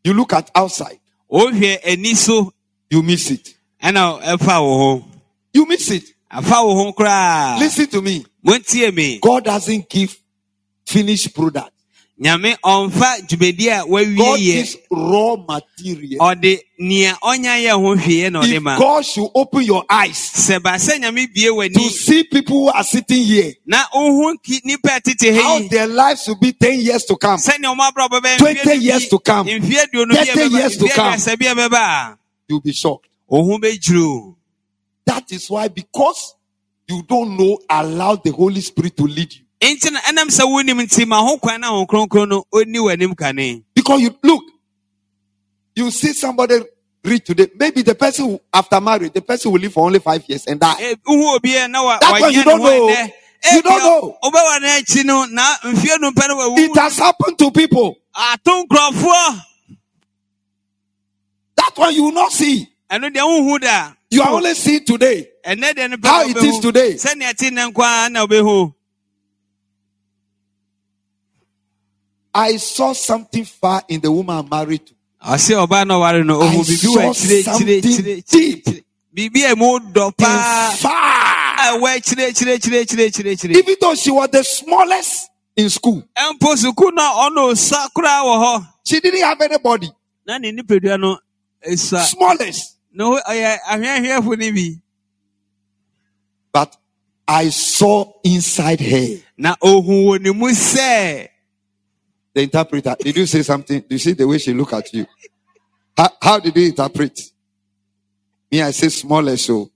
you 0.09 0.14
look 0.14 0.33
at 0.33 0.51
outside, 0.55 0.99
wohwɛ 1.31 1.79
ani 1.85 2.14
so 2.14 2.53
you 2.90 3.03
miss 3.03 3.31
it. 3.31 3.55
ɛna 3.83 4.21
ɛfa 4.23 4.61
wo 4.62 5.05
You 5.53 5.66
miss 5.66 5.90
it. 5.90 6.05
afa 6.31 6.64
wo 6.64 6.75
ho 6.75 6.92
koraa 6.92 7.59
Listen 7.59 7.87
to 7.88 8.01
me 8.03 8.25
God 9.23 9.44
doesn't 9.44 9.88
give 9.88 10.16
finished 10.87 11.35
product. 11.35 11.71
Nyame 12.20 12.57
ɔmfa 12.64 13.28
dwumadi 13.28 13.68
a 13.70 13.85
wawie 13.87 14.16
yɛ 14.37 14.76
ɔde 16.18 16.61
nea 16.81 17.14
ɔnya 17.22 17.54
yɛ 17.64 17.72
ho 17.72 17.94
hwee 17.96 18.31
na 18.31 18.40
ɔde 18.42 18.61
ma 18.62 18.76
God 18.78 19.04
should 19.04 19.31
open 19.35 19.62
your 19.62 19.85
eyes 19.88 20.16
sɛ 20.18 20.61
ba 20.62 20.70
sɛ 20.70 20.98
nyame 21.00 21.33
bie 21.33 21.44
to 21.46 21.54
w'ani 21.54 21.88
see 21.90 22.24
people 22.24 22.59
who 22.64 22.68
are 22.70 22.83
sitting 22.85 23.24
here, 23.24 23.52
na 23.66 23.85
wohu 23.94 24.35
nnipa 24.35 24.96
a 24.96 25.00
ɛtete 25.00 25.35
ha 25.37 25.42
how 25.42 25.59
yi 25.59 25.68
their 25.68 25.87
lives 25.87 26.26
will 26.26 26.37
be 26.40 26.52
10 26.52 26.81
years 26.81 27.04
to 27.04 27.16
come. 27.16 27.38
sɛnea 27.38 27.72
ɔmo 27.74 27.88
abrabɔ 27.90 28.20
bɛyɛ 28.20 28.38
20 28.38 28.54
mfeɛ 28.61 28.64
du 28.74 28.81
years 28.85 29.09
to 29.09 29.18
come. 29.20 29.46
mfeɛ 29.46 29.87
aduonu 29.87 30.09
bi 30.14 30.24
ɛbɛba- 30.24 30.59
years 30.59 30.76
to 30.76 30.88
come. 30.88 31.12
aduasa 31.14 31.38
bi 31.38 31.46
a 31.46 31.54
ɛbɛba 31.54 31.76
a 31.76 32.18
You'll 32.48 32.61
be 32.61 32.72
shocked. 32.72 33.07
That 35.04 35.31
is 35.33 35.50
why, 35.50 35.68
because 35.68 36.35
you 36.88 37.02
don't 37.07 37.37
know, 37.37 37.59
allow 37.68 38.16
the 38.16 38.33
Holy 38.33 38.61
Spirit 38.62 38.96
to 38.96 39.04
lead 39.04 39.35
you. 39.35 39.42
Nti 39.62 39.90
na 39.92 40.01
ɛnam 40.01 40.29
sɛ 40.29 40.44
wonim 40.47 40.81
nti 40.83 41.07
ma 41.07 41.18
ho 41.21 41.38
kwan 41.38 41.61
na 41.61 41.68
ho 41.68 41.87
no 42.27 42.44
ɔnni 42.55 42.79
w'anim 42.79 43.16
kane 43.16 43.64
Because 43.75 44.01
you 44.03 44.14
look, 44.23 44.44
you 45.75 45.90
see 45.90 46.12
somebody 46.12 46.61
read 47.05 47.25
today. 47.25 47.49
Maybe 47.59 47.83
the 47.83 47.94
person 47.94 48.27
who, 48.27 48.40
after 48.53 48.81
marriage, 48.81 49.12
the 49.12 49.23
person 49.23 49.53
will 49.53 49.61
live 49.61 49.73
for 49.73 49.87
only 49.87 49.99
five 50.01 50.25
years 50.29 50.47
and 50.47 50.61
die. 50.61 50.77
Eh, 50.81 50.94
wohu 51.07 51.37
obi 51.37 51.57
a 51.57 51.68
na 51.68 51.83
wa- 51.85 51.99
That 51.99 52.11
one 52.12 52.23
wanyɛ 52.23 52.35
you 52.35 52.44
don't 52.44 52.62
know. 52.62 52.88
You 52.88 52.94
Eh, 53.44 53.61
don't 53.62 53.83
know. 53.85 54.18
wobɛwa 54.25 54.61
no 54.61 54.68
akyi 54.68 55.05
no 55.05 55.25
na 55.27 55.42
mfeɛ 55.64 56.01
no 56.01 56.11
pɛ 56.11 56.29
no 56.29 56.55
It 56.57 56.77
has 56.77 56.99
happened 56.99 57.38
to 57.38 57.51
people. 57.51 57.97
That 61.57 61.73
one 61.77 61.94
you 61.94 62.05
will 62.05 62.12
not 62.12 62.33
see. 62.33 62.68
ɛno 62.90 63.11
deɛ 63.14 63.23
wohu 63.23 63.61
da 63.61 63.92
You 64.11 64.23
are 64.23 64.33
only 64.35 64.55
seeing 64.55 64.85
today. 64.85 65.29
ɛnɛ 65.47 65.75
deɛ 65.75 65.90
no 65.90 65.97
pɛ 65.99 66.07
How 66.09 66.23
it 66.29 66.37
is 66.37 66.59
today. 66.61 66.97
I 72.40 72.57
saw 72.59 72.92
something 72.92 73.44
far 73.44 73.83
in 73.88 74.01
the 74.01 74.12
woman 74.12 74.37
I'm 74.38 74.48
married 74.48 74.87
to. 74.87 74.94
ɔse 75.27 75.51
ɔbaa 75.66 75.85
no 75.87 75.98
ɔware 76.01 76.24
no 76.24 76.40
I 76.40 76.46
ɔhu 76.55 76.62
biribi 76.62 76.88
wɔ 76.94 76.94
saw 76.94 77.11
akyire 77.11 77.42
something 77.42 77.66
kyire 77.83 78.24
deep. 78.31 78.64
kyire 78.64 78.85
biribi 79.14 79.53
a 79.53 79.57
mu 79.57 79.79
dɔ 79.81 80.16
paa 80.16 80.70
a 81.59 81.77
ɛwɔ 81.77 81.96
akyire 81.96 82.31
kyire 82.37 82.59
kyire 82.62 82.85
kyire 82.87 83.11
kyire 83.11 83.35
kyire 83.40 83.57
Even 83.57 83.74
though 83.81 83.94
she 83.96 84.11
was 84.12 84.29
the 84.31 84.44
smallest 84.44 85.29
in 85.57 85.68
school, 85.68 86.01
ɛmpo 86.16 86.55
sukuu 86.55 86.94
no 86.94 87.03
ɔno 87.03 87.57
sa 87.57 87.88
koraa 87.88 88.22
wɔ 88.22 88.37
hɔ 88.44 88.66
she 88.87 89.01
didn't 89.01 89.20
have 89.22 89.40
anybody. 89.40 89.90
na 90.24 90.38
ne 90.38 90.53
nipadua 90.53 91.01
no 91.01 91.19
esua 91.69 92.04
Smallest. 92.04 92.77
na 92.92 93.04
ɔyɛ 93.21 93.58
ahwɛhwɛfo 93.69 94.38
no 94.38 94.52
bi 94.52 94.81
But 96.52 96.77
I 97.27 97.48
saw 97.50 98.12
inside 98.23 98.81
her. 98.81 99.17
na 99.37 99.56
ohun 99.60 100.04
wɔ 100.06 100.21
ne 100.23 100.31
mu 100.31 100.46
sɛ 100.50 101.29
The 102.38 102.44
interpreter, 102.44 102.94
did 103.00 103.16
you 103.16 103.26
say 103.26 103.42
something? 103.42 103.80
Do 103.80 103.86
you 103.96 103.98
see 103.98 104.12
the 104.12 104.24
way 104.24 104.38
she 104.38 104.54
look 104.54 104.72
at 104.72 104.92
you? 104.92 105.04
How, 105.96 106.08
how 106.22 106.38
did 106.38 106.56
you 106.56 106.68
interpret? 106.68 107.18
Me, 108.52 108.62
I 108.62 108.70
say 108.70 108.90
smallest, 108.90 109.44
so, 109.44 109.68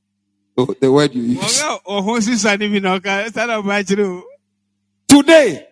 so 0.56 0.72
the 0.80 0.92
word 0.92 1.12
you 1.12 1.22
use. 1.22 1.60
wɔn 1.60 1.80
a 1.84 1.90
ɔho 1.90 2.22
sisa 2.22 2.56
ne 2.56 2.68
bi 2.68 2.78
na 2.78 3.00
ɔka 3.00 3.32
sana 3.32 3.60
ɔba 3.60 3.82
akyerɛ 3.82 4.06
o 4.06 4.22
Today, 5.08 5.66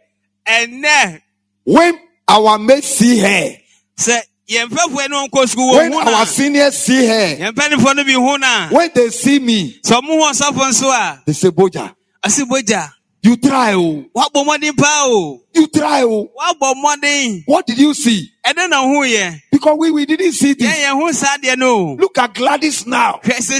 when 1.62 2.00
our 2.26 2.58
mates 2.58 2.88
see 2.88 3.18
her, 3.20 3.56
sɛ 3.96 4.18
yɛn 4.48 4.66
mpɛfoɔ 4.66 5.10
no 5.10 5.28
nkɔ 5.28 5.46
sukuu 5.46 5.70
wɔ 5.72 5.90
when 5.90 5.92
our 5.94 6.26
seniors 6.26 6.76
see 6.76 7.06
her, 7.06 7.36
yɛn 7.36 7.52
mpɛnifoɔ 7.52 7.94
no 7.94 8.02
bi 8.02 8.12
hu 8.14 8.38
na 8.38 8.68
when 8.70 8.90
they 8.92 9.10
see 9.10 9.38
me, 9.38 9.78
sɛ 9.80 10.00
ɔmo 10.00 10.06
hu 10.08 10.22
ɔsɔfo 10.28 10.68
nso 10.68 10.90
a 10.90 11.22
they 11.24 11.34
say, 11.34 11.50
Boja, 11.50 11.94
ɔsi 12.26 12.42
bogya 12.48 12.90
you 13.22 13.36
try. 13.36 13.74
Oh. 13.74 14.06
What 14.12 14.30
about 14.30 14.46
money, 14.46 14.72
Paul? 14.72 15.42
You 15.54 15.66
try. 15.68 16.02
Oh. 16.02 16.30
What 16.32 16.56
about 16.56 16.74
money? 16.76 17.42
What 17.46 17.66
did 17.66 17.78
you 17.78 17.92
see? 17.92 18.30
I 18.44 18.52
don't 18.54 18.70
know 18.70 18.88
who 18.88 19.04
yeah. 19.04 19.34
Because 19.52 19.76
we, 19.78 19.90
we 19.90 20.06
didn't 20.06 20.32
see 20.32 20.54
this. 20.54 20.66
Yeah, 20.66 20.94
yeah, 20.94 20.94
who 20.94 21.12
said 21.12 21.36
you 21.42 21.54
know? 21.56 21.96
Look 21.98 22.16
at 22.16 22.32
Gladys 22.34 22.86
now. 22.86 23.20
If 23.22 23.50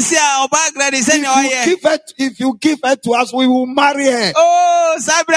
you, 1.67 1.75
give 1.75 1.83
her, 1.83 1.99
if 2.17 2.41
you 2.41 2.57
give 2.59 2.79
her 2.83 2.97
to 2.97 3.11
us, 3.13 3.33
we 3.35 3.47
will 3.47 3.67
marry 3.67 4.07
her. 4.07 4.33
Oh, 4.35 4.97
Sabra, 4.99 5.35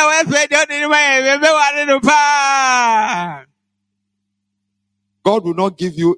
God 5.23 5.43
will 5.45 5.53
not 5.53 5.77
give 5.77 5.95
you 5.95 6.17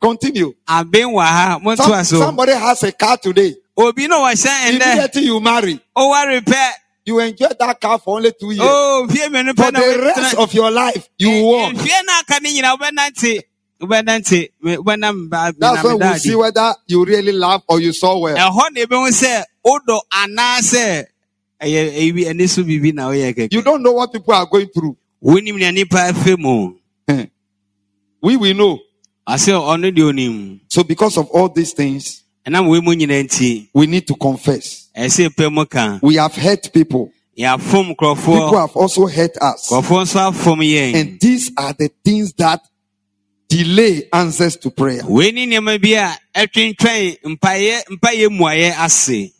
Continue. 0.00 0.54
Some, 1.76 1.90
somebody 2.18 2.52
has 2.52 2.82
a 2.84 2.92
car 2.92 3.16
today. 3.18 3.54
Immediately 4.86 5.22
you 5.26 5.40
marry. 5.40 5.80
Oh, 5.96 6.26
repair. 6.26 6.72
You 7.06 7.18
enjoy 7.20 7.48
that 7.58 7.80
car 7.80 7.98
for 7.98 8.16
only 8.16 8.32
two 8.32 8.50
years. 8.52 8.60
Oh, 8.62 9.06
for 9.54 9.72
the 9.72 9.80
rest 10.02 10.34
of 10.38 10.54
your 10.54 10.70
life, 10.70 11.08
you 11.18 11.28
walk. 11.44 11.74
That's 15.58 15.82
when 15.84 15.94
we 15.98 16.18
see 16.18 16.34
whether 16.36 16.74
you 16.86 17.04
really 17.04 17.32
love 17.32 17.62
or 17.68 17.80
you 17.80 17.92
saw 17.92 18.18
well. 18.18 18.36
You 23.50 23.62
don't 23.62 23.82
know 23.82 23.92
what 23.92 24.12
people 24.12 24.34
are 24.34 24.46
going 24.46 24.68
through. 24.68 24.96
Eh. 27.08 27.26
We 28.22 28.36
will 28.36 28.54
know. 28.54 28.78
So, 30.68 30.84
because 30.84 31.16
of 31.18 31.28
all 31.30 31.48
these 31.48 31.72
things, 31.74 32.22
we 33.74 33.86
need 33.86 34.06
to 34.06 34.14
confess. 34.14 34.88
We 36.02 36.16
have 36.16 36.34
hurt 36.34 36.72
people. 36.72 37.10
People 38.40 38.58
have 38.58 38.76
also 38.76 39.06
hurt 39.06 39.36
us. 39.40 39.68
And 40.94 41.20
these 41.20 41.52
are 41.56 41.72
the 41.74 41.88
things 42.04 42.32
that 42.34 42.60
delay 43.48 44.08
answers 44.12 44.56
to 44.56 44.70
prayer. 44.70 45.02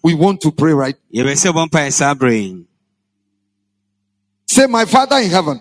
We 0.02 0.14
want 0.14 0.40
to 0.42 0.50
pray 0.52 0.72
right. 0.72 0.96
Say, 4.46 4.66
my 4.66 4.84
Father 4.84 5.18
in 5.18 5.30
heaven, 5.30 5.60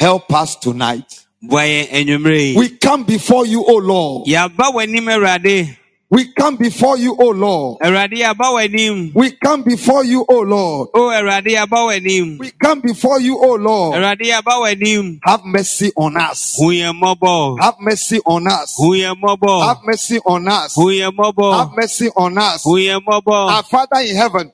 help 0.00 0.30
us 0.32 0.56
tonight 0.56 1.23
boa 1.48 1.62
yɛn 1.62 1.88
anwummerɛ 1.90 2.40
yi 2.52 2.56
We 2.56 2.68
come 2.70 3.04
before 3.04 3.46
you, 3.46 3.64
O 3.66 3.76
Lord. 3.76 4.26
yɛaba 4.26 4.72
w'anim 4.74 5.06
awurade 5.08 5.76
We 6.10 6.26
come 6.32 6.56
before 6.56 6.96
you, 6.98 7.16
O 7.18 7.30
Lord. 7.30 7.78
awurade 7.82 8.12
yɛaba 8.12 8.52
w'anim 8.54 9.12
We 9.14 9.32
come 9.32 9.62
before 9.62 10.04
you, 10.04 10.24
O 10.28 10.40
Lord. 10.42 10.88
o 10.94 11.08
awurade 11.10 11.46
yɛaba 11.48 11.88
w'anim 11.90 12.38
We 12.38 12.50
come 12.62 12.80
before 12.82 13.20
you, 13.20 13.36
O 13.38 13.54
Lord. 13.56 13.96
awurade 13.96 14.20
yɛaba 14.22 14.60
w'anim 14.62 15.18
Have 15.24 15.44
mercy 15.44 15.90
on 15.96 16.16
us. 16.16 16.54
hu 16.58 16.66
yɛn 16.70 17.00
mmɔbɔ 17.00 17.58
Have 17.60 17.74
mercy 17.80 18.20
on 18.26 18.46
us. 18.46 18.74
hu 18.78 18.92
yɛn 18.94 19.14
mmɔbɔ 19.20 19.66
Have 19.66 19.78
mercy 19.84 20.18
on 20.24 20.46
us. 20.48 20.74
hu 20.76 20.82
yɛn 20.86 21.10
mmɔbɔ 21.16 21.58
Have 21.58 21.70
mercy 21.76 22.08
on 22.16 22.38
us. 22.38 22.62
hu 22.64 22.70
yɛn 22.76 23.00
mmɔbɔ 23.04 23.50
Our 23.50 23.62
Father 23.64 24.00
in 24.06 24.14
heaven, 24.16 24.52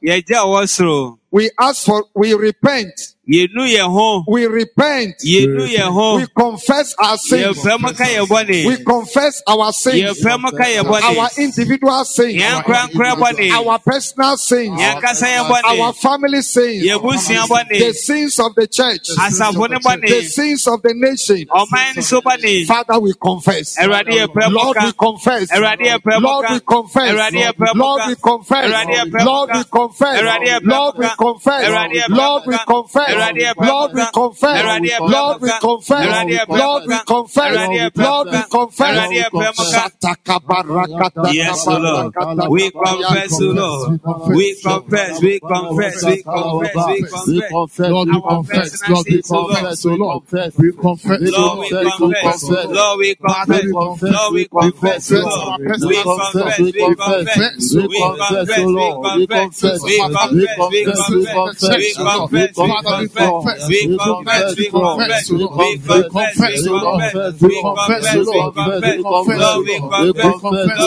we 1.32 1.50
ask 1.60 1.84
for, 1.86 2.04
we 2.14 2.34
repent. 2.34 2.92
We 4.26 4.46
repent. 4.46 5.14
We 6.16 6.26
confess 6.36 6.94
our 6.98 7.16
sins. 7.16 7.56
We 8.66 8.76
confess 8.84 9.40
our 9.46 9.72
sins. 9.72 10.18
Our 11.04 11.30
individual 11.38 12.04
sins. 12.04 12.34
Our 13.52 13.78
personal 13.78 14.36
sins. 14.36 14.80
Our 15.64 15.92
family 15.94 16.42
sins. 16.42 16.82
The 17.78 17.92
sins 17.94 18.40
of 18.40 18.54
the 18.56 18.66
church. 18.66 19.06
The 19.06 20.22
sins 20.22 20.66
of 20.66 20.82
the 20.82 20.94
nation. 20.94 21.46
Father, 22.66 22.98
we 22.98 23.12
confess. 23.22 23.76
Lord, 24.50 24.76
we 24.86 24.92
confess. 24.98 25.50
Lord, 26.18 26.44
we 26.50 26.60
confess. 26.66 27.10
Lord, 27.78 28.08
we 28.08 28.16
confess. 28.16 28.70
Lord, 29.26 29.50
we 29.54 29.64
confess. 29.70 30.16
Lord, 30.66 30.90
we 30.94 31.00
confess 31.00 31.16
confess. 31.24 31.62
awurade 31.68 31.94
yɛpɛ 32.00 32.10
mu 32.10 32.16
Lord, 32.16 32.42
we 32.46 32.54
ka 32.56 32.64
confess. 32.64 33.08
awurade 33.12 33.40
yɛpɛ 33.44 33.60
mu 33.60 33.66
Lord, 33.70 33.90
we 33.94 34.00
ka 34.00 34.10
confess. 34.20 34.60
awurade 34.60 34.88
yɛpɛ 34.90 35.00
mu 35.00 35.12
Lord, 35.14 35.40
we 35.42 35.48
ka 35.50 35.58
confess. 35.60 36.06
awurade 36.06 36.32
yɛpɛ 36.36 36.50
mu 36.50 36.58
Lord, 36.58 36.82
we 36.86 36.96
ka 36.96 37.04
confess. 37.12 37.50
awurade 37.50 37.76
yɛpɛ 37.80 37.98
mu 37.98 38.08
Lord, 38.08 38.26
we 38.30 38.38
ka 38.38 38.46
confess. 38.50 38.88
awurade 38.90 39.16
yɛpɛ 39.20 39.46
mu 39.58 39.64
ka 39.64 39.90
Yes, 41.32 41.66
O 41.68 41.76
Lord. 41.78 42.14
We 42.50 42.70
confess, 42.70 43.40
O 43.40 43.44
Lord. 43.52 44.00
We 44.30 44.54
confess, 44.58 45.20
we 45.20 45.40
confess, 45.40 46.04
we 46.04 46.22
confess, 46.22 47.26
we 47.28 47.42
confess. 47.42 47.90
Lord, 47.90 48.08
we 48.08 48.20
Our 48.20 48.28
confess, 48.30 48.70
personal 48.70 48.94
Lord, 48.94 49.06
we 49.06 49.12
sins, 49.12 49.30
O 49.30 49.34
Lord. 49.36 49.50
confess, 49.50 49.86
O 49.86 49.94
Lord. 49.94 50.22
We 50.58 50.72
confess, 50.72 51.20
Lord, 51.20 51.58
we 51.60 51.70
confess. 51.70 52.42
Lord, 52.44 52.98
we 53.00 53.14
confess. 53.16 54.10
Lord, 54.12 54.34
we 54.34 54.44
confess. 54.48 55.10
Lord, 55.10 55.60
we 55.60 55.68
confess. 55.74 55.90
We 55.90 56.02
confess. 56.02 56.58
We 56.58 56.82
confess. 56.84 57.38
We 57.74 58.00
confess. 58.08 58.58
We 58.64 59.26
confess. 59.26 59.82
We 59.84 60.06
confess 60.08 61.09
we 61.10 61.26
confess, 61.26 61.76
we 61.76 61.92
confess, 61.94 62.56
we 62.56 62.66
confess, 62.82 63.68
we 63.68 63.86
confess, 63.96 64.56
we 64.56 64.68
confess, 64.70 65.30
we 65.30 65.40
confess, 65.50 66.50
we 67.40 67.50
confess, 67.60 68.10
we 68.10 68.42
confess, 69.02 69.44
we 69.56 69.74
confess, 70.20 70.78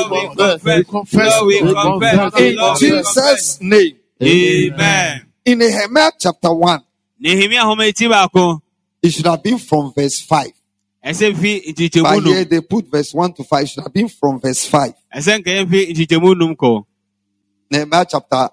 we 0.63 0.83
confess, 0.83 1.41
we 1.41 1.59
confess, 1.59 2.39
in 2.39 2.57
Jesus' 2.77 3.61
name. 3.61 3.95
Amen. 4.21 5.25
In 5.45 5.57
Nehemiah 5.59 6.11
chapter 6.17 6.53
1, 6.53 6.81
it 7.21 9.11
should 9.11 9.25
have 9.25 9.43
been 9.43 9.57
from 9.57 9.93
verse 9.93 10.21
5. 10.21 10.51
But 11.03 11.15
here 12.23 12.45
they 12.45 12.61
put 12.61 12.89
verse 12.89 13.13
1 13.13 13.33
to 13.33 13.43
5, 13.43 13.61
it 13.61 13.67
should 13.67 13.83
have 13.83 13.93
been 13.93 14.07
from 14.07 14.39
verse 14.39 14.65
5. 14.65 14.93
Nehemiah 17.69 18.05
chapter 18.09 18.49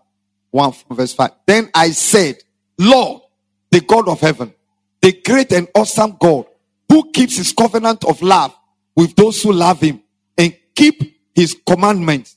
1 0.51 0.73
from 0.73 0.97
verse 0.97 1.13
5. 1.13 1.31
Then 1.47 1.71
I 1.75 1.91
said, 1.91 2.43
Lord, 2.79 3.23
the 3.71 3.81
God 3.81 4.09
of 4.09 4.21
heaven, 4.21 4.53
the 5.01 5.13
great 5.25 5.53
and 5.53 5.69
awesome 5.75 6.17
God, 6.19 6.47
who 6.89 7.11
keeps 7.13 7.37
his 7.37 7.53
covenant 7.53 8.05
of 8.05 8.21
love 8.23 8.55
with 8.97 9.15
those 9.15 9.43
who 9.43 9.53
love 9.53 9.81
him 9.81 10.03
and 10.37 10.57
keep 10.75 11.19
his 11.35 11.57
commandments. 11.67 12.37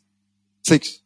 Six. 0.61 0.99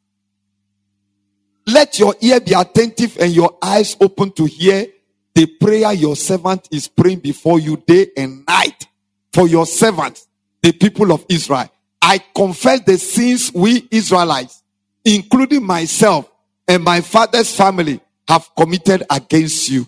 Let 1.65 1.99
your 1.99 2.15
ear 2.21 2.39
be 2.39 2.53
attentive 2.53 3.17
and 3.19 3.33
your 3.33 3.57
eyes 3.61 3.97
open 3.99 4.31
to 4.33 4.45
hear 4.45 4.87
the 5.33 5.45
prayer 5.45 5.93
your 5.93 6.15
servant 6.15 6.67
is 6.71 6.87
praying 6.87 7.19
before 7.19 7.59
you 7.59 7.77
day 7.85 8.07
and 8.17 8.45
night 8.47 8.87
for 9.33 9.47
your 9.47 9.65
servants, 9.65 10.27
the 10.61 10.71
people 10.71 11.11
of 11.11 11.25
Israel. 11.29 11.69
I 12.01 12.19
confess 12.35 12.81
the 12.81 12.97
sins 12.97 13.51
we 13.53 13.87
Israelites, 13.91 14.63
including 15.05 15.63
myself 15.63 16.27
and 16.67 16.83
my 16.83 17.01
father's 17.01 17.55
family, 17.55 18.01
have 18.27 18.49
committed 18.55 19.03
against 19.09 19.69
you. 19.69 19.87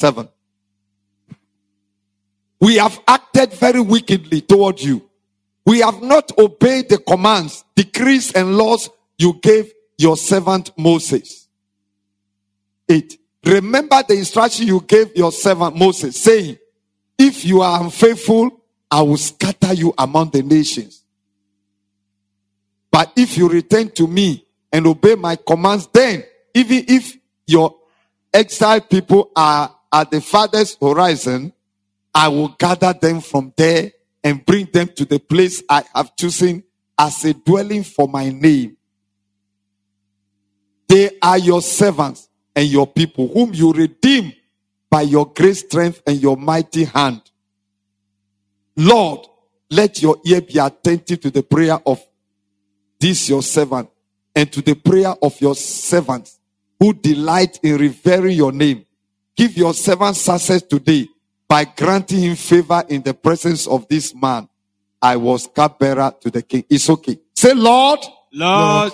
Seven. 0.00 0.28
We 2.60 2.76
have 2.76 2.98
acted 3.06 3.52
very 3.52 3.80
wickedly 3.80 4.40
toward 4.40 4.80
you. 4.80 5.08
We 5.66 5.80
have 5.80 6.02
not 6.02 6.36
obeyed 6.38 6.88
the 6.88 6.98
commands, 6.98 7.64
decrees, 7.74 8.32
and 8.32 8.56
laws 8.56 8.88
you 9.18 9.38
gave 9.42 9.72
your 9.98 10.16
servant 10.16 10.70
Moses. 10.76 11.48
Eight. 12.88 13.18
Remember 13.44 14.02
the 14.06 14.14
instruction 14.14 14.66
you 14.66 14.80
gave 14.80 15.14
your 15.16 15.32
servant 15.32 15.76
Moses, 15.76 16.20
saying, 16.20 16.58
If 17.18 17.44
you 17.44 17.60
are 17.60 17.82
unfaithful, 17.82 18.62
I 18.90 19.02
will 19.02 19.18
scatter 19.18 19.74
you 19.74 19.92
among 19.98 20.30
the 20.30 20.42
nations. 20.42 21.02
But 22.90 23.12
if 23.16 23.36
you 23.36 23.48
return 23.48 23.90
to 23.90 24.06
me 24.06 24.43
and 24.74 24.88
obey 24.88 25.14
my 25.14 25.36
commands, 25.36 25.86
then 25.92 26.24
even 26.52 26.84
if 26.88 27.16
your 27.46 27.76
exiled 28.32 28.90
people 28.90 29.30
are 29.36 29.72
at 29.92 30.10
the 30.10 30.20
farthest 30.20 30.78
horizon, 30.80 31.52
I 32.12 32.26
will 32.26 32.48
gather 32.48 32.92
them 32.92 33.20
from 33.20 33.54
there 33.56 33.92
and 34.24 34.44
bring 34.44 34.68
them 34.72 34.88
to 34.96 35.04
the 35.04 35.20
place 35.20 35.62
I 35.70 35.84
have 35.94 36.16
chosen 36.16 36.64
as 36.98 37.24
a 37.24 37.34
dwelling 37.34 37.84
for 37.84 38.08
my 38.08 38.30
name. 38.30 38.76
They 40.88 41.18
are 41.22 41.38
your 41.38 41.62
servants 41.62 42.28
and 42.56 42.66
your 42.66 42.88
people, 42.88 43.28
whom 43.28 43.54
you 43.54 43.72
redeem 43.72 44.32
by 44.90 45.02
your 45.02 45.26
great 45.26 45.54
strength 45.54 46.02
and 46.04 46.20
your 46.20 46.36
mighty 46.36 46.82
hand. 46.82 47.22
Lord, 48.76 49.20
let 49.70 50.02
your 50.02 50.16
ear 50.26 50.40
be 50.40 50.58
attentive 50.58 51.20
to 51.20 51.30
the 51.30 51.44
prayer 51.44 51.78
of 51.86 52.04
this 52.98 53.28
your 53.28 53.42
servant 53.42 53.88
and 54.34 54.52
to 54.52 54.62
the 54.62 54.74
prayer 54.74 55.14
of 55.22 55.40
your 55.40 55.54
servants 55.54 56.38
who 56.78 56.92
delight 56.92 57.58
in 57.62 57.78
revering 57.78 58.36
your 58.36 58.52
name. 58.52 58.84
give 59.36 59.56
your 59.56 59.74
servant 59.74 60.16
success 60.16 60.62
today 60.62 61.08
by 61.48 61.64
granting 61.64 62.20
him 62.20 62.36
favor 62.36 62.84
in 62.88 63.02
the 63.02 63.14
presence 63.14 63.66
of 63.66 63.86
this 63.88 64.14
man. 64.14 64.48
I 65.02 65.16
was 65.16 65.46
cupbearer 65.46 66.14
to 66.20 66.30
the 66.30 66.42
king. 66.42 66.64
It's 66.70 66.88
okay. 66.88 67.18
Say, 67.34 67.52
Lord, 67.54 68.00
Lord, 68.32 68.92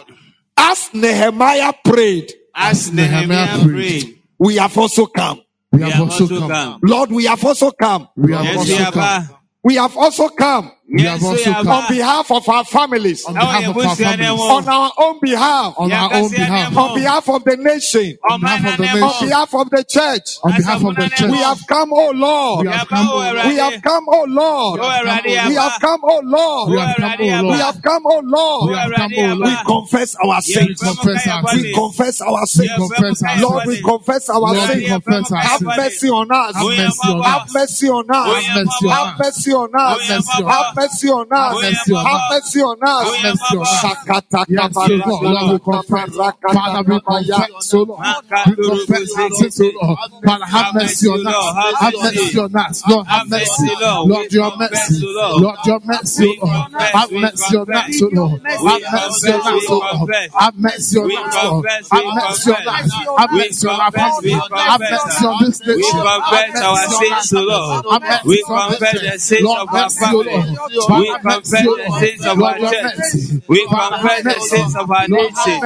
as 0.56 0.90
Nehemiah 0.92 1.72
prayed, 1.84 2.32
as 2.54 2.92
Nehemiah 2.92 3.26
Nehemiah 3.26 3.64
prayed. 3.64 4.02
prayed, 4.02 4.22
we 4.38 4.56
have 4.56 4.76
also 4.76 5.06
come. 5.06 5.40
We 5.72 5.82
have 5.82 6.00
also 6.00 6.48
come. 6.48 6.80
Lord, 6.82 7.12
we 7.12 7.24
have 7.26 7.44
also 7.44 7.70
come. 7.70 8.08
We 8.16 8.32
have 8.32 8.44
Yes, 8.44 8.54
we 8.54 8.58
also 8.60 8.84
have. 8.84 8.94
come. 8.94 9.36
We 9.62 9.74
have 9.76 9.96
also 9.96 10.28
come 10.30 10.72
We 10.92 11.02
have 11.02 11.22
also 11.22 11.52
come. 11.52 11.68
on 11.68 11.88
behalf 11.88 12.30
of 12.32 12.48
our 12.48 12.64
families, 12.64 13.24
On 13.24 13.36
on 13.36 13.46
behalf 13.46 13.76
of 13.76 13.76
our 13.86 13.96
families. 13.96 14.40
our 14.68 14.92
own 14.98 15.18
behalf, 15.20 15.74
On 15.78 15.92
our 15.92 16.14
own 16.14 16.30
behalf. 16.30 16.76
on 16.76 16.94
behalf 16.94 17.28
of 17.28 17.44
the 17.44 17.56
nation, 17.56 18.18
On 18.28 18.40
behalf 18.40 18.64
of 18.66 18.76
the 18.76 18.82
nation. 18.84 19.02
on 19.02 19.28
behalf 19.28 19.54
of 19.54 19.70
the 19.70 19.84
church. 19.84 20.28
On 20.42 20.52
behalf 20.56 20.84
of 20.84 20.94
the 20.96 21.08
church. 21.08 21.30
We 21.30 21.38
have 21.38 21.66
come, 21.66 21.92
oh 21.92 22.10
Lord. 22.10 22.66
We 22.66 22.72
have 22.72 22.88
come, 22.88 23.08
O 23.08 23.18
Lord. 23.18 23.46
We 23.46 23.54
have 23.56 23.82
come, 23.82 24.04
oh 24.08 24.24
Lord. 24.26 24.80
Oh, 24.80 25.46
We 25.46 25.54
have 25.54 25.80
come, 25.80 26.00
oh 26.04 26.20
We 26.20 26.26
Lord. 26.26 26.50
have 26.74 26.82
come, 27.02 27.20
O 27.22 27.38
We 27.38 27.48
Lord. 27.48 27.60
have 27.60 27.82
come, 27.82 28.02
oh 28.06 28.20
We 28.64 28.72
Lord. 28.72 28.78
have 28.78 28.92
come, 28.94 29.12
O 29.16 29.34
We 29.44 29.56
confess 29.66 30.16
our 30.16 30.34
Yeah, 30.34 30.40
sins. 30.40 30.80
confess 30.80 31.26
our 31.28 31.42
We 31.54 31.72
confess 31.74 32.20
our 32.20 32.46
sins. 32.46 32.70
confess 32.76 33.22
Lord, 33.40 33.66
we 33.66 33.82
confess 33.82 34.28
our 34.30 34.54
sins. 34.66 34.88
Have 34.88 35.62
mercy 35.62 36.08
on 36.10 36.30
us. 36.32 36.54
Have 36.56 36.66
mercy 36.66 37.08
on 37.10 37.22
Have 37.22 37.42
us. 37.42 37.54
mercy 37.54 37.88
on 37.88 38.10
us. 38.10 38.44
Have 38.44 38.64
mercy 38.66 38.80
on 38.90 38.90
us. 38.90 39.18
mercy 39.20 39.52
on 39.52 39.70
us. 39.74 40.08
Have 40.08 40.08
mercy 40.08 40.42
on 40.42 40.50
us. 40.50 40.79
Mercy 40.80 41.08
on 41.08 41.28
us. 41.30 41.52
Have 41.52 41.60
mercy 41.60 41.92
on 41.92 42.06
Have 42.06 42.20
us. 42.20 42.30
mercy 42.30 42.60
on 42.60 42.78
us. 42.82 43.04
Have 43.04 43.22
mercy 43.22 43.56
on 43.56 43.66
us. 43.66 43.84
Sakata 43.84 44.44
Yes, 44.48 44.76
O 44.76 44.86
Lord, 45.06 45.24
Lord, 45.24 45.52
we 45.52 45.58
confess. 45.60 46.10
Father, 46.54 46.82
we 46.88 47.00
confess, 47.00 47.74
O 47.74 47.82
Lord. 47.82 48.00
We 48.46 48.54
confess 48.64 49.14
our 49.18 49.30
sins, 49.30 49.60
O 49.60 49.70
Lord. 49.80 49.98
Father, 50.24 50.44
have 50.46 50.74
mercy 50.74 51.08
on 51.08 51.26
us. 51.26 51.76
Have 51.80 52.00
mercy 52.02 52.38
on 52.38 52.56
us. 52.56 52.82
Lord, 52.88 53.06
have 53.06 53.28
mercy. 53.28 53.68
Lord, 53.80 54.32
your 54.32 54.56
mercy. 54.56 55.02
Lord, 55.04 55.58
your 55.66 55.80
mercy, 55.84 56.26
O 56.26 56.46
Lord. 56.46 56.72
Have 56.72 57.10
mercy 57.10 57.56
on 57.56 57.70
us, 57.70 58.02
O 58.02 58.08
Lord. 58.12 58.40
Have 58.50 58.70
mercy 58.70 59.18
on 59.68 59.68
us, 59.68 59.68
O 59.68 59.68
Lord. 59.68 60.00
Have 60.34 60.54
mercy 60.56 60.98
on 60.98 61.08
us, 61.10 61.36
Lord. 61.36 61.60
Have 61.60 62.14
mercy 62.16 62.58
on 62.58 62.70
us. 62.70 62.90
Have 63.18 63.30
mercy 63.32 63.68
on 63.68 63.80
our 63.80 63.92
family. 63.92 64.32
Have 64.32 64.80
mercy 64.80 65.26
on 65.26 65.36
this 65.44 65.60
We 65.60 65.82
confess 65.92 66.62
our 66.62 66.76
sins, 66.76 67.32
O 67.34 67.40
Lord. 67.44 67.84
We 68.24 68.42
confess 68.42 69.00
the 69.00 69.18
sins 69.18 69.48
of 69.50 69.68
our 69.74 69.90
family. 69.90 70.56
Lord. 70.72 71.00
We 71.00 71.16
confess 71.18 71.62
the 71.62 71.90
sins 72.00 72.26
of 72.26 72.42
our 72.42 72.58
your 72.58 72.70
church. 72.70 72.94
We 73.48 73.66
confess 73.66 74.22
the 74.22 74.40
sins 74.40 74.76
of 74.76 74.90
our 74.90 75.08
nation. 75.08 75.60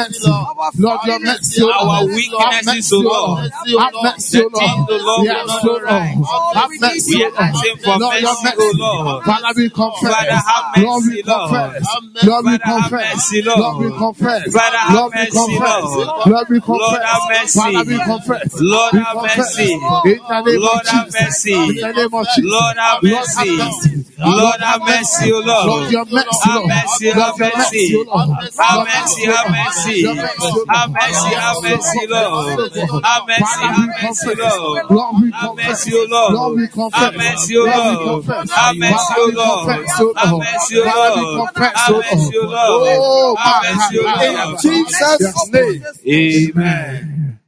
Lord, 0.79 1.01
your 1.05 1.21
mercy, 1.21 1.63
Our 1.63 2.07
weaknesses, 2.07 2.39
Have 2.41 2.65
mercy, 2.65 2.97
O 2.97 2.99
O 2.99 3.03
Lord. 3.03 3.39
Lord. 3.39 3.53
Have 3.79 3.95
mercy, 4.03 4.39
O 4.39 4.49
The 4.49 4.49
things, 4.59 4.87
O 4.91 4.97
Lord. 4.97 5.03
Lord, 5.05 5.23
we 5.23 5.29
are 5.29 5.43
O 5.43 5.47
not 5.47 5.65
Lord. 5.65 5.83
right. 5.83 6.17
Have 6.55 6.71
mercy, 6.81 7.17
We 7.17 7.25
O 7.25 7.29
are 7.29 7.43
asking 7.43 7.77
for 7.79 7.99
Lord. 7.99 8.01
Lord, 8.01 8.23
mercy, 8.23 8.49
O 8.59 8.73
mercy. 8.73 8.79
Lord. 8.79 9.25
Father, 9.25 9.53
we 9.57 9.71
confess. 9.71 10.15
Father, 10.15 10.33
have 10.33 10.65
Lord, 10.77 11.05
we 11.07 11.17
mercy, 11.17 11.23
Lord. 11.27 11.51
confess. 11.51 11.87
Lord, 12.23 12.45
we 12.47 12.59
Father, 12.59 12.65
have 12.65 12.91
confess. 12.91 13.31
Lord. 13.45 13.59
Lord, 13.59 13.77
we 13.79 13.91
confess. 13.93 14.53
Father, 14.53 14.95
Lord, 14.95 15.13
we 15.15 15.27
confess. 15.27 15.97
Lord. 15.97 16.29
Lord, 16.29 16.47
we 16.51 16.61
confess. 16.61 17.01
have. 17.05 17.53
Father, 17.53 17.85
we 17.87 17.99
confess. 18.01 18.55
Lord, 18.61 18.93
We 18.93 18.99
have 19.05 19.13
confess. 19.13 19.57
mercy. 19.57 19.73
In 20.05 20.21
the 20.29 20.43
name 20.43 20.61
Lord, 20.63 20.87
have 20.87 21.13
mercy. 21.13 21.53
In 21.55 21.81
the 21.81 21.93
name 21.93 22.15
of 22.15 22.27
Jesus. 22.29 22.51
Lord, 22.51 22.77
have 22.77 23.03
Lord, 23.03 23.29
have 23.37 23.49
mercy. 23.49 23.57
mercy. 23.57 24.05
Lord, 24.19 24.61
have 24.61 24.84
mercy, 24.85 25.33
O 25.33 25.41
Lord. 25.41 25.69
Lord, 25.69 25.91
your 25.91 26.07
mercy, 26.07 26.51
Have 26.51 26.55
Lord. 26.55 26.69
mercy, 26.69 27.13
Lord, 27.15 27.35
have 27.37 27.39
your 27.39 27.51
mercy. 27.53 27.97
O 27.97 28.03
Lord. 28.03 28.31
Have 28.59 28.81
Your 28.81 28.85
mercy, 28.85 29.29
O 29.29 29.37
have 29.37 29.47
Lord. 29.47 29.59
mercy. 29.67 30.01
Your 30.03 30.17
mercy, 30.17 30.59
O 30.59 30.65
Lord. 30.69 30.69
Have 30.69 30.91
mercy, 30.93 31.35
have 31.35 31.59
mercy, 31.63 32.07
Lord. 32.09 32.71
Have 33.03 33.23
mercy, 33.29 33.45
Father, 33.45 33.73
have 33.73 33.87
we 33.87 33.95
mercy, 34.03 34.35
confess. 34.35 34.39
Lord. 34.39 34.85
Lord, 34.91 35.17
we 35.23 35.33
Have 35.33 35.51
confess. 35.51 35.67
mercy, 35.69 35.95
O 35.95 36.05
Lord. 36.09 36.37
Lord, 36.37 36.57
we 36.57 36.69
confess. 36.69 36.93
Have 36.93 37.17
mercy, 37.17 37.57
O 37.59 37.67
Lord, 37.67 37.85
we 37.87 37.97
Lord. 37.97 37.99
confess. 37.99 38.51
Have 38.55 38.77
mercy, 38.79 39.15
Father, 39.15 39.17
O 39.19 39.27
we 39.27 39.37
Lord. 39.37 39.71
confess, 39.73 40.01
O 40.01 40.15
Have 40.17 40.31
Lord. 40.31 40.49
mercy, 40.53 40.79
O 40.81 40.85
Father, 40.85 41.17
we 41.17 41.27
Lord. 41.27 41.51
confess, 41.55 41.75
Have 41.75 41.91
O 41.91 42.03
mercy, 42.03 42.39
O 42.39 42.47
Lord. 42.47 42.83
Lord. 42.83 43.07
Have 43.37 43.57
mercy, 43.61 43.99
O 43.99 44.09
In 44.13 44.13
Lord. 44.13 44.61
Jesus' 44.61 45.47
name. 45.49 45.87
Amen. 46.09 47.41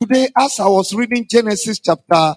Today, 0.00 0.28
as 0.36 0.60
I 0.60 0.68
was 0.68 0.94
reading 0.94 1.26
Genesis 1.28 1.80
chapter 1.80 2.36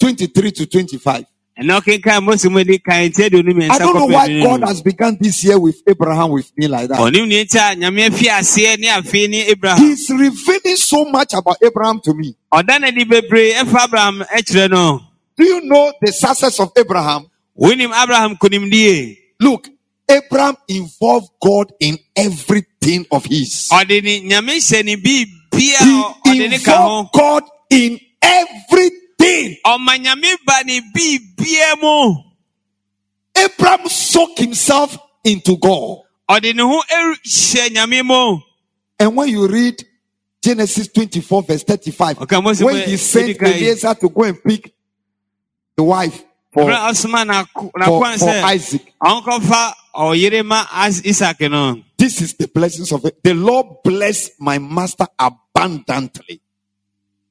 23 0.00 0.52
to 0.52 0.66
25, 0.66 1.24
ɛnna 1.60 1.80
ɔkenkan 1.80 2.22
mose 2.24 2.46
mu 2.48 2.62
di 2.64 2.78
kan 2.78 3.10
tie 3.12 3.28
de 3.28 3.36
onum 3.38 3.70
I 3.70 3.78
don't 3.78 3.94
know 3.94 4.06
why 4.06 4.28
God 4.42 4.62
has 4.62 4.80
begun 4.82 5.16
this 5.20 5.44
year 5.44 5.58
with 5.58 5.76
Abraham 5.86 6.30
with 6.30 6.50
me 6.56 6.68
like 6.68 6.88
that. 6.88 6.98
ɔnim 6.98 7.28
ne 7.28 7.44
nkyɛn 7.44 7.72
a 7.72 7.76
nyame 7.76 8.08
afi 8.08 8.26
aseɛ 8.28 8.78
ne 8.78 8.86
afei 8.88 9.28
ne 9.28 9.46
abraham 9.48 9.78
He's 9.78 10.08
revealing 10.10 10.76
so 10.76 11.04
much 11.04 11.34
about 11.34 11.56
Abraham 11.62 12.00
to 12.04 12.14
me. 12.14 12.34
ɔda 12.52 12.80
no 12.80 12.90
de 12.90 13.04
bebree 13.04 13.52
ɛfa 13.52 13.84
abraham 13.84 14.20
kyerɛ 14.32 14.70
no 14.70 15.00
Do 15.36 15.44
you 15.44 15.60
know 15.62 15.92
the 16.00 16.12
success 16.12 16.58
of 16.60 16.72
Abraham? 16.76 17.26
wonim 17.58 17.92
abraham 17.94 18.36
konimdie 18.36 19.16
Look, 19.40 19.68
Abraham 20.08 20.56
involved 20.68 21.28
God 21.42 21.72
in 21.80 21.98
everything 22.16 23.06
of 23.10 23.24
his. 23.26 23.68
ɔde 23.72 24.02
ne 24.02 24.20
nyame 24.28 24.56
hyɛ 24.56 24.84
ne 24.84 24.96
biribia 24.96 25.78
He 25.78 26.02
ɔde 26.30 26.50
ne 26.50 26.58
ka 26.58 26.72
ho 26.76 27.00
involved 27.00 27.12
God 27.12 27.42
in 27.70 28.00
everything. 28.22 28.96
Ɔma 29.66 29.96
nyame 29.98 30.36
ba 30.46 30.62
ne 30.64 30.80
biribia 30.94 31.80
mu 31.80 32.14
Abraham 33.36 33.88
soaked 33.88 34.38
himself 34.38 34.96
into 35.24 35.56
God. 35.56 35.98
ɔde 36.28 36.54
ne 36.54 36.62
ho 36.62 36.82
ɛr- 36.90 37.16
hyɛ 37.26 37.68
nyame 37.74 38.04
mu 38.04 38.40
And 38.98 39.16
when 39.16 39.28
you 39.28 39.46
read 39.48 39.82
Genesis 40.42 40.88
24, 40.88 41.42
verse 41.42 41.62
35, 41.64 42.20
Okay, 42.22 42.36
when 42.38 42.88
he 42.88 42.96
sent. 42.96 43.40
Eliezer 43.42 43.94
to 43.94 44.08
go 44.08 44.22
and 44.24 44.42
pick 44.42 44.72
the 45.76 45.82
wife 45.82 46.22
for, 46.52 46.66
for, 47.84 48.04
for 48.18 48.28
Isaac, 48.44 48.92
ɔnkɔfa 49.02 49.72
ɔyere 49.96 50.44
ma 50.44 50.66
As- 50.72 51.02
isak 51.04 51.40
no 51.42 51.80
this 51.96 52.20
is 52.22 52.34
the 52.34 52.48
blessings 52.48 52.90
of 52.92 53.04
it. 53.04 53.22
The 53.22 53.34
Lord 53.34 53.66
blessed 53.84 54.32
my 54.40 54.58
master 54.58 55.06
abundantly, 55.18 56.40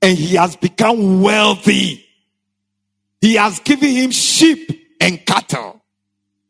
and 0.01 0.17
he 0.17 0.35
has 0.35 0.55
become 0.55 1.21
wealthy. 1.21 2.05
He 3.21 3.35
has 3.35 3.59
given 3.59 3.89
him 3.89 4.11
sheep 4.11 4.95
and 5.01 5.25
cattle, 5.25 5.81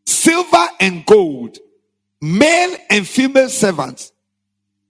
silver 0.06 0.68
and 0.80 1.06
gold, 1.06 1.58
male 2.22 2.78
and 2.90 3.08
female 3.08 3.50
servants, 3.50 4.12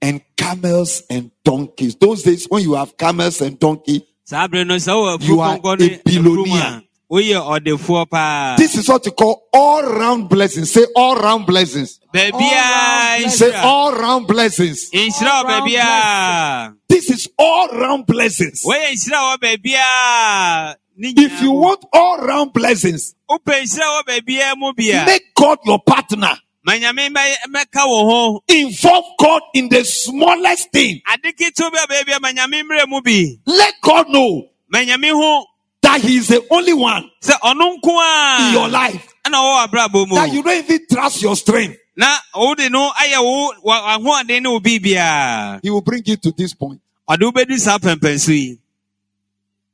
and 0.01 0.21
camels 0.35 1.03
and 1.09 1.31
donkeys. 1.43 1.95
Those 1.95 2.23
days, 2.23 2.45
when 2.49 2.63
you 2.63 2.73
have 2.73 2.97
camels 2.97 3.41
and 3.41 3.59
donkey, 3.59 4.05
saa 4.23 4.47
bere 4.47 4.65
no 4.65 4.75
sɛ 4.75 4.93
wowɔ 4.93 5.27
You 5.27 5.39
are 5.39 5.55
a 5.57 6.01
billionaire. 6.05 6.83
Afurum 7.09 7.11
a 7.11 7.13
woyɛ 7.13 7.59
ɔdefoɔ 7.59 8.09
paa 8.09 8.55
this 8.57 8.75
is 8.75 8.87
what 8.87 9.05
you 9.05 9.11
call 9.11 9.43
all 9.53 9.83
round 9.83 10.29
blessings. 10.29 10.71
Say 10.71 10.85
all 10.95 11.15
round 11.15 11.45
blessings. 11.45 11.99
baabiaa 12.13 13.29
Say 13.29 13.51
nhyira 13.51 13.63
all 13.63 13.93
round 13.93 14.27
blessings. 14.27 14.89
nhyira 14.91 15.43
wɔ 15.43 15.45
baabiaa 15.67 16.73
This 16.87 17.09
is 17.09 17.27
all 17.37 17.67
round 17.69 18.05
blessings. 18.05 18.63
wɔyɛ 18.65 18.91
nhyira 18.93 19.19
wɔ 19.19 19.37
baabiaa 19.39 20.75
ne 20.97 21.13
If 21.15 21.41
you 21.41 21.49
nyinaa 21.49 21.53
mu. 21.53 21.59
want 21.59 21.85
all 21.93 22.17
round 22.19 22.53
blessings, 22.53 23.15
wopɛ 23.29 23.61
nhyira 23.63 23.85
wɔ 23.85 24.03
baabiaa 24.07 24.53
mu 24.57 24.73
bia 24.73 25.05
make 25.05 25.23
God 25.35 25.59
your 25.65 25.79
partner. 25.79 26.37
ma 26.65 26.73
nyame 26.73 27.09
bɛ- 27.09 27.35
mɛka 27.53 27.87
wo 27.87 28.05
ho 28.09 28.43
Involve 28.49 29.05
God 29.17 29.41
in 29.55 29.69
the 29.69 29.83
smallest 29.85 30.71
thing. 30.71 31.01
ade 31.11 31.33
ketewa 31.35 31.71
bi 31.71 31.79
a 31.83 31.87
baabia 31.87 32.21
ma 32.21 32.31
nyame 32.31 32.61
mmerɛ 32.63 32.87
mu 32.87 33.01
bi 33.01 33.35
Let 33.45 33.73
God 33.81 34.09
know 34.09 34.43
ma 34.69 34.79
nyame 34.79 35.09
ho 35.11 35.45
that 35.89 36.01
He 36.01 36.17
is 36.17 36.27
the 36.27 36.45
only 36.51 36.73
one 36.73 37.09
sɛ 37.21 37.33
ɔno 37.41 37.77
nko 37.79 38.47
in 38.47 38.53
your 38.53 38.69
life. 38.69 39.13
ɛna 39.25 39.37
wɔwɔ 39.37 39.67
abrabɔ 39.67 40.07
mu 40.07 40.15
That 40.15 40.33
you 40.33 40.43
don't 40.43 40.57
even 40.69 40.85
trust 40.91 41.21
your 41.21 41.35
strength. 41.35 41.77
na 41.95 42.15
wode 42.35 42.71
no 42.71 42.91
ayɛ 42.91 43.19
wo 43.23 43.53
wa- 43.63 43.97
w'ahoɔden 43.99 44.41
ne 44.43 44.49
wo 44.49 44.59
biribiaa 44.59 45.59
He 45.63 45.69
will 45.69 45.81
bring 45.81 46.03
you 46.05 46.17
to 46.17 46.31
this 46.31 46.53
point. 46.53 46.79
ɔde 47.09 47.21
wobɛdu 47.31 47.57
saa 47.59 47.77
pɛmpɛnso 47.77 48.29
yi 48.29 48.57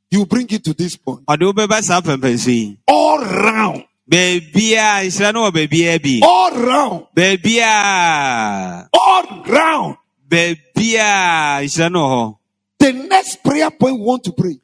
He 0.09 0.17
will 0.17 0.25
bring 0.25 0.47
you 0.49 0.59
to 0.59 0.73
this 0.73 0.95
point. 0.95 1.25
ɔde 1.25 1.51
wobɛba 1.53 1.81
saa 1.83 2.01
pɛmpɛnso 2.01 2.47
yi 2.47 2.77
All 2.87 3.19
round. 3.19 3.83
baabiaa 4.09 5.03
nhyira 5.05 5.33
no 5.33 5.49
wɔ 5.49 5.51
baabiaa 5.67 6.01
bi 6.01 6.19
All 6.25 6.51
round. 6.51 7.05
baabiaa 7.15 8.87
All 8.93 9.43
round. 9.45 9.97
baabiaa 10.29 11.61
nhyira 11.63 11.91
no 11.91 11.99
wɔ 11.99 12.09
hɔ 12.09 12.37
The 12.79 12.93
next 12.93 13.43
prayer 13.43 13.71
point 13.71 13.99
we 13.99 14.05
want 14.05 14.23
to 14.25 14.31
pray. 14.33 14.59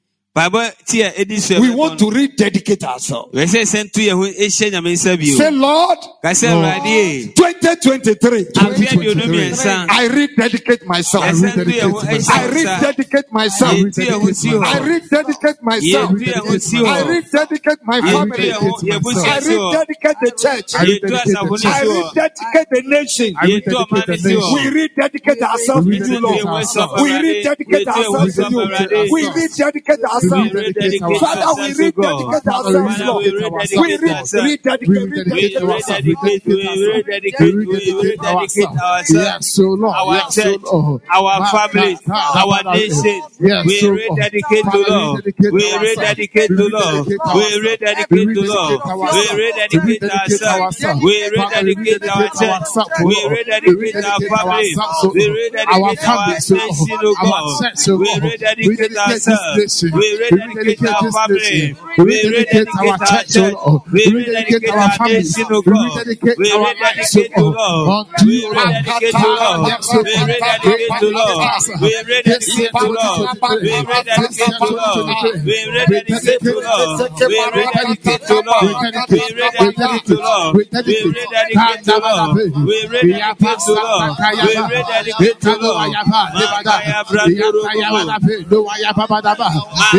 We 1.59 1.69
want 1.75 1.99
to 1.99 2.09
rededicate 2.09 2.83
ourselves. 2.85 3.33
Say, 5.37 5.51
Lord, 5.51 5.99
Lord 6.63 6.65
2023, 7.35 8.45
2023, 8.45 9.51
I 9.89 10.07
rededicate 10.07 10.85
myself. 10.85 11.23
I 12.31 12.47
rededicate 12.47 13.27
myself. 13.31 13.71
I 14.63 14.79
rededicate 14.79 15.61
myself. 15.61 16.11
I 16.87 17.03
rededicate 17.03 17.79
my 17.83 17.99
family. 18.13 18.51
I 19.27 19.39
rededicate 19.51 20.17
the 20.23 20.31
church. 20.31 20.69
I 21.67 21.83
rededicate 21.91 22.69
the 22.71 22.81
nation. 22.87 23.35
We 24.55 24.69
rededicate 24.79 25.41
ourselves 25.43 25.85
to 25.87 25.91
you, 26.07 26.19
Lord. 26.21 26.39
We 27.03 27.11
rededicate 27.19 27.87
ourselves 27.87 28.35
to 28.35 28.41
you. 28.49 28.59
We 29.11 29.21
rededicate 29.35 29.99
ourselves 30.05 30.20
rededicate 30.29 31.19
Father, 31.19 31.47
we 31.57 31.67
ourselves 31.67 31.77
to 31.77 31.83
rededicate 31.83 32.47
ourselves, 32.47 32.99
Lord. 33.01 33.23
we 33.23 33.31
rededicate 33.31 34.01
re- 34.01 34.11
ourselves. 34.11 34.47
We 34.87 34.97
rededicate 34.97 35.55
ourselves. 35.61 36.05
rededicate, 36.05 37.55
we 37.55 37.83
rededicate, 38.01 38.67
ourselves. 38.77 39.09
Yes, 39.11 39.47
so 39.51 39.63
Lord. 39.63 39.95
Our 39.95 40.29
church, 40.31 40.61
our 41.09 41.45
families, 41.47 41.99
our 42.07 42.63
nation. 42.73 43.21
We 43.39 43.89
rededicate 43.89 44.65
to 44.71 44.85
Lord. 44.87 45.25
We 45.25 45.73
ourselves. 45.73 45.97
rededicate 45.97 46.47
to 46.49 46.67
Lord. 46.69 47.07
We 47.07 47.17
ourselves. 47.19 47.59
rededicate 47.61 48.09
to 48.09 48.41
Lord. 48.47 48.81
ourselves. 48.81 49.31
We 49.31 49.39
rededicate 49.41 50.03
ourselves. 50.03 51.01
We 51.03 51.29
rededicate 51.29 52.03
our 52.05 52.29
church. 52.31 52.57
We 53.03 53.17
rededicate 53.29 53.95
our 53.95 54.21
family. 54.21 54.75
We 55.13 55.29
rededicate 55.29 55.99
our 56.07 56.27
nation, 56.27 56.99
O 57.01 57.15
God. 57.21 57.43
We 57.87 58.19
rededicate 58.19 58.97
ourselves. 58.97 59.83
We 59.83 60.10
rededicate 60.17 60.79
our 60.87 61.11
family. 61.11 61.75
We 61.97 62.15
rededicate 62.31 62.77
our 62.91 62.97
church. 63.31 63.55
We 63.91 64.03
rededicate 64.15 64.69
our 64.71 64.97
nation, 65.09 65.45
O 65.51 65.61
God. 65.61 66.07
We 66.37 66.49
Lord. 67.51 67.97
We 68.25 68.47
rededicate 68.49 69.11
to 69.11 69.27
Lord. 69.27 69.71
We 70.03 70.15
rededicate 70.25 70.91
to 70.99 71.09
Lord. 71.11 71.51
We 71.81 71.95
rededicate 72.07 72.71
to 72.71 72.87
Lord. 72.91 73.29
We 73.61 73.75
rededicate 73.81 74.59
to 74.59 74.71
Lord. 74.71 75.41
We 75.45 75.75
rededicate 75.81 76.39
to 76.41 76.53
Lord. 76.61 76.99
We 77.27 77.39
rededicate 77.51 78.19
to 78.19 78.41
Lord. 78.41 78.71
We 79.41 79.57
rededicate 79.61 79.99
to 80.01 80.15
Lord. 80.19 80.51
We 80.87 81.07
rededicate 81.17 81.81
to 81.85 81.95
Lord. 82.01 82.35
We 82.65 82.83
rededicate 82.87 83.59
to 83.59 83.73
Lord. 83.73 84.11
We 84.35 84.55
rededicate 84.61 85.39
to 85.41 85.55
Lord. 85.61 85.91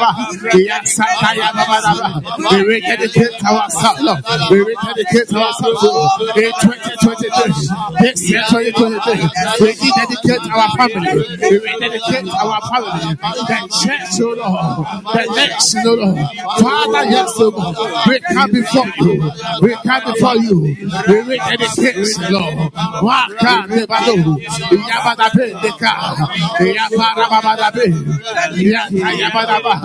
baba. 0.00 0.30
Uria 0.40 1.52
baba 1.54 2.48
We 2.50 2.58
rededicate 2.64 3.44
ourselves, 3.44 4.00
Lord. 4.00 4.24
We 4.50 4.58
rededicate 4.64 5.32
ourselves 5.34 5.82
in 6.36 6.52
2023. 6.64 8.00
This 8.00 8.30
year, 8.30 8.42
2023, 8.48 9.28
we 9.60 9.68
rededicate 9.68 10.44
our 10.50 10.68
family. 10.76 11.12
We 11.50 11.56
rededicate 11.58 12.28
our 12.40 12.60
family. 12.70 13.14
The 13.20 13.58
church, 13.80 14.20
oh 14.20 14.34
Lord. 14.40 14.86
The 15.14 15.24
nation, 15.36 15.82
oh 15.86 15.94
Lord. 15.94 16.18
Father, 16.60 17.04
yes, 17.10 17.32
oh 17.36 17.48
Lord. 17.50 17.76
We 18.08 18.20
come 18.20 18.50
before 18.52 18.90
you. 18.98 19.14
We 19.62 19.72
come 19.84 20.02
before 20.12 20.36
you. 20.36 20.56
We 21.08 21.16
rededicate, 21.28 22.30
Lord. 22.30 22.72
Waka 23.02 23.54
nebado. 23.68 24.16
Yabada 24.70 25.28
be 25.34 25.46
deka. 25.60 25.92
Yabara 26.60 27.26
babada 27.28 27.70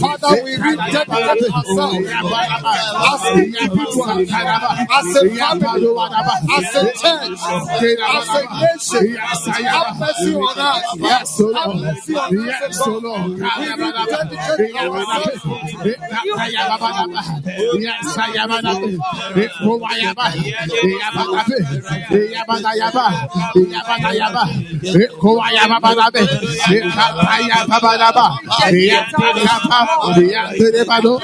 Father, 0.00 0.32
we 0.44 0.52
rededicate 0.56 1.50
ourselves 1.52 2.08
as 3.06 3.22
individuals, 3.38 4.08
as 4.10 5.16
a 5.16 5.30
family, 5.36 5.92
as 6.56 6.74
a 6.74 6.84
church, 6.92 7.38
as 7.40 8.28
a 8.28 8.42
nation. 8.60 9.04
Have 9.66 9.98
mercy 9.98 10.32
on 10.34 10.58
us. 10.58 10.84
Have 11.54 11.74
mercy 11.74 12.14
on 12.14 12.34
us, 12.46 12.86
Lord. 12.86 13.30
We 13.36 13.68
rededicate 13.82 14.76
ourselves. 14.76 15.44
Yabba 28.96 29.65
yapa 29.70 30.22
ya 30.32 30.42
tere 30.58 30.84
bado 30.84 31.18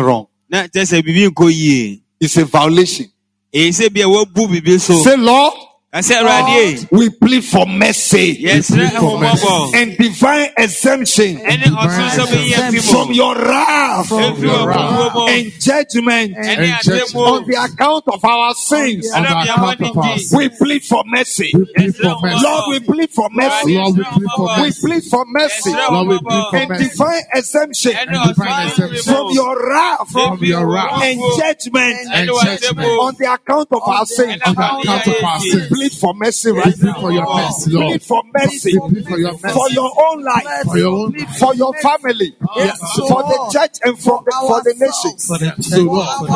wrong. 0.00 0.26
Na 0.48 0.66
kyerɛ 0.68 0.84
sɛ 0.90 1.02
biribi 1.04 1.28
nkɔ 1.30 1.50
yie. 1.52 2.00
It's 2.20 2.36
a 2.38 2.44
violation. 2.46 3.06
Èyí 3.52 3.68
sɛ 3.72 3.92
bia 3.92 4.08
wabu 4.08 4.48
biribi 4.48 4.80
so. 4.80 4.94
Say, 5.02 5.16
Lord, 5.16 5.52
Kasɛ 5.94 6.16
Awurade, 6.26 6.88
we 6.90 7.08
plead 7.08 7.44
for 7.44 7.66
mercy 7.66 8.42
yɛsrɛ 8.42 8.90
ɛhummɔbɔ 8.98 9.74
and 9.76 9.96
divine 9.96 10.48
exemption 10.58 11.36
ɛne 11.38 11.62
ɔsoro 11.70 12.08
sɛ 12.10 12.26
wobɛyi 12.26 12.50
yɛn 12.50 12.70
fi 12.72 12.78
from 12.80 13.12
your 13.12 13.36
wrath 13.36 14.08
Efi 14.10 15.28
and 15.30 15.52
judgment 15.60 16.34
ɛne 16.34 16.58
And 16.58 16.74
atemmuo. 16.74 17.26
on 17.38 17.44
the 17.46 17.54
account 17.62 18.04
of 18.08 18.24
our 18.24 18.54
sins. 18.54 19.08
On 19.14 19.22
the 19.22 19.28
account 19.38 19.80
of 19.82 19.96
our 19.98 20.18
sins. 20.18 20.32
We 20.34 20.48
plead 20.48 20.82
for 20.84 21.04
mercy. 21.06 21.52
We 21.54 21.64
plead 21.76 21.94
for 21.96 22.16
mercy. 22.20 22.44
Lord, 22.44 22.64
we 22.70 22.80
plead 22.80 23.10
for 23.10 23.28
mercy. 23.30 23.76
Lord, 23.78 23.96
we 23.96 24.02
plead 24.04 24.28
for 24.34 24.46
We 24.56 24.62
mercy. 24.62 24.80
plead 24.88 25.04
for 25.04 25.24
mercy 25.28 25.72
Lord, 25.74 26.08
we 26.08 26.18
plead 26.18 26.44
for 26.50 26.56
and 26.56 26.68
mercy. 26.70 26.88
divine 26.88 27.22
exemption 27.34 27.92
And 28.00 28.10
divine 28.10 28.34
ɔsoro 28.34 28.90
exemption. 28.90 29.14
from 29.14 29.30
your 29.30 29.70
wrath 29.70 30.10
From 30.10 30.38
your 30.42 30.66
wrath. 30.66 31.02
and 31.04 31.20
judgment 31.38 31.96
And 32.12 32.30
judgment. 32.42 32.88
on 32.98 33.14
the 33.16 33.32
account 33.32 33.68
of 33.70 33.82
our 33.86 34.06
sins. 34.06 34.42
On 34.44 34.54
the 34.56 34.60
account 34.60 35.06
of 35.06 35.22
our 35.24 35.38
We 35.38 35.50
sins. 35.50 35.70
Plead 35.88 36.00
for 36.00 36.14
mercy 36.14 36.50
right 36.50 36.74
plead 36.74 36.84
now. 36.86 37.00
for 37.00 37.12
your 37.12 37.26
mercy, 37.36 37.70
Lord. 37.70 37.92
Plead 37.92 38.02
for 38.02 38.22
mercy 38.32 38.78
plead 38.78 39.06
for 39.08 39.18
your 39.18 39.38
mercy. 39.38 39.54
for 39.54 39.70
your 39.70 39.92
own 40.08 40.22
life, 40.22 40.64
For 40.64 40.78
your 40.78 40.92
own 40.94 41.12
for 41.38 41.54
your 41.54 41.74
family, 41.74 42.36
for 42.40 43.22
the 43.22 43.50
church 43.52 43.76
and 43.84 43.98
for 43.98 44.22
the, 44.24 44.32
for 44.48 44.60
the 44.62 44.74
nations. 44.78 45.26
For 45.26 45.38
the 45.38 45.54
so 45.60 45.82
Lord, 45.82 46.28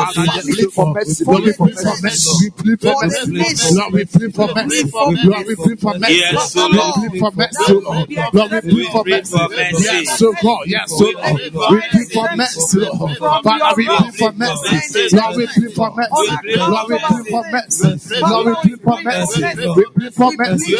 plead 0.45 0.73
for 0.73 0.95
mercy. 0.95 1.25
Lord, 1.25 1.45
we 1.45 1.53
plead 1.53 1.81
for 1.85 1.97
mercy. 2.03 2.31
We 2.41 2.51
plead 2.51 2.81
for 2.81 2.97
mercy. 3.03 3.75
Lord, 3.75 3.93
we 3.93 4.05
plead 4.05 4.35
for 4.35 4.49
mercy. 4.55 4.91
Lord, 5.25 5.47
we 5.47 5.57
plead 5.57 5.81
for 5.81 5.95
mercy. 5.99 6.15
Yes, 6.19 6.53
so 6.53 6.67
Lord, 6.67 6.95
we 6.99 7.09
plead 7.09 7.21
for 7.21 7.33
mercy. 7.37 7.73
Lord, 7.73 8.11
Lord, 8.33 8.51
we 8.53 8.61
plead 8.61 8.93
for 8.93 9.05
mercy. 9.05 9.37
mercy. 9.49 9.85
Yes, 9.85 10.19
so 10.19 10.33
God, 10.43 10.63
yes, 10.67 10.89
so 10.89 11.05
Lord, 11.09 11.41
we 11.41 11.81
plead 11.91 12.09
for 12.13 12.27
mercy. 12.37 12.79
Lord, 12.79 13.43
Father, 13.45 13.77
we 13.77 13.87
plead 13.87 14.15
for 14.19 14.33
mercy. 14.33 15.17
Lord, 15.17 15.37
we 15.37 15.47
plead 15.47 15.75
for 15.75 15.91
mercy. 15.95 16.39
Lord, 16.59 16.89
we 16.89 16.99
plead 16.99 17.27
for 17.29 17.45
mercy. 17.53 17.85
Lord, 18.21 18.47
we 18.47 18.55
plead 18.63 18.81
for 18.83 18.99
mercy. 19.03 19.38
We 19.77 19.85
plead 19.95 20.15
for 20.15 20.31
mercy. 20.37 20.75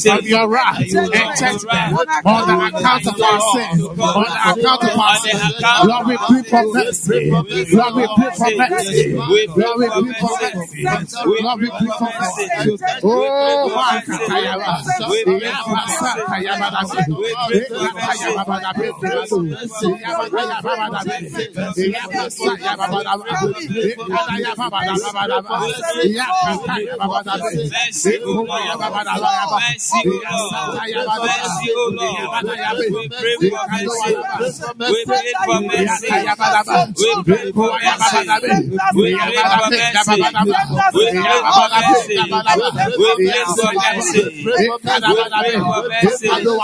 from 0.00 0.24
your 0.26 0.48
wrath 0.50 0.78
and 1.42 1.58
on 2.24 2.46
the 2.46 2.54
account 2.66 3.06
of 3.06 3.20
our 3.20 3.40
sins, 3.40 3.82
on 3.82 4.24
the 4.24 4.30
account 4.50 4.82
of 4.84 4.98
our 5.00 5.16
sins. 5.16 5.40
Lord, 5.84 6.06
we 6.06 6.16
plead 6.26 6.46
for 6.46 6.64
mercy. 6.72 7.30
Lord, 7.30 7.94
we 7.96 8.06
plead 8.16 8.34
for 8.36 8.50
mercy. 8.56 9.12
Lord, 9.56 9.78
we 9.80 9.86
plead 9.90 10.16
for 10.20 10.36
mercy. 10.40 10.82
Lord, 11.24 11.60
we 11.60 11.68
plead 11.70 11.92
for 11.98 12.08
mercy. 12.20 12.46
Oh, 13.02 13.72
my 13.74 14.02
Katayaba. 14.06 14.70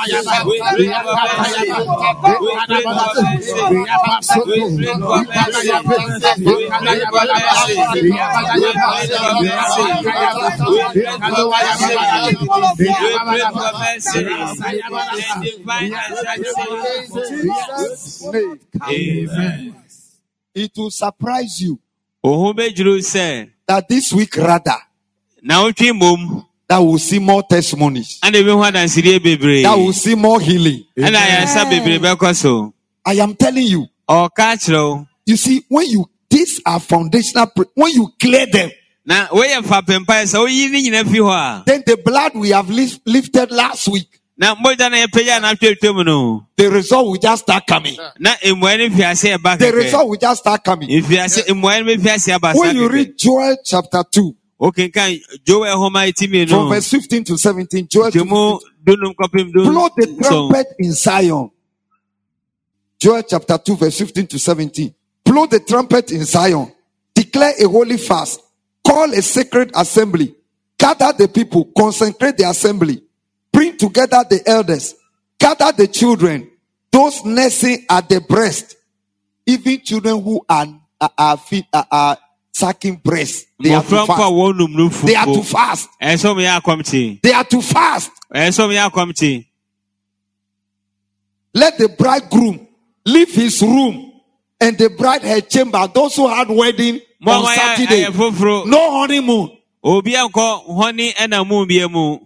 Yabasa 0.06 0.65
Tayabada. 0.66 1.32
Yabada 2.46 2.76
Yabasa 2.82 4.16
Yabada. 14.72 15.16
Amen. 18.88 19.74
It 20.54 20.72
will 20.76 20.90
surprise 20.90 21.60
you 21.60 21.78
Ohun 22.24 22.54
bɛdwiri 22.56 23.02
sɛ 23.02 23.50
that 23.66 23.88
this 23.88 24.12
week 24.12 24.36
rather 24.36 24.80
now, 25.42 25.64
wotwe 25.66 25.92
mmom 25.92 26.44
that 26.68 26.78
we'll 26.78 26.98
see 26.98 27.18
more 27.18 27.42
testimonies, 27.42 28.18
ɛna 28.22 28.36
ebi 28.42 28.50
ho 28.52 28.58
adansidie 28.62 29.18
bebree 29.20 29.62
that 29.62 29.76
we'll 29.76 29.92
see 29.92 30.14
more 30.14 30.40
healing. 30.40 30.84
ɛna 30.98 31.16
ayaresa 31.16 31.64
bebree 31.70 31.98
bɛkɔ 31.98 32.72
I 33.04 33.12
am 33.14 33.34
telling 33.36 33.66
you, 33.66 33.86
ɔka 34.08 34.54
kyerɛ 34.56 34.90
wo 34.90 35.06
you 35.26 35.36
see, 35.36 35.64
when 35.68 35.86
you 35.88 36.08
these 36.28 36.60
are 36.66 36.80
foundational, 36.80 37.46
pre- 37.46 37.66
when 37.74 37.92
you 37.92 38.08
clear 38.20 38.46
them, 38.46 38.70
na 39.04 39.26
woyɛ 39.28 39.62
mfapempa 39.62 40.22
sɛ 40.24 40.38
woyi 40.44 40.70
ne 40.70 40.82
nyina 40.82 41.04
fi 41.04 41.18
hɔ 41.18 41.30
a 41.30 41.62
then 41.66 41.82
the 41.86 41.96
blood 41.96 42.32
we 42.34 42.50
have 42.50 42.68
lif- 42.68 42.98
lifted 43.06 43.50
last 43.52 43.86
week, 43.88 44.08
na 44.36 44.54
mogya 44.56 44.90
no 44.90 44.96
yɛpagya 45.06 45.40
na 45.40 45.54
atwatwa 45.54 45.94
mu 45.94 46.04
no. 46.04 46.46
The 46.56 46.68
result 46.70 47.06
will 47.06 47.16
just 47.16 47.44
start 47.44 47.64
coming. 47.66 47.96
na 48.18 48.34
mmuae 48.42 48.78
no 48.78 48.88
mfiase 48.94 49.36
ɛba 49.36 49.58
The 49.58 49.72
result 49.72 50.08
will 50.08 50.16
just 50.18 50.40
start 50.40 50.64
coming. 50.64 50.88
mfiase 50.88 51.44
mmuae 51.46 51.84
no 51.86 51.94
mfiase 51.94 52.34
aba 52.34 52.52
saa 52.54 52.60
When 52.60 52.76
you 52.76 52.88
read 52.88 53.16
Joel 53.16 53.56
chapter 53.64 54.02
2, 54.10 54.34
homa 54.58 56.12
from 56.48 56.68
verse 56.68 56.88
15 56.90 57.24
to 57.24 57.36
17, 57.36 57.88
Joel 57.88 58.10
2, 58.10 58.18
gyemu 58.18 58.60
dunum 58.84 59.14
blow 59.52 59.88
the 59.96 60.18
trumpet 60.22 60.66
in 60.78 60.92
Zion. 60.92 61.50
Joel 62.98 63.22
chapter 63.22 63.58
2, 63.58 63.76
verse 63.76 63.98
15 63.98 64.26
to 64.28 64.38
17. 64.38 64.94
Blow 65.24 65.46
the 65.46 65.60
trumpet 65.60 66.12
in 66.12 66.24
Zion. 66.24 66.72
Declare 67.14 67.54
a 67.62 67.68
holy 67.68 67.98
fast. 67.98 68.40
Call 68.86 69.12
a 69.12 69.20
sacred 69.20 69.72
assembly. 69.74 70.34
Gather 70.78 71.12
the 71.12 71.28
people. 71.28 71.70
Consecrate 71.76 72.36
the 72.38 72.48
assembly. 72.48 73.02
Bring 73.52 73.76
together 73.76 74.24
the 74.28 74.42
elders. 74.46 74.94
Gather 75.38 75.72
the 75.72 75.88
children. 75.88 76.50
Those 76.90 77.24
nursing 77.24 77.84
at 77.90 78.08
the 78.08 78.20
breast. 78.20 78.76
Even 79.44 79.80
children 79.80 80.22
who 80.22 80.44
are, 80.48 80.66
are, 81.00 81.10
are, 81.18 81.40
are, 81.72 81.86
are 81.90 82.18
sucking 82.56 82.96
breast. 82.96 83.46
They 83.60 83.74
are 83.74 83.82
too 83.82 84.06
fast. 84.06 85.06
They 85.06 85.14
are 85.14 85.26
too 85.26 85.42
fast. 85.42 85.88
ɛyɛ 86.00 86.16
sɛ 86.16 86.28
ɔmyɛ 86.32 86.60
akɔmkye 86.60 87.20
They 87.22 87.32
are 87.32 87.44
too 87.44 87.60
fast. 87.62 88.10
ɛyɛ 88.34 88.48
sɛ 88.48 88.62
ɔmyɛ 88.66 88.90
akɔmkye 88.90 89.46
Let 91.52 91.78
the 91.78 91.88
bridegroom 91.88 92.66
leave 93.04 93.34
his 93.34 93.60
room 93.62 94.12
and 94.60 94.76
the 94.78 94.90
bride 94.90 95.22
her 95.22 95.40
chamber. 95.40 95.86
Those 95.92 96.16
who 96.16 96.28
had 96.28 96.48
wedding 96.48 97.00
on 97.26 97.46
Saturday, 97.54 98.08
no 98.10 98.90
honeymoon. 98.90 99.56
obi 99.84 100.12
ankɔ 100.12 100.66
hɔne 100.66 101.14
ɛna 101.14 101.46
mu 101.46 101.66
bia 101.66 101.88
mu 101.88 102.18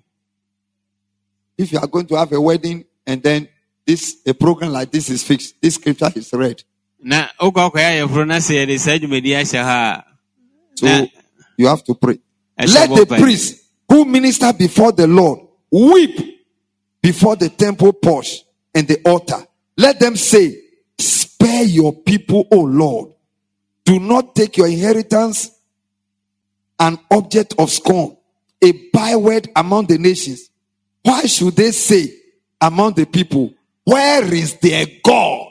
If 1.59 1.73
you 1.73 1.79
are 1.81 1.87
going 1.89 2.07
to 2.07 2.15
have 2.17 2.33
a 2.33 2.41
wedding 2.41 2.85
and 3.07 3.23
then 3.23 3.49
this 3.85 4.17
a 4.25 4.33
program 4.33 4.73
like 4.73 4.91
this 4.93 5.11
is 5.11 5.25
fixed, 5.25 5.61
this 5.61 5.75
scripture 5.75 6.11
is 6.15 6.33
read. 6.33 6.63
So 10.81 10.87
Na- 10.87 11.07
you 11.59 11.67
have 11.67 11.85
to 11.85 11.95
pray. 11.95 12.19
Let 12.59 12.89
the 12.89 13.05
mpae. 13.05 13.21
priests 13.21 13.69
who 13.89 14.07
minister 14.07 14.51
before 14.53 14.93
the 14.93 15.07
Lord 15.07 15.41
weep 15.71 16.41
before 17.03 17.37
the 17.37 17.51
temple 17.51 17.93
porch 17.93 18.43
and 18.75 18.89
the 18.89 19.01
altar. 19.05 19.47
Let 19.77 20.01
them 20.01 20.17
say, 20.17 20.59
Spare 20.99 21.65
your 21.65 21.93
people, 21.95 22.47
O 22.51 22.61
Lord. 22.61 23.13
Do 23.85 23.99
not 23.99 24.35
take 24.35 24.57
your 24.57 24.69
inheritance 24.69 25.51
an 26.79 26.99
object 27.11 27.55
of 27.59 27.71
scorn, 27.71 28.17
a 28.63 28.73
byword 28.93 29.49
among 29.57 29.87
the 29.87 29.99
nations. 29.99 30.49
Why 31.03 31.23
should 31.27 31.57
they 31.57 31.73
say 31.73 32.13
among 32.61 32.95
the 32.95 33.05
people, 33.07 33.53
Where 33.85 34.33
is 34.33 34.55
their 34.59 34.87
God? 35.05 35.47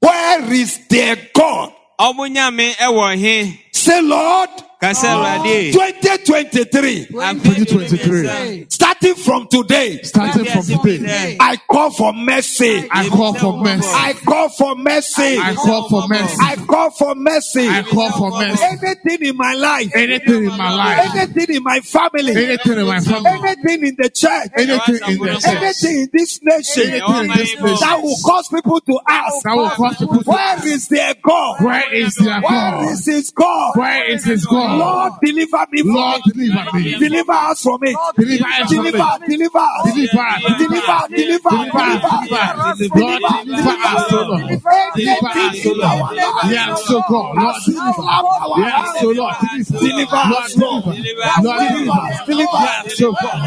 Where 0.00 0.52
is 0.52 0.86
their 0.88 1.16
God? 1.34 1.72
Ɔmo 2.06 2.24
nyame 2.34 2.66
ɛwɔ 2.86 3.06
he 3.22 3.34
Say, 3.78 4.02
Lord, 4.02 4.48
kasa 4.80 5.06
awurade 5.06 5.72
2023, 5.72 7.06
2023. 7.06 8.66
starting 8.68 9.14
from 9.14 9.46
today, 9.48 10.02
Starting 10.02 10.44
from 10.46 10.62
today, 10.66 11.36
I 11.40 11.56
call 11.70 11.90
for 11.90 12.12
mercy. 12.12 12.88
I 12.90 13.08
call 13.08 13.34
for 13.34 13.52
mercy. 13.54 13.86
I 13.88 14.14
call 14.24 14.48
for 14.48 14.74
mercy. 14.76 15.36
I 15.38 15.54
call 15.54 15.88
for 15.88 16.06
mercy. 16.08 16.36
I 16.40 16.56
call 16.56 16.90
for 16.90 17.14
mercy. 17.14 17.68
I 17.68 17.82
call 17.82 18.12
for 18.12 18.30
mercy. 18.38 18.64
Anything 18.64 19.26
in 19.28 19.36
my 19.36 19.54
life, 19.54 19.90
Anything 19.94 20.44
in 20.44 20.56
my 20.56 20.74
life, 20.74 21.14
anything 21.14 21.56
in 21.56 21.62
my 21.62 21.80
family, 21.80 22.32
anything 22.36 22.78
in 22.78 22.86
my 22.86 23.00
family, 23.00 23.30
anything 23.30 23.86
in 23.86 23.96
the 23.98 24.10
church, 24.10 24.50
anything 24.56 25.12
in 25.12 25.18
the 25.18 25.38
church, 25.38 25.46
anything 25.46 26.02
in 26.02 26.08
this 26.12 26.40
nation 26.42 26.82
anything 26.82 27.30
in 27.30 27.36
this 27.36 27.60
nation 27.60 27.80
that 27.80 28.00
will 28.02 28.16
cause 28.24 28.48
people 28.48 28.80
to 28.80 29.00
ask, 29.08 29.42
that 29.44 29.54
will 29.56 29.70
cause 29.70 29.96
people 29.98 30.22
to 30.22 30.30
ask. 30.32 30.64
Where 30.64 30.74
is 30.74 30.88
their 30.88 31.14
God? 31.22 31.60
Where 31.64 31.94
is 31.94 32.14
their 32.16 32.40
Where 32.40 32.50
God? 32.50 32.90
is 32.92 33.06
his 33.06 33.30
God? 33.30 33.67
Where 33.74 34.10
is 34.12 34.24
his 34.24 34.46
God? 34.46 34.78
Lord, 34.78 35.12
deliver 35.22 35.66
me 35.70 35.82
from 35.82 35.94
Lord, 35.94 36.22
deliver 36.24 36.64
me. 36.74 36.98
Deliver 36.98 37.32
us 37.32 37.62
from 37.62 37.78
it. 37.82 37.96
Deliver 38.16 38.44
us 38.46 38.72
from 38.72 38.84
Deliver, 38.84 38.98
it. 38.98 39.28
deliver, 39.28 39.58
us. 39.58 39.88
Deliver 39.88 40.08
us. 40.08 40.48
deliver, 40.58 40.88
deliver, 40.88 41.08
Deliver 41.18 42.38
us, 42.38 42.78
deliver, 42.78 42.98
Lord, 42.98 43.44
deliver 43.44 43.68
us, 43.68 44.12
O 44.12 44.24
Lord. 44.24 44.48
Deliver 44.96 45.28
us, 45.28 45.66
O 45.66 45.72
Lord. 45.72 46.16
Yes, 46.48 46.90
O 46.90 47.02
God. 47.08 47.38
Lord, 47.38 47.62
deliver. 47.64 48.06
Yes, 48.58 49.02
O 49.02 49.10
Lord, 49.10 49.36
deliver. 49.38 49.78
Deliver 49.78 49.98
Lord, 49.98 49.98
deliver 49.98 50.16
us, 50.18 50.56
Lord. 50.58 50.84
deliver. 50.84 51.28
Lord, 51.38 51.58
deliver. 51.58 52.08
Deliver. 52.26 52.58
Yes, 52.58 53.02
O 53.02 53.12
God. 53.12 53.38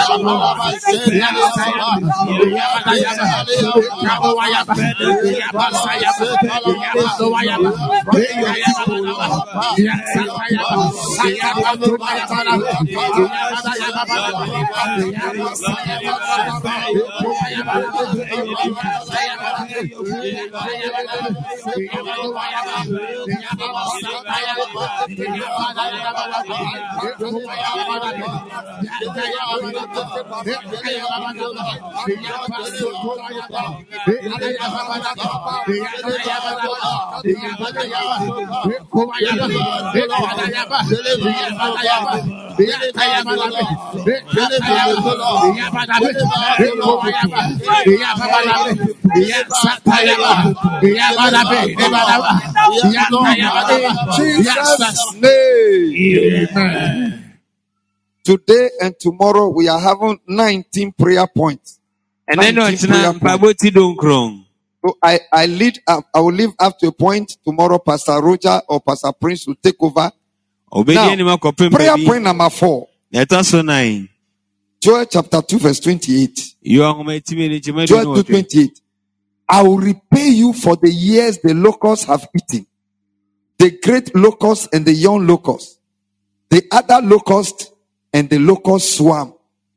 O 0.08 0.20
Lord. 0.22 0.56
Yabba 48.02 48.35
Today 58.24 58.70
and 58.80 58.94
tomorrow 58.98 59.48
we 59.48 59.68
are 59.68 59.78
having 59.78 60.18
19 60.26 60.92
prayer 60.98 61.26
points. 61.28 61.78
And 62.28 62.40
so 64.84 64.96
I, 65.02 65.20
I 65.32 65.46
lead 65.46 65.78
I 65.86 66.00
will 66.20 66.32
leave 66.32 66.50
up 66.58 66.78
to 66.80 66.88
a 66.88 66.92
point 66.92 67.36
tomorrow. 67.44 67.78
Pastor 67.78 68.20
Roger 68.20 68.60
or 68.68 68.80
Pastor 68.80 69.12
Prince 69.12 69.46
will 69.46 69.54
take 69.62 69.76
over. 69.80 70.10
Now, 70.94 71.08
prayer 71.76 71.96
point 72.06 72.22
number 72.24 72.50
four. 72.50 72.88
Joel 74.80 75.06
chapter 75.06 75.42
2 75.42 75.58
verse 75.58 75.80
28. 75.80 76.56
yɛ 76.64 76.80
ɔhoma 76.80 77.20
timi 77.20 77.48
ne 77.48 77.58
nkyɛma 77.58 77.86
Joel 77.86 78.14
2 78.16 78.22
28. 78.24 78.80
I 79.48 79.62
will 79.62 79.78
repay 79.78 80.28
you 80.28 80.52
for 80.52 80.76
the 80.76 80.90
years 80.90 81.38
the 81.38 81.54
locusts 81.54 82.04
have 82.06 82.26
eaten. 82.36 82.66
The 83.58 83.78
great 83.82 84.14
locust 84.14 84.68
and 84.72 84.84
the 84.84 84.92
young 84.92 85.26
locust. 85.26 85.78
The 86.50 86.64
other 86.70 87.00
locust 87.06 87.72
and 88.12 88.28
the 88.28 88.38
locust 88.38 88.96
swarm. 88.96 89.34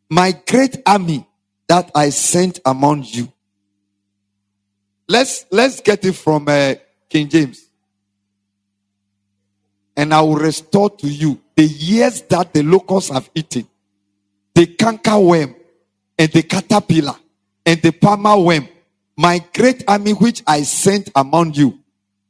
My 0.10 0.34
great 0.48 0.82
army 0.86 1.26
that 1.68 1.92
I 1.94 2.10
sent 2.10 2.60
among 2.66 3.04
you. 3.06 3.32
Let's, 5.08 5.46
let's 5.52 5.82
get 5.82 6.04
it 6.04 6.14
from 6.14 6.48
uh, 6.48 6.76
King 7.10 7.30
James. 7.30 7.66
And 9.96 10.14
I 10.14 10.22
will 10.22 10.36
restore 10.36 10.90
to 10.90 11.08
you 11.08 11.40
the 11.56 11.66
years 11.66 12.22
that 12.24 12.54
the 12.54 12.64
locusts 12.64 13.12
have 13.12 13.30
eaten 13.36 13.68
the 14.56 14.68
canker 14.68 15.18
worm, 15.20 15.56
and 16.18 16.32
the 16.32 16.44
caterpillar, 16.44 17.16
and 17.66 17.82
the 17.82 17.92
palmer 17.92 18.38
worm, 18.38 18.68
my 19.18 19.40
great 19.54 19.84
army 19.88 20.12
which 20.14 20.42
I 20.48 20.64
sent 20.64 21.10
among 21.16 21.54
you. 21.54 21.80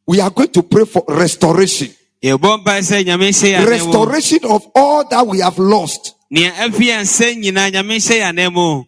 We 0.08 0.20
are 0.22 0.30
going 0.32 0.50
to 0.54 0.64
pray 0.64 0.86
for 0.86 1.04
restoration. 1.08 1.90
Restoration 3.66 4.40
of 4.46 4.68
all 4.76 5.08
that 5.08 5.26
we 5.26 5.40
have 5.40 5.58
lost. 5.60 6.16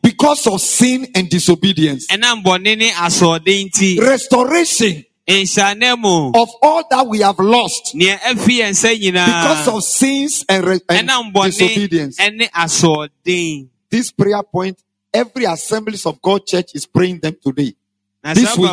Because 0.01 0.47
of 0.47 0.59
sin 0.61 1.07
and 1.15 1.29
disobedience. 1.29 2.07
Restoration 3.99 5.05
of 6.35 6.49
all 6.61 6.83
that 6.89 7.07
we 7.07 7.19
have 7.19 7.39
lost 7.39 7.95
because 9.25 9.67
of 9.67 9.83
sins 9.83 10.45
and, 10.49 10.63
and 10.89 11.07
disobedience. 11.51 12.19
This 13.89 14.11
prayer 14.11 14.43
point, 14.43 14.77
every 15.13 15.45
assemblies 15.45 16.05
of 16.05 16.21
God 16.21 16.45
church 16.45 16.71
is 16.75 16.85
praying 16.85 17.19
them 17.19 17.35
today. 17.43 17.73
This, 18.35 18.57
week, 18.57 18.69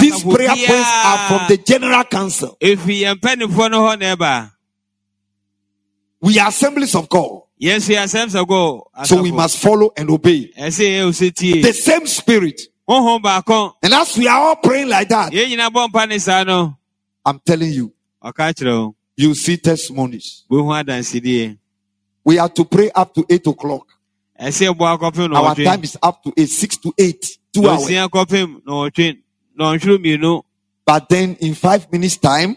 these 0.00 0.22
prayer 0.36 0.48
points 0.66 0.90
are 1.04 1.28
from 1.28 1.38
the 1.48 1.56
General 1.64 2.04
Council. 2.04 2.56
We 6.20 6.38
are 6.38 6.48
assemblies 6.48 6.94
of 6.94 7.08
God. 7.08 7.42
Yes, 7.58 7.88
we 7.88 7.96
are 7.96 8.04
assemblies 8.04 8.34
of 8.36 8.48
God. 8.48 8.82
So 9.04 9.16
we 9.22 9.30
must 9.32 9.58
follow 9.58 9.92
and 9.96 10.10
obey. 10.10 10.50
The 11.62 11.72
same 11.72 12.06
spirit 12.06 12.60
and 12.88 13.94
as 13.94 14.16
we 14.16 14.28
are 14.28 14.40
all 14.40 14.56
praying 14.56 14.88
like 14.88 15.08
that, 15.08 15.32
I'm 17.24 17.40
telling 17.44 17.72
you, 17.72 17.92
you 19.16 19.34
see 19.34 19.56
testimonies. 19.56 20.44
We 22.24 22.38
are 22.38 22.48
to 22.48 22.64
pray 22.64 22.90
up 22.94 23.14
to 23.14 23.24
8 23.28 23.46
o'clock. 23.48 23.86
Our 25.36 25.54
time 25.64 25.84
is 25.84 25.96
up 26.02 26.22
to 26.24 26.32
8, 26.36 26.46
6 26.48 26.76
to 26.78 26.92
8, 26.98 27.38
2 27.52 27.62
hours. 27.68 27.88
But 30.84 31.08
then 31.08 31.36
in 31.40 31.54
5 31.54 31.90
minutes 31.90 32.16
time, 32.18 32.56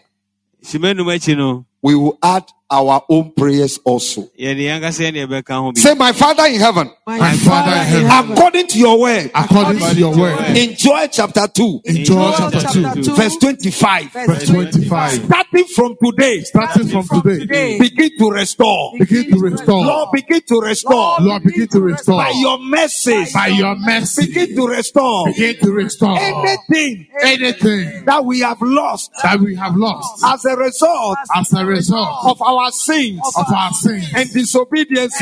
we 1.81 1.95
will 1.95 2.17
add 2.21 2.45
our 2.71 3.03
own 3.09 3.31
prayers 3.31 3.79
also. 3.83 4.29
yɛde 4.37 4.59
yɛn 4.61 4.79
ankasa 4.81 5.03
yɛn 5.09 5.13
na 5.13 5.19
yɛbɛka 5.25 5.53
ho 5.59 5.71
bi 5.71 5.79
Say, 5.79 5.93
My 5.95 6.11
Father 6.11 6.45
in 6.45 6.59
heaven, 6.59 6.91
My 7.07 7.33
Father 7.37 7.71
in 7.81 8.05
heaven, 8.05 8.31
according 8.31 8.67
to 8.67 8.79
your 8.79 8.99
word, 8.99 9.31
according 9.33 9.79
to 9.79 9.95
your 9.95 10.15
word, 10.15 10.39
in 10.57 10.75
Joel 10.75 11.07
chapter 11.07 11.47
2, 11.47 11.81
in 11.85 12.05
Joel 12.05 12.33
chapter 12.37 13.01
2, 13.01 13.15
verse 13.15 13.35
25, 13.37 14.11
verse 14.11 14.47
25, 14.47 15.11
starting 15.25 15.65
from 15.65 15.95
today, 16.03 16.41
starting 16.43 16.87
from 16.87 17.07
today, 17.23 17.79
begin 17.79 18.17
to 18.17 18.29
restore. 18.29 18.93
begin 18.99 19.31
to 19.31 19.39
restore. 19.39 19.85
Lord, 19.85 20.09
begin 20.13 20.41
to 20.41 20.59
restore. 20.61 21.15
Lord, 21.19 21.43
begin 21.43 21.67
to 21.67 21.81
restore. 21.81 22.17
By 22.23 22.31
your 22.35 22.59
mercies, 22.59 23.33
By 23.33 23.47
your 23.47 23.75
mercy, 23.75 24.27
begin 24.27 24.55
to 24.55 24.67
restore. 24.67 25.25
Begin 25.27 25.57
to 25.57 25.71
restore. 25.71 26.17
Anything 26.19 27.07
anything 27.21 28.05
that 28.05 28.23
we 28.23 28.39
have 28.39 28.61
lost 28.61 29.11
that 29.23 29.39
we 29.39 29.55
have 29.55 29.75
lost 29.75 30.23
as 30.25 30.45
a 30.45 30.55
result 30.55 31.17
as 31.35 31.51
a 31.53 31.65
result 31.65 32.25
of 32.25 32.41
our 32.41 32.58
sins 32.71 33.21
of 33.37 33.45
our 33.53 33.71
sins 33.71 34.05
and 34.13 34.29
and 34.29 34.29
disobedience 34.29 35.15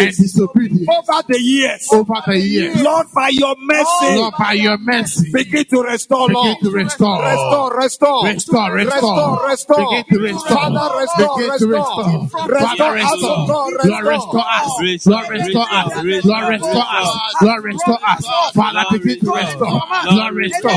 over 0.89 1.23
the 1.27 1.39
years. 1.39 1.88
over 1.91 2.21
the 2.25 2.39
years. 2.39 2.81
Lord, 2.81 3.07
by 3.13 3.29
your 3.29 3.55
mercy, 3.59 4.15
Lord, 4.15 4.33
by 4.38 4.53
your 4.53 4.77
mercy, 4.77 5.31
begin 5.31 5.65
to 5.65 5.81
restore, 5.83 6.27
begin 6.27 6.57
to 6.61 6.71
restore. 6.71 7.21
Restore, 7.21 7.77
restore, 7.77 8.25
Restore, 8.25 8.73
restore. 8.73 9.47
restore. 9.47 9.77
Begin 9.77 10.03
to 10.09 10.19
restore. 10.19 10.57
Father, 10.57 10.99
restore, 10.99 11.38
Begin 11.38 11.59
to 11.59 11.67
restore. 11.67 11.97
restore. 11.97 12.47
Restore 12.47 12.67
Father, 12.77 12.93
restore. 12.93 13.47
Lord, 13.47 13.73
restore 14.05 14.45
us. 14.47 15.05
Lord, 15.07 15.29
restore 15.29 15.67
us. 15.69 15.93
Lord, 16.25 16.47
restore 16.47 16.85
us. 16.88 17.33
Lord, 17.41 17.63
restore 17.63 17.99
us. 18.07 18.25
Father, 18.53 18.85
begin 18.97 19.19
to 19.19 19.31
restore. 19.31 19.81
Lord, 20.05 20.35
restore. 20.35 20.71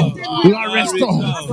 Lord, 0.44 0.72
restore. 0.74 1.12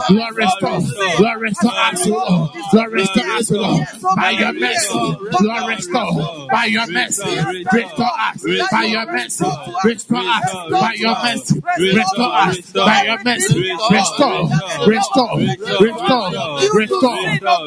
Lord, 0.10 0.36
restore. 0.36 0.82
Lord, 1.20 1.42
restore 1.42 1.72
us, 1.78 2.08
Lord. 2.08 2.50
Lord, 2.74 2.92
restore 2.92 3.24
us, 3.26 3.52
Lord. 3.52 3.88
By 4.16 4.32
your 4.32 4.54
mercy, 4.54 4.97
Lord, 4.98 5.68
restore. 5.70 6.48
By 6.52 6.66
your 6.66 6.88
mercy, 6.88 7.30
restore 7.64 8.16
us. 8.28 8.44
By 8.72 8.84
your 8.86 9.06
mercy, 9.12 9.46
restore 9.84 10.22
us. 10.28 10.42
By 10.72 10.94
your 10.98 11.16
mercy, 11.24 11.62
restore 11.78 12.36
us. 12.36 12.72
By 12.74 13.04
your 13.06 13.20
mercy, 13.24 13.60
restore, 13.92 14.50
restore, 14.88 15.38
restore, 15.78 16.30
restore, 16.68 17.02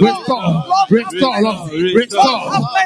restore, 0.01 0.51
restore, 0.81 1.41
Lord, 1.41 1.71
restore. 1.95 2.41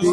be, 0.00 0.07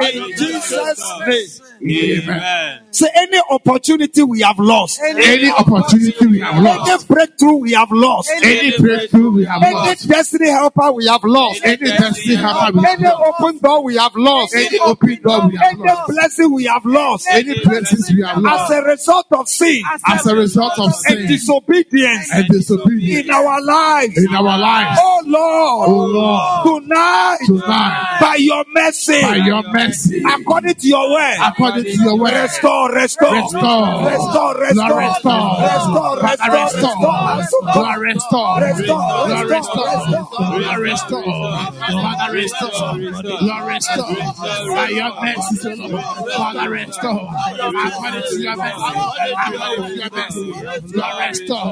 In 0.00 0.36
Jesus' 0.36 1.20
name. 1.26 1.69
Amen 1.82 2.80
Say 2.92 3.06
any 3.14 3.38
opportunity 3.50 4.22
we 4.24 4.40
have 4.40 4.58
lost, 4.58 5.00
Any 5.00 5.48
opportunity 5.48 6.26
we 6.26 6.40
have 6.40 6.60
lost, 6.60 6.90
any 6.90 7.06
breakthrough 7.06 7.56
we 7.58 7.72
have 7.72 7.90
lost, 7.92 8.30
any 8.34 8.76
breakthrough 8.78 9.30
we 9.30 9.44
have 9.44 9.62
lost, 9.62 10.02
any 10.02 10.08
destiny 10.08 10.50
helper 10.50 10.92
we 10.92 11.06
have 11.06 11.22
lost, 11.22 11.60
any 11.64 11.76
destiny 11.86 12.34
helper 12.34 12.72
we 12.74 12.84
have 12.84 12.98
lost, 13.00 13.06
any 13.06 13.08
open 13.08 13.58
door 13.62 13.84
we 13.84 13.96
have 13.96 14.14
lost, 14.16 14.54
any 14.56 14.78
open 14.80 15.22
door 15.22 15.48
we 15.48 15.56
have 15.56 15.78
lost, 15.78 15.82
any 15.82 15.84
lost, 15.86 16.08
blessing 16.10 16.52
we 16.52 16.64
have 16.64 16.84
lost, 16.84 17.28
any 17.30 17.60
blessings 17.64 18.10
we 18.12 18.22
have 18.26 18.38
lost, 18.38 18.72
as 18.72 18.78
a 18.78 18.82
result 18.82 19.26
of 19.32 19.48
sin 19.48 19.82
as 20.08 20.26
a 20.26 20.34
result 20.34 20.72
of 20.78 20.86
and 20.86 20.94
sin 20.94 21.26
disobedience 21.28 22.28
and 22.34 22.48
disobedience 22.48 23.26
in 23.26 23.30
our 23.30 23.62
lives. 23.62 24.18
in 24.18 24.34
our 24.34 24.58
lives. 24.58 24.98
Oh 25.00 25.22
Lord, 25.26 25.88
Oh 25.88 26.04
Lord, 26.06 26.82
tonight, 26.82 27.38
tonight, 27.46 28.18
by 28.20 28.34
your 28.36 28.64
mercy, 28.74 29.22
by 29.22 29.36
your 29.36 29.62
mercy, 29.72 30.22
according 30.26 30.74
to 30.74 30.88
your 30.88 31.10
word, 31.12 31.36
according 31.42 31.69
to 31.74 32.02
your 32.02 32.18
word, 32.18 32.32
restore, 32.34 32.92
restore, 32.92 33.34
Restore. 33.34 34.10
restore, 34.10 34.54
restore, 34.60 34.98
restore. 35.00 35.60
restore, 35.70 36.16
restore, 36.20 36.68
restore. 36.70 37.30
Restore. 37.30 37.70
Restore. 37.70 38.60
Restore. 40.80 40.80
Restore. 40.80 41.22
Father, 41.90 42.32
restore. 42.32 42.94
Lord, 43.40 43.64
restore. 43.68 44.14
By 44.74 44.88
your 44.90 45.12
mercy, 45.20 45.74
Lord. 45.76 46.04
Father, 46.36 46.70
restore. 46.70 47.28
According 47.60 48.22
to 48.22 48.40
your 48.40 48.56
mercy. 48.56 48.82
According 49.46 49.86
to 49.86 49.94
your 49.96 50.10
mercy. 50.10 50.52
Lord, 50.96 51.16
restore. 51.28 51.70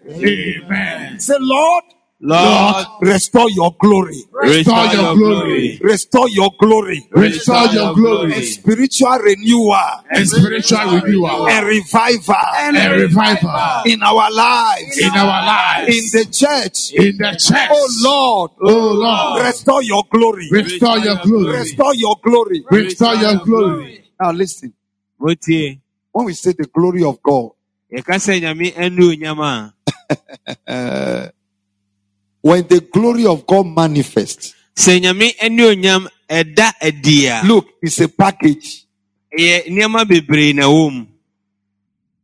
Amen. 0.05 1.21
Say, 1.21 1.37
Lord, 1.41 1.85
Lord, 2.25 2.87
restore 3.01 3.51
your 3.51 3.75
glory, 3.81 4.23
Restore 4.31 4.87
your 4.95 5.15
glory. 5.17 5.79
restore 5.83 6.29
your 6.29 6.51
glory, 6.57 7.05
Restore 7.11 7.67
your 7.67 7.95
glory. 7.95 8.33
and 8.35 8.45
spiritual 8.45 9.19
renewal 9.19 9.77
And 10.09 10.29
spiritual 10.29 11.01
renewal. 11.03 11.47
A 11.49 11.65
revival 11.65 12.35
And 12.55 12.77
revival. 13.03 13.83
in 13.87 14.03
our 14.05 14.31
lives, 14.31 14.99
In 15.01 15.11
our 15.17 15.45
lives. 15.45 15.89
in 16.15 16.21
the 16.21 16.25
church. 16.31 16.93
In 16.93 17.17
the 17.19 17.33
church. 17.33 17.69
Oh 17.71 17.89
Lord, 18.03 18.51
Oh 18.63 18.93
Lord. 18.93 19.43
restore 19.45 19.83
your 19.83 20.05
glory, 20.09 20.49
Restore 20.53 20.99
your 20.99 21.17
glory. 21.25 21.59
restore 21.59 21.95
your 21.97 22.17
glory. 22.23 22.65
Restore 22.71 23.15
your 23.17 23.45
glory. 23.45 24.05
Now 24.21 24.31
listen, 24.31 24.73
motie 25.21 25.81
when 26.13 26.27
we 26.27 26.35
say 26.35 26.53
the 26.53 26.67
glory 26.73 27.03
of 27.03 27.21
God, 27.21 27.51
yɛka 27.93 28.15
sɛ 28.23 28.41
nyame 28.41 28.73
ɛnu 28.75 29.11
onyam 29.11 29.41
a 29.43 29.75
uh, 30.71 31.29
when 32.43 32.67
the 32.67 32.81
glory 32.81 33.27
of 33.27 33.47
God 33.47 33.67
manifests, 33.67 34.55
sɛ 34.77 35.01
nyame 35.01 35.35
ɛnu 35.39 35.75
onyam 35.75 36.09
ɛda 36.29 36.73
adi 36.83 37.27
a 37.27 37.43
Look, 37.45 37.67
it's 37.83 38.01
a 38.01 38.09
package. 38.09 38.85
ɛyɛ 39.39 39.67
nneɛma 39.69 40.05
bebree 40.07 40.53
na 40.55 40.63
ɛwɔ 40.65 40.93
mu 40.93 41.07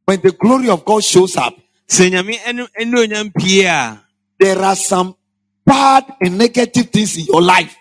When 0.04 0.20
the 0.22 0.32
glory 0.32 0.68
of 0.70 0.84
God 0.84 1.04
shows 1.04 1.36
up, 1.36 1.54
sɛ 1.88 2.10
nyame 2.10 2.38
ɛno 2.40 2.66
ɛne 2.78 2.94
onyam 3.06 3.32
pie 3.34 3.64
a 3.66 4.00
there 4.38 4.58
are 4.62 4.76
some 4.76 5.14
bad 5.64 6.04
and 6.20 6.38
negative 6.38 6.90
things 6.90 7.16
in 7.18 7.24
your 7.26 7.42
life 7.42 7.74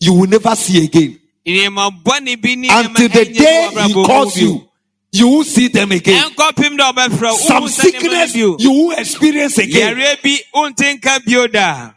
you 0.00 0.14
will 0.14 0.26
never 0.28 0.54
see 0.56 0.84
again. 0.84 1.18
nneɛma 1.46 2.02
bɔne 2.02 2.40
bi 2.42 2.54
ne 2.56 2.68
nneɛma 2.68 2.86
Until 2.88 3.08
the 3.08 3.24
day 3.32 3.68
He 3.86 3.92
calls 3.94 4.36
you, 4.36 4.68
you 5.12 5.28
will 5.28 5.44
see 5.44 5.68
them 5.68 5.90
again. 5.92 6.30
ɛnkɔpem 6.30 6.76
dɛ 6.78 6.92
ɔbɛfrɛ 6.92 7.30
wo 7.32 7.36
Some 7.36 7.62
wohu 7.64 7.68
sɛ 7.68 7.90
nneɛma 7.90 8.00
sickness 8.00 8.34
you 8.36 8.70
will 8.70 8.92
experience 8.98 9.58
again. 9.58 9.96
yareɛ 9.96 10.22
bi 10.22 10.38
wonte 10.54 10.98
nka 11.00 11.24
bio 11.24 11.46
da 11.46 11.90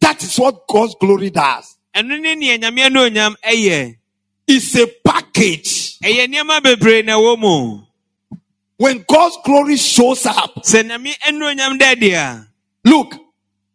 That 0.00 0.22
is 0.22 0.36
what 0.38 0.66
God's 0.68 0.94
glory 1.00 1.30
does. 1.30 1.76
ɛno 1.94 2.20
ne 2.20 2.34
neɛ 2.34 2.58
nyame 2.60 2.92
ne 2.92 3.00
onyam 3.10 3.34
ɛyɛ 3.44 3.96
It's 4.46 4.74
a 4.76 4.86
package. 5.04 5.98
ɛyɛ 6.00 6.26
nneɛma 6.32 6.60
bebree 6.62 7.04
na 7.04 7.12
ɛwɔ 7.18 7.38
mu 7.38 7.80
When 8.78 9.04
God's 9.08 9.36
glory 9.44 9.76
shows 9.76 10.24
up, 10.26 10.62
sɛ 10.64 10.82
nyame 10.88 11.14
ne 11.32 11.38
onyam 11.54 11.78
da 11.78 11.90
adi 11.90 12.12
a 12.14 12.46
look, 12.84 13.14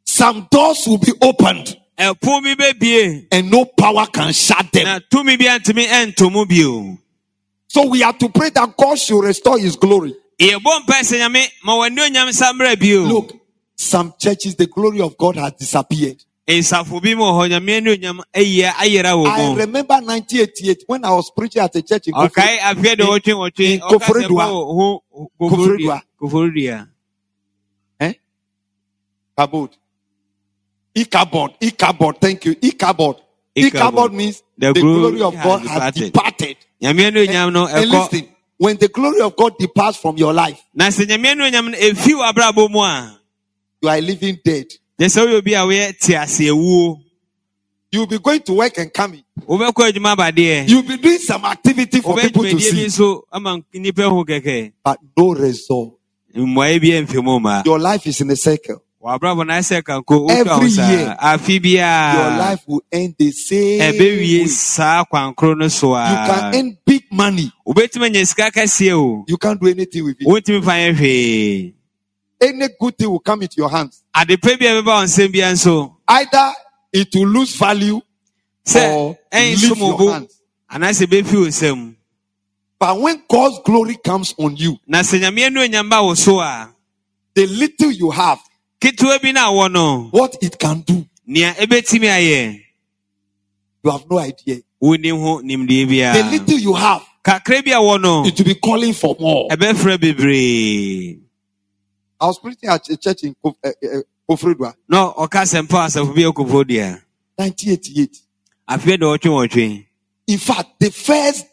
some 0.05 0.47
doors 0.51 0.85
will 0.87 0.97
be 0.97 1.11
opened 1.21 1.77
ɛpon 1.97 2.43
bi 2.43 2.55
bɛbie 2.55 3.27
and 3.31 3.51
no 3.51 3.65
power 3.65 4.05
can 4.07 4.33
shut 4.33 4.69
them. 4.71 5.01
So 7.73 7.87
we 7.87 8.01
have 8.01 8.19
to 8.19 8.29
pray 8.29 8.51
that 8.51 8.77
God 8.77 8.99
should 8.99 9.23
restore 9.23 9.57
His 9.57 9.75
glory. 9.75 10.13
yɛbɔ 10.39 10.71
mpa 10.85 10.99
sɛ 11.01 11.17
nyame 11.21 11.43
ma 11.65 11.73
wɔne 11.73 11.97
onyam 12.07 12.31
sa 12.31 12.53
mmra 12.53 12.79
bio 12.79 13.01
Look, 13.01 13.33
some 13.75 14.13
churches, 14.19 14.55
the 14.55 14.67
glory 14.67 15.01
of 15.01 15.17
God 15.17 15.37
has 15.37 15.53
disappeared. 15.53 16.23
nsafo 16.47 17.01
bi 17.01 17.15
mu 17.15 17.23
wɔ 17.23 17.33
hɔ 17.33 17.49
nyame 17.49 17.83
ne 17.83 17.97
onyam 17.97 18.19
ayia 18.31 18.71
ayera 18.73 19.13
wɔ 19.17 19.25
I 19.27 19.55
remember 19.55 19.95
1988 19.95 20.83
when 20.85 21.03
I 21.03 21.09
was 21.11 21.31
preaching 21.35 21.63
at 21.63 21.75
a 21.75 21.81
church 21.81 22.07
in 22.09 22.13
Kofi. 22.13 22.29
ɔkae 22.29 22.57
afei 22.59 22.95
de 22.95 23.03
wɔtwe 23.05 23.33
wɔtwe 23.41 23.65
in 23.73 23.79
Koforidua. 23.79 25.01
Koforidua. 25.41 26.01
koforidua 26.21 26.87
Eh? 27.99 28.13
Kabod. 29.35 29.69
Ichabod. 30.95 31.55
Ichabod. 31.59 32.21
Thank 32.21 32.45
you. 32.45 32.55
Ichabod. 32.61 33.19
Ichabod 33.55 34.13
means 34.13 34.43
The 34.59 34.73
glory 34.73 35.21
of 35.23 35.33
God 35.33 35.65
has 35.65 35.93
departed. 35.95 36.57
Departed. 36.83 37.13
nyame 37.13 37.13
ne 37.13 37.27
onyam 37.27 37.53
no 37.53 37.67
And 37.67 37.89
listen, 37.89 38.27
when 38.57 38.77
the 38.77 38.87
glory 38.87 39.21
of 39.21 39.35
God 39.35 39.57
departs 39.57 39.97
from 39.97 40.17
your 40.17 40.33
life, 40.33 40.61
na 40.73 40.87
sɛ 40.87 41.05
nyame 41.05 41.37
ne 41.37 41.49
onyam 41.51 41.71
no 41.71 41.77
ɛfi 41.77 42.13
w'abrabɔ 42.13 42.69
mu 42.69 42.79
a 42.81 43.19
you 43.81 43.89
are 43.89 44.01
living 44.01 44.37
dead. 44.43 44.67
gye 44.99 45.07
sɛ 45.07 45.25
woyɛ 45.25 45.37
obi 45.37 45.53
a 45.53 45.59
woyɛ 45.59 45.97
te 45.99 46.13
aseɛwuo 46.13 46.99
You'll 47.91 48.07
be 48.07 48.17
going 48.17 48.41
to 48.41 48.53
work 48.53 48.75
and 48.79 48.91
coming. 48.91 49.23
wobɛkɔ 49.41 49.91
adwuma 49.91 50.15
abadeɛ 50.15 50.67
You'll 50.69 50.83
be 50.83 50.97
doing 50.97 51.19
some 51.19 51.45
activity 51.45 52.01
for 52.01 52.17
people 52.17 52.43
to 52.43 52.59
see, 52.59 52.85
nso 52.85 53.21
ama 53.31 53.59
nnipa 53.73 54.09
hu 54.09 54.25
kɛkɛ 54.25 54.73
but 54.83 54.99
no 55.17 55.33
result. 55.35 55.97
mmuaeɛ 56.35 56.81
bi 56.81 56.87
amfi 56.87 57.23
mu 57.23 57.61
Your 57.65 57.79
life 57.79 58.07
is 58.07 58.19
in 58.21 58.31
a 58.31 58.35
circle. 58.35 58.81
W'abrabɔ 59.03 59.45
no 59.45 59.53
ayɛ 59.53 59.61
sɛ 59.61 59.83
kanko 59.83 60.27
wotu 60.27 60.31
Every 60.31 61.57
year, 61.57 62.13
Your 62.13 62.37
life 62.37 62.61
will 62.67 62.81
end 62.91 63.15
the 63.17 63.31
same 63.31 63.79
way. 63.97 64.45
saa 64.47 65.03
kwankoro 65.03 65.57
no 65.57 65.67
so 65.67 65.89
You 65.89 66.15
can 66.15 66.55
earn 66.55 66.77
big 66.85 67.03
money. 67.11 67.51
wobɛtumi 67.67 68.05
anya 68.05 68.25
sika 68.25 68.49
kɛseɛ 68.51 68.93
o 68.93 69.25
You 69.27 69.37
can't 69.37 69.59
do 69.59 69.67
anything 69.67 70.05
with 70.05 70.17
it. 70.21 70.27
wontumi 70.27 70.63
fa 70.63 70.71
yɛ 70.71 70.95
hwee 70.95 71.73
Any 72.41 72.67
good 72.79 72.97
thing 72.97 73.09
will 73.09 73.19
come 73.19 73.41
into 73.41 73.55
your 73.57 73.69
hands. 73.69 74.03
ade 74.15 74.37
pa 74.41 74.55
bi 74.57 74.65
a 74.65 74.81
ɛbɛba 74.81 74.85
wo 74.85 75.03
nsɛm 75.03 75.31
bia 75.31 75.51
nso 75.51 75.95
Either 76.07 76.53
it 76.93 77.09
will 77.15 77.27
lose 77.27 77.55
value 77.55 77.99
or 78.75 79.17
leave 79.33 79.77
your 79.77 80.11
hands. 80.13 80.39
anaasɛ 80.71 81.05
ɛbɛfi 81.07 81.33
wo 81.33 81.47
nsɛm 81.47 81.95
But 82.79 82.99
when 82.99 83.21
God's 83.29 83.59
glory 83.65 83.95
comes 84.03 84.33
on 84.37 84.55
you, 84.57 84.77
na 84.87 84.99
sɛ 84.99 85.19
nyame 85.21 85.51
no 85.51 85.61
onyam 85.61 85.89
ba 85.89 86.01
wo 86.03 86.13
so 86.15 86.39
a 86.39 86.69
the 87.35 87.47
little 87.47 87.91
you 87.91 88.11
have, 88.11 88.39
ketewa 88.83 89.19
bi 89.21 89.31
na 89.31 89.47
awɔ 89.49 89.71
no 89.71 90.07
what 90.11 90.35
it 90.41 90.59
can 90.59 90.81
do, 90.81 91.05
nea 91.25 91.53
ɛbɛtumi 91.53 92.07
ayɛ 92.09 92.59
you 93.83 93.91
have 93.91 94.03
no 94.09 94.19
idea. 94.19 94.57
wonni 94.81 95.09
ho 95.11 95.41
nimdeɛ 95.41 96.13
The 96.13 96.23
little 96.37 96.59
you 96.59 96.73
have, 96.73 97.01
kakra 97.23 97.63
bi 97.63 97.71
a 97.71 97.97
no 97.97 98.25
it 98.25 98.37
will 98.37 98.45
be 98.45 98.55
calling 98.55 98.93
for 98.93 99.15
more. 99.19 99.47
I 99.51 99.55
was 102.27 102.39
preaching 102.39 102.69
at 102.69 102.87
a 102.89 102.97
church 102.97 103.23
in 103.23 103.35
Kof- 103.43 103.55
uh, 103.63 103.69
uh, 103.69 104.01
Kofredwa, 104.29 104.73
na 104.89 105.11
ɔka 105.13 105.41
asɛmpa 105.43 105.85
asafo 105.87 106.13
bi 106.13 106.21
akɔfo 106.23 106.63
deɛ 106.65 107.01
1988. 107.37 108.21
afei 108.69 108.97
de 108.99 109.05
ɔtwe 109.05 109.29
wɔtwe 109.47 109.85
In 110.27 110.37
fact, 110.37 110.79
the 110.79 110.89
first 110.91 111.45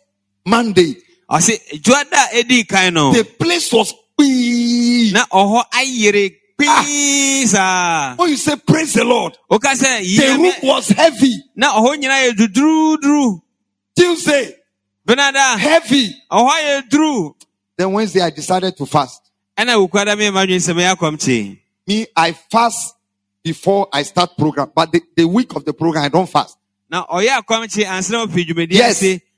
Monday, 0.47 0.97
ɔse 1.31 1.59
dwoa 1.81 2.11
da 2.11 2.25
a 2.33 2.43
ɛdii 2.43 2.69
kan 2.69 2.95
no. 2.95 3.13
the 3.13 3.23
place 3.25 3.73
was 3.73 3.95
big. 4.19 5.13
na 5.13 5.25
ɔhɔ 5.27 5.63
ayere 5.73 6.37
Ah. 6.69 6.83
pii 6.85 7.47
saa 7.47 8.15
When 8.17 8.29
oh, 8.29 8.31
you 8.31 8.37
say 8.37 8.57
praise 8.57 8.93
the 8.95 9.05
Lord, 9.05 9.37
woka 9.51 9.73
sɛ 9.75 10.01
the 10.01 10.37
room 10.37 10.53
was 10.63 10.89
heavy. 10.89 11.43
Now, 11.57 11.75
na 11.75 11.89
ɔhɔ 11.89 11.97
nyinaa 12.03 12.29
yɛ 12.29 12.33
duduruduru 12.37 13.41
Tuesday, 13.97 14.55
benada 15.07 15.59
heavy. 15.59 16.15
ɔhɔ 16.31 16.51
yɛ 16.51 16.89
duru 16.89 17.35
Then 17.77 17.93
Wednesday, 17.93 18.21
I 18.21 18.31
decided 18.31 18.77
to 18.77 18.87
fast. 18.87 19.23
ɛna 19.57 19.77
wokuada 19.89 20.17
me 20.19 20.31
ma 20.31 20.45
dwen 20.45 20.59
sɛ 20.61 20.75
mɛyɛ 20.75 20.97
akɔmkye 20.97 21.59
Me, 21.87 22.07
I 22.17 22.33
fast 22.33 22.95
before 23.43 23.89
I 23.93 24.03
start 24.03 24.37
program, 24.39 24.71
but 24.75 24.93
the, 24.93 25.01
the 25.17 25.25
week 25.27 25.57
of 25.57 25.65
the 25.65 25.73
program, 25.73 26.05
I 26.05 26.09
don't 26.09 26.29
fast. 26.29 26.57
na 26.91 27.07
ɔyɛ 27.07 27.43
akɔmkye 27.43 27.85
ansa 27.87 28.11
na 28.13 28.27
ɔfi 28.27 28.47
dwumadi 28.47 28.73
Yes. 28.73 29.03
ase 29.03 29.03
na 29.03 29.11
ɔdi 29.11 29.19
dwuma 29.19 29.19
no 29.19 29.30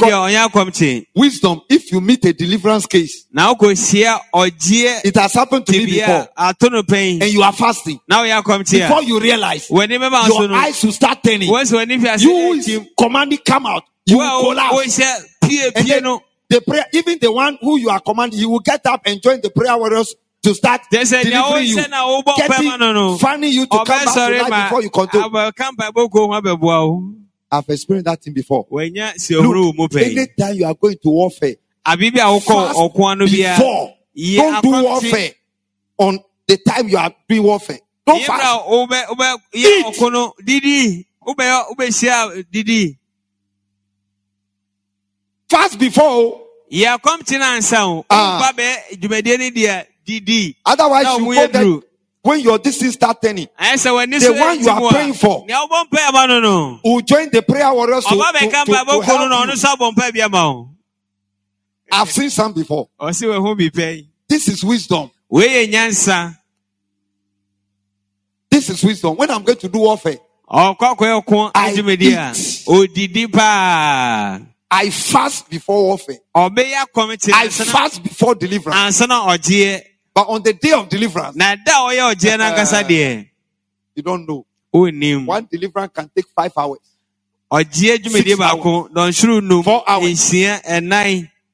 Because- 0.00 0.12
ɔnyɛ 0.32 0.48
akɔmkye 0.48 1.06
Wisdom, 1.16 1.62
if 1.70 1.90
you 1.92 2.00
meet 2.00 2.24
a 2.26 2.32
deliverance 2.32 2.86
case, 2.86 3.24
na 3.32 3.52
wokɔhyia 3.54 4.20
ɔgyeɛ 4.34 5.00
it 5.04 5.16
has 5.16 5.32
happened 5.32 5.64
to 5.66 5.72
me 5.72 5.86
before, 5.86 6.28
ato 6.36 6.68
no 6.68 6.82
pɛn 6.82 7.22
and 7.22 7.32
you 7.32 7.42
are 7.42 7.52
fasting. 7.52 7.98
na 8.08 8.22
woyɛ 8.22 8.42
akɔmkye 8.42 8.86
Before 8.88 9.02
you 9.02 9.18
realize, 9.20 9.68
w'ani 9.68 9.98
bɛba 9.98 10.26
so 10.28 10.42
your 10.42 10.52
eyes 10.54 10.82
will 10.84 10.92
start 10.92 11.22
turning. 11.22 11.48
wɔn 11.50 11.62
sɛ 11.64 11.86
w'ani 11.86 12.00
fi 12.02 12.08
ase 12.14 12.22
You 12.22 12.30
ɛtim 12.32 12.86
commanding, 12.98 13.38
come 13.46 13.66
out. 13.66 13.82
You 14.06 14.18
will 14.18 14.40
collapse. 14.54 14.98
And 15.74 15.86
then 15.88 16.18
the 16.50 16.60
prayer, 16.62 16.86
even 16.94 17.18
the 17.20 17.30
one 17.32 17.58
who 17.60 17.78
you 17.78 17.90
are 17.90 18.00
commanding, 18.00 18.38
he 18.38 18.46
will 18.46 18.60
get 18.60 18.84
up 18.86 19.02
and 19.06 19.20
join 19.22 19.40
the 19.42 19.50
prayer 19.50 19.76
warriors 19.76 20.14
to 20.42 20.54
start 20.54 20.82
kyɛ 20.92 21.00
sɛ 21.02 21.24
nea 21.24 21.30
delivering 21.32 21.66
you, 21.66 21.76
wohyɛ 21.76 21.90
na 21.90 22.06
wobɔ 22.06 22.34
mpɛ 22.36 22.64
ma 22.64 22.76
no 22.76 22.92
no 22.92 23.16
getting, 23.16 23.18
fanning 23.18 23.52
you 23.52 23.66
to 23.66 23.76
come 23.84 23.84
back 23.86 24.14
to 24.14 24.20
life 24.42 24.64
before 24.64 24.82
you 24.82 24.90
control. 24.90 25.22
I've 27.50 27.68
experienced 27.68 28.04
that 28.06 28.22
thing 28.22 28.34
before. 28.34 28.66
Look, 29.42 29.92
anytime 30.18 30.54
you 30.56 30.66
are 30.66 30.74
going 30.74 30.96
to 31.02 31.08
warfare, 31.10 31.54
fast 32.66 32.76
before. 33.56 33.94
Don't 34.36 34.62
do 34.62 34.70
warfare 34.84 35.32
on 35.98 36.18
the 36.46 36.56
time 36.58 36.88
you 36.88 36.98
are 36.98 37.14
doing 37.28 37.42
warfare. 37.42 37.78
Don't 38.06 38.20
fast. 38.26 38.42
Eat. 39.52 39.84
Fast 45.48 45.78
before. 45.78 46.42
Yeah, 46.70 46.98
come 46.98 47.22
to 47.22 47.34
answer. 47.36 47.76
Otherwise, 50.66 51.04
you 51.18 51.24
go 51.34 51.46
there 51.52 51.80
when 52.28 52.40
your 52.40 52.58
thing 52.58 52.90
start 52.92 53.22
turning. 53.22 53.46
ayɛ 53.58 53.74
sɛ 53.74 53.90
w'ani 53.90 54.20
The 54.20 54.32
one 54.34 54.60
you 54.60 54.68
are 54.68 54.90
praying 54.90 55.14
for. 55.14 55.46
nea 55.46 55.56
wobɔ 55.56 55.88
mpa 55.90 56.08
ama 56.08 56.26
no 56.26 56.40
no 56.40 56.80
Will 56.84 57.00
join 57.00 57.30
the 57.30 57.40
prayer 57.42 57.72
warriors 57.72 58.04
to, 58.04 58.10
to, 58.10 58.16
to, 58.16 58.38
to 58.40 58.50
ko 58.50 59.16
no 59.16 59.28
na 59.28 59.36
help 59.36 59.48
you. 59.48 59.54
nso 59.54 59.74
abɔ 59.74 59.92
mpa 59.94 60.12
bi 60.12 60.20
ama 60.20 60.52
wo 60.52 60.70
I've 61.90 62.10
seen 62.10 62.28
some 62.28 62.52
before. 62.52 62.88
ɔse 63.00 63.22
wahu 63.22 63.56
bi 63.56 63.70
pɛi 63.70 64.06
This 64.28 64.48
is 64.48 64.62
wisdom. 64.62 65.10
wei 65.30 65.48
yɛ 65.66 65.72
nyansa 65.72 66.36
This 68.50 68.70
is 68.70 68.82
wisdom. 68.82 69.16
When 69.16 69.30
I'm 69.30 69.42
going 69.42 69.58
to 69.58 69.68
do 69.68 69.78
warfare, 69.78 70.18
ɔkɔ 70.50 70.96
akɔyɛ 70.96 71.24
ɔko 71.24 71.50
I 71.54 71.72
eat. 71.72 73.28
I 74.70 74.90
fast 74.90 75.48
before 75.48 75.84
warfare. 75.86 76.18
I 76.34 77.48
fast 77.48 78.02
before 78.02 78.34
deliverance. 78.34 79.00
Ansa 80.18 80.26
na 80.26 80.26
ɔgyeɛ 80.26 80.26
But 80.26 80.28
on 80.28 80.42
the 80.42 80.52
day 80.54 80.72
of 80.72 80.88
deliverance, 80.88 81.36
na 81.36 81.56
da 81.56 81.86
a 81.86 81.90
ɔyɛ 81.94 82.14
ɔgyeɛ 82.14 82.38
no 82.38 82.44
ankasa 82.44 82.82
deɛ 82.84 83.18
eh, 83.20 83.24
you 83.94 84.02
don't 84.02 84.26
know. 84.28 84.44
One 84.72 85.48
deliverance 85.50 85.92
can 85.94 86.10
take 86.14 86.26
five 86.28 86.52
hours. 86.56 86.78
Six 87.62 89.24
num 89.24 89.62
Four 89.62 89.84
hours. 89.88 90.34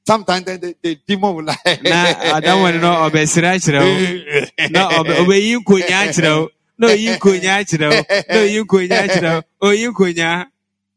Sometimes 0.07 0.45
then 0.45 0.61
the, 0.61 0.77
the 0.83 0.99
demon 1.07 1.35
will 1.35 1.45
like. 1.45 1.59
na 1.83 2.13
adamɔne 2.37 2.81
no 2.81 2.91
ɔbɛsere 3.09 3.57
akyerɛ 3.57 3.81
wo 3.81 4.69
na 4.71 4.89
ɔbɛyi 4.91 5.57
nkonya 5.61 5.97
akyerɛ 6.09 6.41
wo 6.41 6.49
na 6.79 6.87
oyi 6.89 7.17
nkonya 7.17 7.53
akyerɛ 7.61 7.89
wo 7.89 8.05
na 8.29 8.37
oyi 8.41 8.65
nkonya 8.65 8.99
akyerɛ 9.05 9.45
wo 9.61 9.69
oyi 9.69 9.89
nkonya 9.93 10.47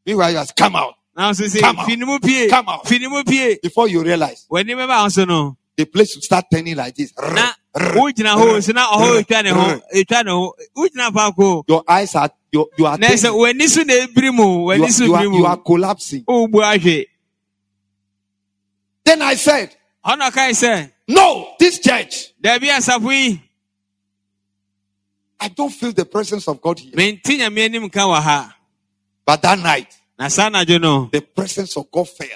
Meanwhile, 0.05 0.31
you 0.31 0.37
have 0.37 0.55
come 0.55 0.75
out. 0.75 0.95
na 1.15 1.31
nso 1.31 1.45
sɛ 1.47 1.61
Come 1.61 1.79
out. 1.79 1.85
fi 1.85 1.95
ne 1.95 2.05
mu 2.05 2.19
pie 2.19 2.47
Come 2.49 2.67
out. 2.69 2.83
pie 2.83 3.57
Before 3.63 3.87
you 3.87 4.03
realize, 4.03 4.45
w'ani 4.51 4.75
bɛba 4.75 5.03
wo 5.03 5.09
so 5.09 5.23
no 5.25 5.57
the 5.77 5.85
place 5.85 6.15
will 6.15 6.21
start 6.23 6.45
turning 6.51 6.75
like 6.75 6.95
this. 6.95 7.13
na 7.15 7.53
wogyina 7.75 8.35
hɔ 8.35 8.63
so 8.63 8.71
na 8.73 8.87
ɔhɔ 8.91 9.21
etwa 9.23 9.43
ne 9.43 9.49
ho 9.51 9.81
etwa 9.93 10.23
ne 10.25 10.31
ho 10.31 10.53
wogyina 10.75 11.11
faako 11.11 11.63
Your 11.67 11.83
eyes 11.87 12.15
are 12.15 12.29
you, 12.51 12.67
you 12.77 12.85
are 12.87 12.97
turning. 12.97 13.17
w'ani 13.17 13.67
so 13.67 13.83
na 13.83 13.93
ebiri 13.93 14.33
mu 14.33 14.73
you, 14.73 14.83
are, 14.83 14.89
you, 15.05 15.15
are, 15.15 15.23
you 15.25 15.45
are 15.45 15.57
collapsing. 15.57 16.25
Then 19.05 19.21
I 19.21 19.35
said, 19.35 19.75
ɔna 20.03 20.31
kae 20.31 20.51
sɛ 20.51 20.91
No, 21.07 21.53
this 21.59 21.79
church, 21.79 22.33
dabi 22.43 22.69
asafo 22.69 23.11
yi 23.11 23.41
I 25.39 25.49
don't 25.49 25.69
feel 25.69 25.91
the 25.91 26.05
presence 26.05 26.47
of 26.47 26.59
God 26.59 26.79
here. 26.79 26.93
menti 26.95 27.37
nyame 27.37 27.59
anim 27.65 27.89
ka 27.89 27.99
wɔ 27.99 28.19
ha 28.21 28.55
But 29.23 29.41
that 29.43 29.59
night, 29.59 29.93
na 30.17 30.27
saa 30.29 30.49
anadwo 30.49 30.81
no 30.81 31.09
the 31.11 31.21
presence 31.21 31.77
of 31.77 31.91
God 31.91 32.09
fell. 32.09 32.27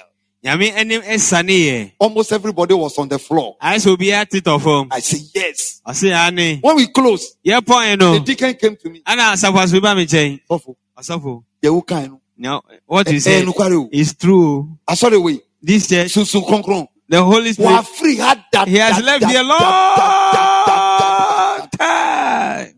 Nyame 0.44 0.72
anim 0.76 1.00
ɛsaneeɛ 1.02 1.92
Almost 1.98 2.32
everybody 2.32 2.74
was 2.74 2.96
on 2.98 3.08
the 3.08 3.18
floor. 3.18 3.56
ayɛ 3.62 3.76
sɛ 3.78 3.96
obiara 3.96 4.26
tetɔ 4.26 4.60
fam 4.60 4.88
I 4.90 5.00
said, 5.00 5.20
Yes. 5.34 5.80
When 6.62 6.76
we 6.76 6.86
closed, 6.88 7.36
the 7.44 8.22
deacon 8.24 8.54
came 8.54 8.76
to 8.76 8.90
me. 8.90 9.02
ana 9.06 9.22
asafo 9.34 9.58
aso 9.58 9.80
ba 9.80 9.94
me 9.94 10.04
nkyɛn 10.06 10.40
Ọfọ, 10.50 10.74
ɔsɔfo 10.98 11.42
yẹ̀wò 11.62 11.86
kan 11.86 12.04
ẹnu. 12.08 12.20
nea- 12.38 12.60
what 12.86 13.06
you 13.08 13.12
eh, 13.14 13.16
eh, 13.16 13.20
say 13.20 13.42
ẹnu 13.42 13.54
kwari 13.54 13.76
o. 13.76 13.88
is 13.92 14.14
true 14.14 14.68
Asọ́rọ̀ 14.88 15.20
ìwé. 15.20 15.40
this 15.62 15.88
church 15.88 16.12
the 17.08 17.22
holy 17.22 17.52
spirit 17.52 17.68
á 17.70 17.84
free 17.86 18.16
ha 18.16 18.34
da 18.50 18.64
he 18.64 18.76
has 18.78 19.00
left 19.02 19.24
here 19.24 19.42
da, 19.42 19.48
long 19.48 19.58
da, 19.60 19.96
da, 19.96 20.64
da, 20.66 20.98
da, 20.98 21.66
da. 21.66 21.76
time 21.76 21.76
Wà 21.76 21.78
á 21.78 21.78
free 21.78 22.68
ha 22.68 22.68
da 22.68 22.68
da 22.68 22.68
da 22.68 22.72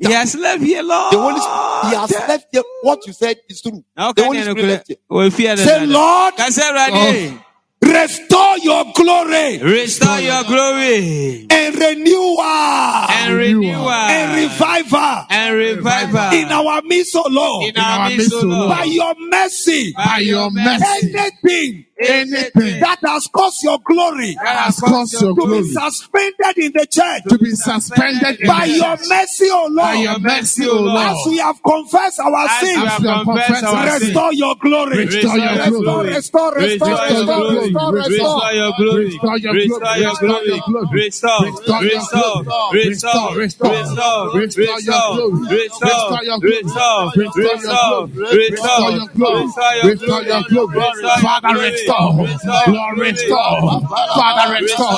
he 0.00 0.08
da. 0.08 0.10
has 0.10 0.34
left 0.34 0.62
here 0.62 0.82
long 0.82 1.10
The 1.10 1.18
Holy 1.18 1.40
Spirit, 1.40 1.84
He 1.90 1.96
has 1.96 2.10
time. 2.10 2.28
left 2.28 2.46
here. 2.52 2.62
What 2.82 3.06
you 3.06 3.12
said 3.12 3.36
is 3.48 3.60
true. 3.62 3.84
na 3.96 4.12
The 4.12 4.22
ɔka 4.22 4.24
Holy 4.26 4.38
nea 4.38 4.44
no 4.46 4.52
Spirit 4.52 4.68
left 4.68 4.88
here. 4.88 4.96
wɔafia 5.10 5.56
Say, 5.58 5.86
Lord, 5.86 6.34
ka 6.36 6.46
sɛ 6.46 6.62
awurade 6.70 7.44
restore 7.82 8.58
your 8.58 8.84
glory 8.94 9.58
restore 9.58 10.20
your 10.20 10.44
glory 10.44 11.46
and 11.50 11.74
renewal 11.74 12.40
and 12.40 13.34
renewal 13.34 13.90
and 13.90 14.40
revival 14.40 15.26
and 15.28 15.54
revival 15.54 16.30
in 16.38 16.48
our 16.52 16.80
midst, 16.82 17.16
O 17.16 17.24
Lord. 17.28 17.68
in 17.68 17.76
our 17.82 18.08
midst, 18.10 18.32
O 18.32 18.42
Lord. 18.42 18.68
By 18.78 18.84
your 18.84 19.14
mercy, 19.18 19.92
By 19.94 20.18
your 20.18 20.50
mercy, 20.52 20.84
anything 21.14 21.86
anything 22.08 22.80
that 22.80 22.98
has 23.04 23.28
caused 23.28 23.62
your 23.62 23.78
glory 23.84 24.34
that 24.34 24.56
has 24.56 24.80
caused 24.80 25.12
your 25.12 25.34
to 25.34 25.48
be 25.48 25.62
suspended 25.62 26.58
in 26.58 26.72
the 26.72 26.86
church 26.90 27.22
to 27.28 27.38
be 27.38 27.50
suspended 27.50 28.38
by 28.46 28.64
your 28.66 28.96
mercy, 29.08 29.48
O 29.50 29.68
By 29.80 29.94
your 29.94 30.18
Lord. 30.18 30.20
mercy, 30.20 30.66
O 30.66 30.84
As 30.98 31.26
we 31.26 31.38
have 31.38 31.62
confessed 31.62 32.20
our 32.20 32.48
As 32.48 32.60
sins, 32.60 32.76
have 32.76 33.02
we 33.02 33.08
have 33.08 33.22
confessed 33.24 33.64
our 33.64 33.88
restore 33.88 34.32
your 34.32 34.56
glory. 34.60 34.98
Restore 34.98 35.38
your 35.38 35.58
glory, 35.58 35.72
Restore, 35.72 35.82
glory. 35.84 36.14
restore, 36.14 36.54
restore, 36.54 36.88
Restore 36.88 37.06
your 37.08 37.26
restore, 37.26 37.34
glory. 37.34 37.72
restore, 37.72 37.92
Restore 37.92 38.08
restore. 38.08 38.52
your 38.52 38.72
glory. 38.76 39.04
Restore 39.04 39.38
your 39.38 39.54
Restore 39.54 39.96
your 39.98 40.14
glory. 40.16 40.22
Restore 40.22 40.42
your 40.44 40.60
glory. 40.66 41.04
Restore 41.42 41.84
your 41.84 42.04
Restore. 42.04 42.44
glory. 42.44 42.70
Restore. 42.72 43.36
Restore. 43.36 43.36
Restore. 43.36 43.36
Restore. 43.36 43.36
Restore. 43.36 44.30
Restore 44.34 44.80
your 44.80 45.02
glory. 45.08 45.40
Restore. 45.50 45.90
Restore 45.90 46.24
your 46.24 46.40
glory. 46.40 46.68
Restore. 46.68 46.98
Restore 47.40 47.62
your 47.62 47.78
glory. 47.78 48.10
Restore 48.30 48.82
your 48.92 49.08
glory. 49.14 49.52
Restore 49.82 50.22
your 50.24 50.42
glory. 50.48 51.10
Father, 51.20 51.54
restore. 51.60 51.91
Lord, 51.92 52.98
restore. 52.98 53.80
Father, 54.14 54.54
restore. 54.54 54.92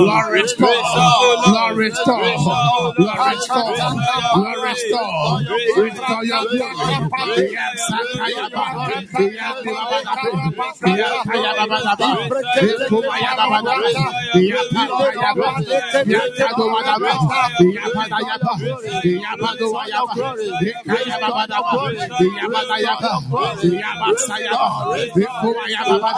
Lord, 0.00 0.32
restore. 0.32 0.68
Lord, 1.46 1.76
restore. 1.76 2.28
Lord, 2.98 3.28
restore. 3.28 3.76
Lord, 4.36 4.58
restore. 4.62 5.40
Restore 5.76 6.24
your 6.24 6.44
glory. 6.44 6.96
Yes. 7.52 7.86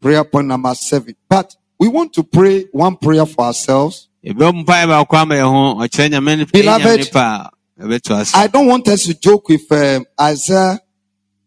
prayer 0.00 0.24
point 0.24 0.46
number 0.48 0.74
seven. 0.74 1.14
But 1.28 1.54
we 1.78 1.88
want 1.88 2.12
to 2.14 2.22
pray 2.22 2.64
one 2.72 2.96
prayer 2.96 3.26
for 3.26 3.44
ourselves. 3.46 4.08
Ebe 4.22 4.40
mpae 4.52 4.86
baako 4.86 5.16
ama 5.16 5.34
yɛn 5.34 5.50
ho 5.50 5.80
ɔkyerɛ 5.84 6.10
nyame 6.10 6.38
ne 6.38 6.44
Beloved, 6.44 6.82
nyame 6.86 6.98
nipa 6.98 7.50
a 7.78 7.82
ɛbɛto 7.84 8.20
ase. 8.20 8.34
I 8.34 8.46
don't 8.48 8.66
want 8.66 8.86
us 8.88 9.04
to 9.06 9.14
joke 9.14 9.48
with 9.48 9.70
um, 9.72 10.04
Isaiah 10.20 10.78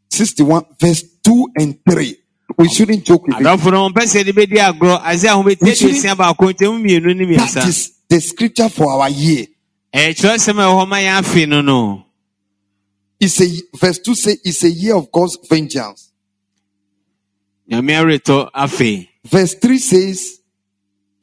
61 0.10 0.66
verse 0.80 1.04
2 1.24 1.48
and 1.58 1.78
3. 1.90 2.18
We 2.58 2.70
shouldn't 2.70 3.04
joke 3.06 3.28
with 3.28 3.40
it. 3.40 3.44
Adɔfo 3.44 3.72
no 3.72 3.90
mpɛ 3.90 4.04
sɛ 4.06 4.24
de 4.26 4.32
bɛdi 4.34 4.58
agorɔ 4.58 5.02
ase 5.06 5.26
a 5.26 5.40
We 5.40 5.56
shouldn't- 5.76 5.98
esia 6.04 6.16
baako 6.16 6.52
ntɛmu 6.54 6.82
mmienu 6.84 7.16
ne 7.16 7.36
That 7.38 7.68
is 7.68 7.92
the 8.08 8.20
scripture 8.20 8.70
for 8.70 8.92
our 8.92 9.10
year. 9.10 9.46
Ɛyɛ 9.94 10.16
kyerɛwsɛm 10.18 10.58
a 10.60 10.64
ɛwɔ 10.66 10.82
hɔ 10.84 10.88
ma 10.88 10.96
yɛn 10.98 11.22
afe 11.22 11.48
no 11.48 11.62
no. 11.62 12.06
It's 13.20 13.40
a 13.40 13.48
verse 13.78 14.00
2 14.00 14.16
say 14.16 14.38
it's 14.44 14.64
a 14.64 14.70
year 14.70 14.96
of 14.96 15.12
God's 15.12 15.38
vengeance. 15.48 16.12
Verse 19.26 19.56
3 19.56 19.78
says, 19.78 20.40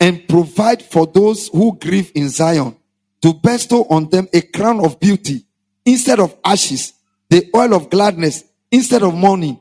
and 0.00 0.26
provide 0.26 0.82
for 0.82 1.06
those 1.06 1.48
who 1.48 1.76
grieve 1.76 2.10
in 2.14 2.30
Zion 2.30 2.74
to 3.20 3.34
bestow 3.34 3.84
on 3.90 4.08
them 4.08 4.26
a 4.32 4.40
crown 4.40 4.82
of 4.82 4.98
beauty 4.98 5.44
instead 5.84 6.18
of 6.18 6.34
ashes, 6.42 6.94
the 7.28 7.50
oil 7.54 7.74
of 7.74 7.90
gladness 7.90 8.44
instead 8.70 9.02
of 9.02 9.14
mourning, 9.14 9.60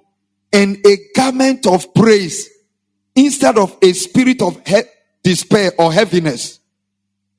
and 0.54 0.78
a 0.86 0.98
garment 1.16 1.68
of 1.68 1.94
praise 1.94 2.50
instead 3.16 3.58
of 3.58 3.78
a 3.82 3.92
spirit 3.92 4.42
of 4.42 4.66
he- 4.66 4.82
despair 5.24 5.72
or 5.78 5.92
heaviness. 5.92 6.60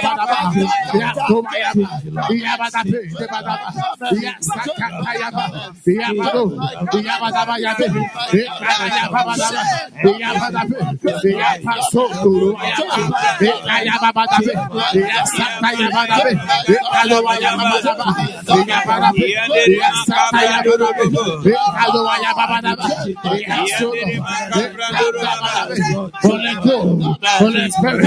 Holy 27.39 27.71
Spirit, 27.71 28.07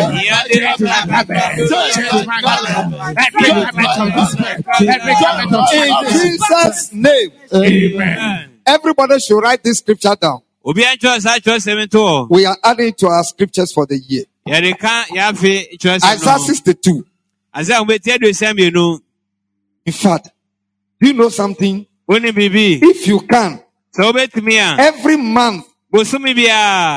In. 5.74 5.92
Jesus' 6.12 6.94
name. 6.94 7.32
Amen. 7.54 8.60
Everybody 8.66 9.20
should 9.20 9.40
write 9.40 9.64
this 9.64 9.78
scripture 9.80 10.16
down. 10.20 10.42
We 10.64 10.84
are 10.84 10.98
adding 12.64 12.94
to 12.94 13.08
our 13.08 13.24
scriptures 13.24 13.72
for 13.72 13.86
the 13.86 14.00
year. 14.00 14.24
Isaiah 14.48 15.32
no 16.26 16.38
62. 16.38 17.06
asɛ 17.56 17.74
wobɛti 17.80 18.12
aduosia 18.12 18.54
mmienu 18.54 19.00
In 19.86 19.94
fact, 19.94 20.30
do 21.00 21.08
you 21.08 21.14
know 21.14 21.30
something? 21.30 21.86
If 22.08 23.08
you 23.08 23.20
can, 23.22 23.62
every 23.98 25.18
month 25.18 25.66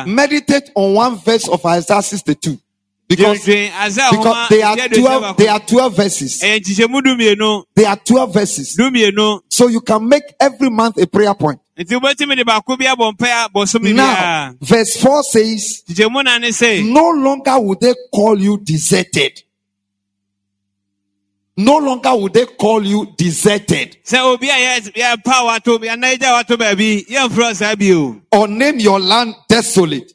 meditate 0.07 0.71
on 0.75 0.95
one 0.95 1.17
verse 1.17 1.49
of 1.49 1.65
Isaiah 1.65 2.03
62 2.03 2.59
because 3.09 3.39
because 4.11 4.49
they 4.51 4.63
are 4.63 4.77
12 5.01 5.37
they 5.39 5.49
are 5.49 5.61
12 5.61 5.97
verses. 5.97 6.41
Ɛyɛ 6.43 6.61
nkyekyɛmu 6.61 7.03
du 7.03 7.17
mmienu 7.17 7.65
they 7.75 7.85
are 7.85 7.97
12 7.97 8.33
verses. 8.35 8.77
So 9.49 9.69
you 9.69 9.81
can 9.81 10.09
make 10.09 10.25
every 10.39 10.71
month 10.71 10.99
a 10.99 11.07
prayer 11.07 11.35
point. 11.35 11.59
Nti 11.79 11.99
wobɛtumi 11.99 12.37
de 12.37 12.45
baako 12.45 12.77
bi 12.79 12.85
abɔ 12.87 13.17
mpɛ 13.17 13.49
bosome 13.53 13.95
now 13.95 14.55
verse 14.61 14.97
4 15.01 15.23
says 15.23 15.83
nkyekyɛmu 15.89 16.25
na 16.25 16.39
ne 16.39 16.51
se 16.51 16.83
no 16.83 17.11
longer 17.11 17.59
will 17.61 17.77
they 17.81 17.95
call 18.15 18.39
you 18.39 18.59
deserted. 18.59 19.43
No 21.57 21.79
longer 21.79 22.11
will 22.15 22.29
they 22.29 22.47
call 22.47 22.85
you 22.85 23.13
deserted. 23.17 23.97
Sɛ 24.05 24.19
obi 24.23 24.49
a 24.49 24.53
yɛ- 24.53 24.93
yɛpa 24.93 25.45
wato 25.47 25.79
anaa 25.79 26.15
yɛgya 26.17 26.45
wato 26.45 26.57
baabi 26.57 27.05
yɛmfrɛ 27.09 27.57
saa 27.57 27.75
bio 27.75 28.21
or 28.31 28.47
name 28.49 28.79
your 28.79 29.01
land 29.01 29.35
desolate 29.49 30.13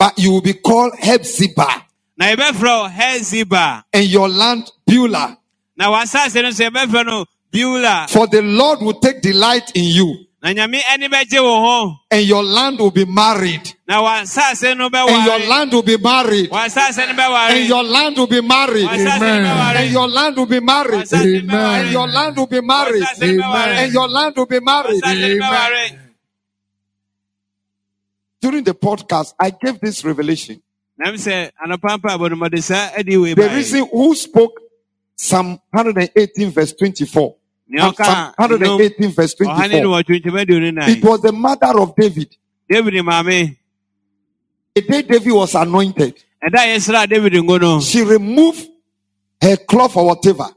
anaasɛ 0.00 0.02
wasase 0.02 0.02
no 0.02 0.02
bɛsɛe 0.02 0.02
kɔ 0.02 0.02
a 0.02 0.04
but 0.04 0.18
you 0.18 0.32
will 0.32 0.42
be 0.42 0.54
called 0.54 0.92
Hephzibah 0.94 1.84
na 2.16 2.26
yɛbɛfrɛ 2.26 2.90
Hephzibah 2.92 3.84
and 3.92 4.04
your 4.06 4.28
land 4.28 4.70
Beulah. 4.86 5.38
Na 5.76 5.90
wasase 5.90 6.42
no 6.42 6.50
nso 6.50 6.68
yɛbɛfrɛ 6.70 7.06
no 7.06 7.24
Beulah 7.50 8.06
for 8.08 8.26
the 8.26 8.42
Lord 8.42 8.80
will 8.80 9.00
take 9.00 9.20
delight 9.22 9.70
in 9.74 9.84
you. 9.84 10.16
Na 10.42 10.50
nyame 10.52 10.80
ani 10.92 11.08
bɛgye 11.08 11.42
wo 11.42 11.60
ho. 11.60 11.96
And 12.10 12.26
your 12.26 12.44
land 12.44 12.78
will 12.78 12.90
be 12.90 13.04
married. 13.06 13.72
Na 13.88 14.02
wasase 14.02 14.76
no 14.76 14.90
and 14.92 15.24
your 15.26 15.48
land 15.48 15.72
will 15.72 15.82
be 15.82 15.96
married. 15.96 16.50
And 16.52 17.68
your 17.68 17.82
land 17.82 18.16
will 18.16 18.26
be 18.26 18.40
married. 18.42 18.84
Amen. 18.84 19.46
and 19.76 19.90
your 19.90 20.08
land 20.08 20.36
will 20.36 20.46
be 20.46 20.60
married. 20.60 21.10
No 21.44 21.58
and 21.58 21.90
your 21.90 22.06
land 22.08 22.36
will 22.36 22.46
be 22.46 22.60
married. 22.60 23.04
Amen. 23.22 23.78
and 23.78 23.92
your 23.92 24.08
land 24.08 24.36
will 24.36 24.46
be 24.46 24.60
married. 24.60 25.02
Bɛware 25.02 26.03
during 28.44 28.62
the 28.62 28.74
podcast 28.74 29.32
i 29.40 29.48
gave 29.50 29.80
this 29.80 30.04
revelation. 30.04 30.60
Nam 30.98 31.14
sɛ 31.14 31.50
anɔpampa 31.64 32.08
abɔnomɔde 32.14 32.62
saa 32.62 32.90
adi 32.98 33.16
wei 33.16 33.32
the 33.34 33.48
reason 33.48 33.88
who 33.90 34.14
spoke 34.14 34.60
psalm 35.16 35.58
118 35.70 36.50
verse 36.50 36.72
24 36.74 37.34
psalm 37.74 38.34
118 38.36 39.10
verse 39.10 39.34
24 39.34 39.88
wɔ 39.88 40.02
twontom 40.04 40.36
aduonu 40.42 40.88
it 40.88 41.02
was 41.02 41.22
the 41.22 41.32
mother 41.32 41.72
of 41.80 41.94
david. 41.96 42.36
David 42.68 42.94
maame 42.94 43.56
the 44.74 44.82
day 44.82 45.02
david 45.02 45.32
was 45.32 45.54
anointed 45.54 46.14
ɛda 46.46 46.58
a 46.58 46.76
yɛsraa 46.76 47.08
david 47.08 47.32
ngo 47.32 47.58
no 47.60 47.80
she 47.80 48.02
removed 48.02 48.68
her 49.40 49.56
cloth 49.56 49.96
or 49.96 50.04
whatever 50.06 50.48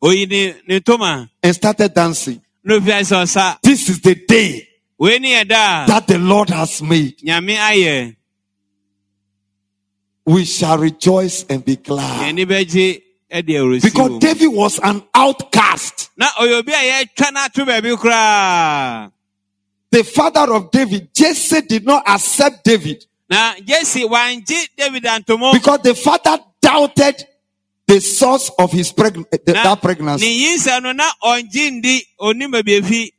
oyi 0.00 0.28
ne 0.30 0.54
ne 0.68 0.78
ntoma 0.78 1.28
and 1.42 1.54
started 1.54 1.92
dancing. 1.92 2.40
Na 2.62 2.76
ofia 2.78 3.00
sɛ 3.00 3.22
ɔsa 3.24 3.58
this 3.62 3.88
is 3.88 4.00
the 4.00 4.14
day 4.14 4.68
wei 4.98 5.18
ne 5.18 5.42
yɛda 5.44 5.86
that 5.86 6.06
the 6.06 6.18
lord 6.18 6.50
has 6.50 6.82
made 6.82 7.14
we 10.24 10.44
shall 10.44 10.78
rejoice 10.78 11.44
and 11.48 11.64
be 11.64 11.76
glad. 11.76 12.22
Yɛni 12.34 12.46
bɛgye 12.46 13.02
de 13.44 13.54
awurosi 13.54 13.82
because 13.82 14.18
david 14.20 14.48
was 14.48 14.78
an 14.78 15.02
outcast. 15.14 16.10
Na 16.16 16.26
ɔyɛ 16.38 16.58
obi 16.58 16.72
a 16.72 16.76
yɛtwa 17.04 17.32
no 17.32 17.40
ato 17.40 17.64
baabi 17.64 17.96
koraa 17.96 19.10
the 19.90 20.04
father 20.04 20.52
of 20.54 20.70
david 20.70 21.12
jesse 21.14 21.60
did 21.62 21.84
not 21.84 22.08
accept 22.08 22.64
david. 22.64 23.04
Jesse 23.64 24.06
david 24.76 25.02
because 25.02 25.80
the 25.82 25.94
father 25.94 26.38
doubted 26.60 27.26
the 27.86 28.00
source 28.00 28.50
of 28.58 28.70
his 28.72 28.92
preg- 28.92 29.28
that 29.44 29.82
pregnancy 29.82 30.24
ne 30.26 30.56
yinsa 30.56 30.82
no 30.82 30.92
na 30.92 31.10
ɔngye 31.24 31.70
ndi 31.80 32.00
onim 32.20 32.52
baabi 32.52 32.80
efi 32.80 33.12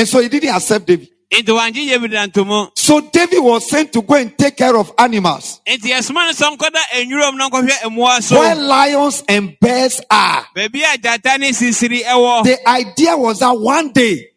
and 0.00 0.08
so 0.08 0.18
he 0.20 0.28
didn't 0.30 0.48
accept 0.48 0.86
david. 0.86 1.08
Nti 1.30 1.52
wangye 1.52 1.86
david 1.86 2.14
antomo 2.14 2.70
so 2.74 3.00
david 3.12 3.40
was 3.40 3.68
sent 3.68 3.92
to 3.92 4.00
go 4.02 4.14
and 4.14 4.36
take 4.36 4.56
care 4.56 4.76
of 4.76 4.90
animals. 4.98 5.60
Nti 5.66 5.90
yɛsoma 5.92 6.24
no 6.26 6.32
sɛ 6.32 6.56
nkɔda 6.56 6.80
enwuram 6.94 7.36
na 7.36 7.48
nkɔhwɛ 7.50 7.82
mmoa 7.84 8.22
so 8.22 8.40
where 8.40 8.54
lions 8.54 9.22
and 9.28 9.56
bears 9.60 10.00
are. 10.10 10.46
Baabi 10.56 10.82
a 10.82 10.98
gyata 10.98 11.38
ne 11.38 11.50
sisiri 11.50 12.02
ɛwɔ 12.02 12.44
the 12.44 12.68
idea 12.68 13.16
was 13.16 13.40
that 13.40 13.52
one 13.52 13.92
day 13.92 14.28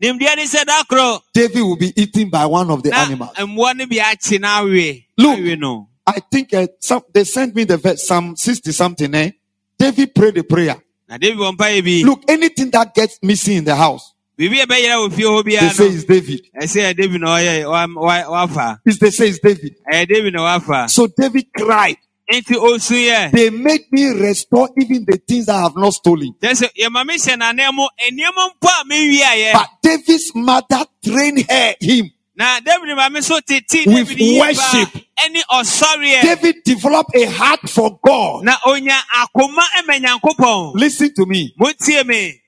nimdeɛ 0.00 0.36
ne 0.36 0.44
sɛ 0.44 0.64
da 0.64 1.18
david 1.34 1.60
will 1.62 1.76
be 1.76 1.92
eaten 2.00 2.30
by 2.30 2.46
one 2.46 2.70
of 2.70 2.82
the 2.84 2.94
animals. 2.94 3.32
mmoa 3.36 3.76
no 3.76 3.86
bi 3.86 3.96
akye 3.96 4.40
na 4.40 4.60
awe 4.62 5.04
Look. 5.18 5.86
i 6.06 6.20
think 6.20 6.54
uh, 6.54 6.66
some, 6.80 7.02
they 7.12 7.24
sent 7.24 7.54
me 7.54 7.64
the 7.64 7.76
verse 7.78 8.06
psalm 8.06 8.36
60 8.36 8.70
something 8.72 9.14
eh? 9.14 9.30
David 9.76 10.14
prayed 10.14 10.38
a 10.38 10.44
prayer. 10.44 10.76
Na 11.08 11.18
david 11.18 11.38
wɔ 11.38 11.56
mpaeɛ 11.56 11.82
bi 11.84 12.06
look 12.06 12.22
anything 12.28 12.70
that 12.70 12.94
gets 12.94 13.18
missing 13.22 13.56
in 13.58 13.64
the 13.64 13.74
house 13.74 14.13
Bibi 14.36 14.60
ebe 14.60 14.74
yẹ 14.74 14.96
wo 14.98 15.08
fie 15.10 15.24
hɔ 15.24 15.44
bia 15.44 15.60
no. 15.62 15.68
They 15.68 15.74
say 15.74 15.86
it's 15.88 16.04
David. 16.04 16.40
Ɛsɛ 16.60 16.80
yɛ 16.82 16.96
David 16.96 17.20
na 17.20 17.36
ɔyɛ 17.36 18.30
wafa. 18.30 18.80
They 18.84 19.10
say 19.10 19.28
it's 19.28 19.38
David. 19.38 19.76
Ɛyɛ 19.92 20.08
David 20.08 20.34
na 20.34 20.42
wafa. 20.42 20.88
So 20.88 21.06
David 21.06 21.46
cried. 21.56 21.96
Nti 22.32 22.56
o 22.56 22.78
sun 22.78 22.96
yɛ. 22.96 23.30
They 23.32 23.50
make 23.50 23.92
me 23.92 24.06
restore 24.08 24.70
even 24.80 25.04
the 25.06 25.18
things 25.18 25.48
I 25.48 25.60
have 25.62 25.76
not 25.76 25.92
stolen. 25.94 26.34
Jẹ́sẹ̀ 26.42 26.68
yẹ 26.76 26.90
maa 26.90 27.04
mi 27.04 27.14
sẹ̀ 27.18 27.36
n'anẹ́ 27.36 27.72
mu 27.72 27.86
ẹ̀nìyẹ́mọ̀ 28.08 28.50
mpọ̀ 28.60 28.70
a 28.80 28.84
mi 28.86 28.96
wí 29.10 29.20
ayẹ. 29.22 29.52
But 29.52 29.68
David's 29.82 30.32
mother 30.34 30.84
trained 31.04 31.44
her 31.48 31.74
him. 31.80 32.10
Na 32.36 32.58
David 32.58 32.88
maame 32.96 33.22
so 33.22 33.38
tete 33.38 33.84
David 33.84 34.18
yi 34.18 34.40
ba. 34.40 34.46
With 34.48 34.58
worship. 34.58 35.04
Ɛni 35.20 35.42
ɔsɔre 35.48 36.12
yɛ. 36.12 36.22
David 36.22 36.56
developed 36.64 37.14
a 37.14 37.24
heart 37.26 37.70
for 37.70 38.00
God. 38.04 38.42
Na 38.44 38.56
onya 38.66 38.98
akoma 39.14 39.62
ɛmɛ 39.78 40.02
nyankopɔn. 40.04 40.74
Lis 40.74 40.98
ten 40.98 41.14
to 41.14 41.26
me. 41.26 41.54
Mo 41.56 41.70
tie 41.80 42.02
mi. 42.02 42.40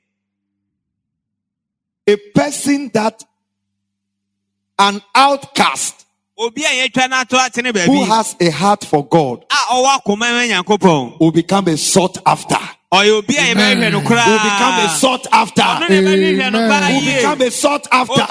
a 2.08 2.16
person 2.34 2.90
that 2.94 3.24
an 4.78 5.00
outcast 5.14 6.04
who 6.38 8.04
has 8.04 8.36
a 8.40 8.50
heart 8.50 8.84
for 8.84 9.06
God 9.08 9.44
will 11.18 11.32
become 11.32 11.66
a 11.68 11.76
sought 11.76 12.18
after 12.26 12.58
ɔyɛ 12.96 13.18
obi 13.18 13.36
a 13.36 13.40
yɛbɛhwehwɛ 13.54 13.92
no 13.92 13.98
Will 13.98 14.38
become 14.48 14.78
a 14.84 14.88
sought 14.96 15.26
after. 15.32 15.62
ɔno 15.62 15.80
na 15.80 15.86
yɛbɛhwehwɛ 15.86 16.52
no 16.52 16.58
paa 16.68 16.88
Will 16.88 17.00
become 17.16 17.40
a 17.42 17.50
sought 17.50 17.86
after. 17.92 18.26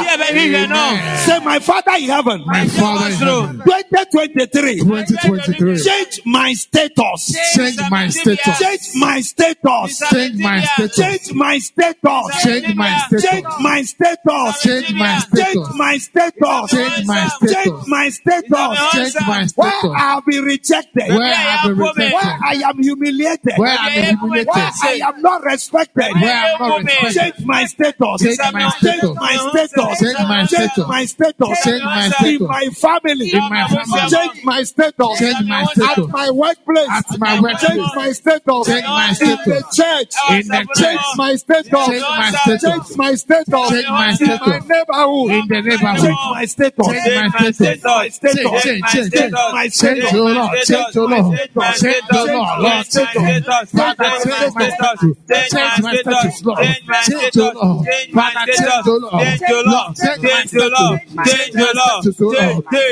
Say, 1.25 1.39
my 1.39 1.59
Father 1.59 1.91
in 1.97 2.09
heaven, 2.09 2.43
My 2.45 2.67
Father 2.67 3.07
in 3.07 3.15
heaven, 3.15 3.61
2023, 3.65 4.79
2023, 4.79 5.83
change 5.83 6.21
my 6.25 6.53
status. 6.53 7.35
change 7.55 7.79
my 7.89 8.07
status. 8.09 8.59
Change 8.59 8.95
my 8.95 9.19
status. 9.21 9.99
Change 10.09 10.41
my 10.41 10.59
status. 10.59 10.83
Change 10.93 11.33
my 11.33 11.57
status. 11.59 12.43
Change 12.43 12.75
my 12.75 12.91
status. 12.99 13.21
Change 13.23 13.55
my 13.59 13.81
status. 13.81 14.61
Change 14.61 14.93
my 14.93 15.11
Change 15.15 15.23
status. 15.23 15.75
my 15.75 15.97
status. 15.97 16.71
Change 16.71 17.05
my 17.05 17.19
Change 17.19 17.31
status. 17.51 17.87
my 17.87 18.09
status. 18.09 18.91
Change 18.93 19.15
my 19.27 19.47
Where. 19.55 19.95
I 19.95 19.99
have 19.99 20.25
been 20.25 20.43
rejected. 20.43 21.07
Where 21.09 21.21
I 21.23 21.33
have 21.33 21.67
been 21.67 21.77
Where 21.77 21.93
rejected. 21.93 22.39
I 22.45 22.61
am 22.69 22.77
humiliated. 22.81 23.53
Where 23.57 23.77
I'm 23.79 23.91
humiliated. 24.17 24.47
I 24.55 24.99
am 25.07 25.21
not 25.21 25.43
respected. 25.43 26.13
Where 26.19 26.33
I'm 26.35 26.57
not 26.59 26.83
respected. 26.83 27.13
Change 27.13 27.45
my 27.45 27.65
status. 27.65 28.21
Change 28.21 28.39
my 28.51 28.69
Change 28.69 29.01
status. 29.01 29.17
my 29.19 29.35
status. 29.37 29.99
Change 29.99 30.19
my 30.27 30.45
status. 30.45 30.87
my 30.87 31.05
status. 31.05 31.63
Change 31.63 31.83
my 31.83 32.09
In 32.09 32.11
status. 32.11 32.47
my 32.47 32.69
family. 32.69 33.31
In 33.31 33.49
my 33.49 33.67
family. 33.67 34.09
Change 34.09 34.43
my 34.43 34.63
status. 34.63 35.19
Change 35.19 35.47
my 35.47 35.63
At 35.63 35.69
status. 35.71 36.07
my 36.11 36.31
workplace. 36.31 36.89
At 36.89 37.05
my 37.19 37.39
workplace. 37.41 37.61
Change 37.69 37.95
my 37.95 38.11
status. 38.11 38.67
Change 38.67 38.85
my 38.85 39.13
In 39.21 39.39
the 39.45 39.63
status. 39.65 39.75
church. 39.75 40.13
In 40.31 40.47
the 40.47 40.67
Change 40.75 40.99
my 41.15 41.35
status. 41.35 41.85
Change 41.87 42.01
my 42.15 42.31
status. 42.31 42.61
Change 42.63 42.97
my 42.97 43.15
status. 43.15 43.69
Change 43.69 43.87
my 43.89 44.09
In 44.09 44.15
status. 44.15 44.47
my 44.47 44.59
neighborhood. 44.59 45.31
In 45.31 45.47
the 45.47 45.61
neighborhood. 45.61 45.99
Change 46.01 46.25
my 46.31 46.45
status. 46.45 46.87
Change 46.87 47.13
my 47.13 47.29
status. 47.29 47.57
Change 47.57 47.83
my 47.83 48.09
status. 48.09 48.63
Change, 48.63 48.87
change, 48.87 49.13
change, 49.13 49.13
change. 49.13 49.33
my 49.51 49.67
Change, 49.69 50.03
status. 50.03 50.13
oh 50.13 50.27
Lord. 50.27 50.61
Change, 50.61 50.97
oh 50.97 51.05
Lord. 51.05 51.39
Change, 51.75 52.03
oh 52.11 52.25
Lord. 52.25 52.59
Lord, 52.59 52.85
change, 52.89 53.15
oh 53.15 53.65
Father, 53.65 54.11
change 54.23 54.34
change 54.39 54.55
my 54.55 54.69
status. 54.69 55.17
Change 55.51 55.79
my 55.79 55.95
status, 55.95 56.43
Lord. 56.45 56.75
Change 57.03 57.35
your 57.35 57.53
Lord. 57.53 57.55
law. 57.55 57.83
change 57.85 58.81
your 58.85 58.99
law. 58.99 59.15
Change 59.19 59.41
my 59.43 59.63
law. 59.65 59.93
Change 59.95 60.21
your 60.23 60.43
law. 60.43 61.03
Change 61.25 61.53
your 61.55 61.73
Lord. 61.73 61.75
law. 61.75 62.01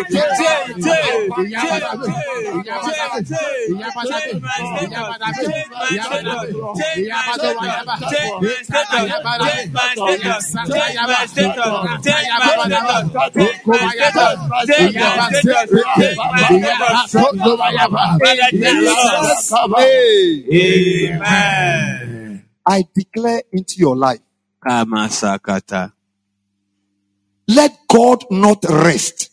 Amen. 20.53 22.45
I 22.67 22.85
declare 22.95 23.43
into 23.53 23.77
your 23.79 23.97
life, 23.97 24.21
let 27.49 27.79
God 27.89 28.25
not 28.31 28.65
rest. 28.69 29.31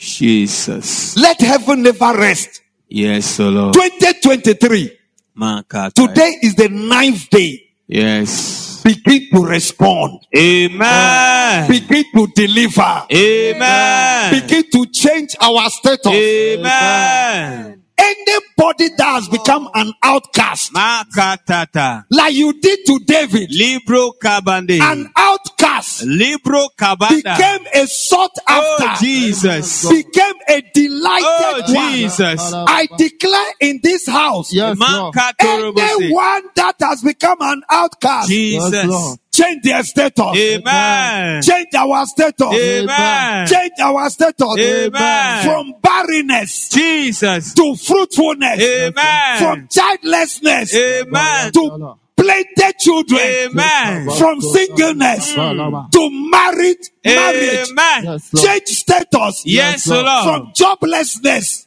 Jesus. 0.00 1.16
Let 1.16 1.40
heaven 1.40 1.82
never 1.82 2.16
rest. 2.16 2.62
Yes, 2.88 3.38
O 3.38 3.50
Lord. 3.50 3.74
2023. 3.74 4.98
Makata. 5.36 5.92
Today 5.94 6.38
is 6.42 6.54
the 6.54 6.68
ninth 6.68 7.28
day. 7.28 7.70
Yes. 7.86 8.82
Begin 8.82 9.28
to 9.30 9.44
respond. 9.44 10.20
Amen. 10.34 11.68
Begin 11.68 12.04
to 12.14 12.26
deliver. 12.34 13.06
Amen. 13.12 14.40
Begin 14.40 14.64
to 14.70 14.86
change 14.86 15.36
our 15.40 15.68
status. 15.68 16.06
Amen. 16.06 17.79
Anybody 18.00 18.88
that 18.96 19.04
has 19.14 19.28
become 19.28 19.68
an 19.74 19.92
outcast, 20.02 20.72
like 20.74 22.34
you 22.34 22.52
did 22.60 22.78
to 22.86 22.98
David, 23.06 23.50
Libro 23.52 24.12
kabande. 24.22 24.80
an 24.80 25.12
outcast 25.16 26.02
Libro 26.04 26.68
kabanda. 26.78 27.22
became 27.36 27.66
a 27.74 27.86
sought 27.86 28.30
Oh, 28.48 28.76
after, 28.80 29.04
Jesus. 29.04 29.88
became 29.88 30.34
a 30.48 30.62
Oh, 30.62 30.70
delighted 30.74 31.74
one. 31.74 31.92
Jesus. 31.92 32.40
I 32.52 32.88
declare 32.96 33.52
in 33.60 33.80
this 33.82 34.06
house, 34.06 34.52
Yes, 34.52 34.78
Lord. 34.78 35.14
Anyone 35.38 36.42
that 36.56 36.76
has 36.80 37.02
become 37.02 37.38
an 37.40 37.62
outcast, 37.70 38.28
Jesus. 38.28 38.86
Lord. 38.86 39.18
Change 39.40 39.62
their 39.62 39.82
status. 39.82 40.36
Amen. 40.36 41.42
Change 41.42 41.74
our 41.74 42.06
status. 42.06 42.54
Amen. 42.54 43.46
Change 43.46 43.72
our 43.80 44.10
status. 44.10 44.58
Amen. 44.58 45.44
From 45.44 45.74
barrenness 45.80 46.68
Jesus. 46.68 47.54
to 47.54 47.74
fruitfulness. 47.76 48.60
Amen. 48.60 49.38
From 49.38 49.68
childlessness 49.68 50.74
Amen. 50.74 51.52
to 51.52 51.96
planted 52.16 52.78
children. 52.78 53.20
Amen. 53.20 54.10
From 54.10 54.40
singleness 54.40 55.34
to 55.34 56.10
married 56.30 56.78
marriage. 57.04 57.68
Amen. 57.70 58.18
Change 58.36 58.66
status. 58.68 59.42
Yes, 59.46 59.86
Lord. 59.86 60.24
From 60.24 60.52
joblessness. 60.52 61.66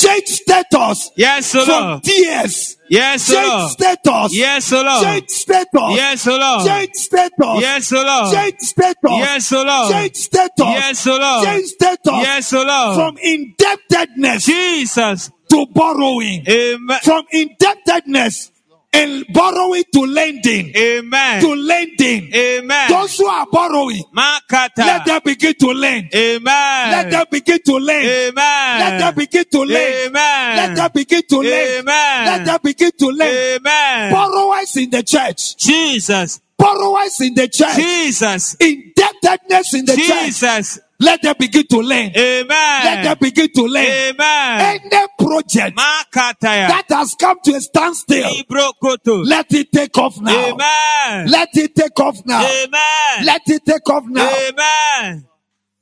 Change 0.00 0.26
status. 0.28 1.10
Yes, 1.16 1.54
O 1.54 1.64
From 1.64 1.84
Lord. 1.84 2.02
tears. 2.04 2.76
Yes, 2.88 3.30
O 3.30 3.34
Change 3.34 3.70
status. 3.72 4.34
Yes, 4.34 4.72
Lord. 4.72 5.04
Change 5.04 5.30
status. 5.30 5.96
Yes, 5.96 6.26
Lord. 6.26 6.66
Change 6.66 6.94
status. 6.94 7.60
Yes, 7.60 7.92
Lord. 7.92 8.32
Change 8.34 8.60
status. 8.60 9.10
Yes, 9.10 9.52
Lord. 9.52 9.92
Change 9.92 10.16
status. 10.16 10.52
Yes, 10.58 11.06
Lord. 11.06 11.44
Change 11.44 11.66
status. 11.66 12.22
Yes, 12.22 12.52
Lord. 12.52 12.96
From 12.96 13.18
indebtedness 13.22 14.44
Jesus. 14.46 15.30
to 15.50 15.66
borrowing. 15.66 16.44
Amen. 16.48 16.98
From 17.02 17.24
indebtedness 17.32 18.50
and 18.92 19.24
borrowing 19.32 19.84
to 19.92 20.00
lending. 20.00 20.72
Amen. 20.76 21.42
To 21.42 21.54
lending. 21.54 22.34
Amen. 22.34 22.88
Those 22.90 23.16
who 23.18 23.26
are 23.26 23.46
borrowing, 23.50 24.02
Makata. 24.14 24.78
let 24.78 25.04
them 25.04 25.20
begin 25.24 25.54
to 25.54 25.66
lend. 25.68 26.14
Amen. 26.14 26.90
Let 26.90 27.10
them 27.10 27.26
begin 27.30 27.60
to 27.62 27.74
lend. 27.76 28.06
Amen. 28.06 28.78
Let 28.80 28.98
them 28.98 29.14
begin 29.14 29.44
to 29.50 29.58
lend. 29.60 29.94
Amen. 30.08 30.56
Let 30.56 30.76
them 30.76 30.90
begin 30.94 31.22
to 31.28 31.36
lend. 31.38 31.88
Amen. 31.88 32.26
Let 32.26 32.44
them 32.46 32.58
begin 32.62 32.92
to 32.98 33.06
lend. 33.06 33.60
Amen. 33.66 34.12
Borrowers 34.12 34.76
in 34.76 34.90
the 34.90 35.02
church. 35.02 35.56
Jesus. 35.56 36.40
Borrowers 36.56 37.20
in 37.20 37.34
the 37.34 37.48
church. 37.48 37.76
Jesus. 37.76 38.56
Indebtedness 38.60 39.74
in 39.74 39.84
the 39.86 39.96
church. 39.96 40.24
Jesus. 40.24 40.78
Let 41.00 41.22
them 41.22 41.34
begin 41.38 41.66
to 41.68 41.78
learn. 41.78 42.12
Amen. 42.14 42.84
Let 42.84 43.04
them 43.04 43.16
begin 43.20 43.48
to 43.54 43.62
learn. 43.62 43.86
Amen. 43.86 44.80
Any 44.84 45.06
project 45.18 45.76
Makataya. 45.76 46.68
that 46.68 46.84
has 46.90 47.14
come 47.14 47.38
to 47.44 47.52
a 47.52 47.60
standstill, 47.60 48.28
Librokoto. 48.28 49.24
let 49.26 49.50
it 49.52 49.72
take 49.72 49.96
off 49.96 50.20
now. 50.20 50.52
Amen. 50.52 51.26
Let 51.30 51.48
it 51.54 51.74
take 51.74 51.98
off 51.98 52.20
now. 52.26 52.42
Amen. 52.42 53.24
Let 53.24 53.42
it 53.46 53.62
take 53.64 53.88
off 53.88 54.04
now. 54.06 54.30
Amen. 54.30 55.26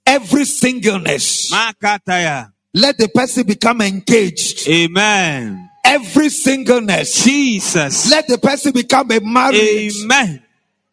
Every 0.06 0.44
singleness, 0.44 1.52
Makataya. 1.52 2.52
let 2.74 2.96
the 2.98 3.08
person 3.08 3.44
become 3.44 3.80
engaged. 3.80 4.68
Amen. 4.68 5.68
Every 5.84 6.28
singleness, 6.28 7.24
Jesus. 7.24 8.08
let 8.10 8.28
the 8.28 8.38
person 8.38 8.72
become 8.72 9.10
a 9.10 9.18
marriage. 9.20 9.94
Amen. 10.04 10.44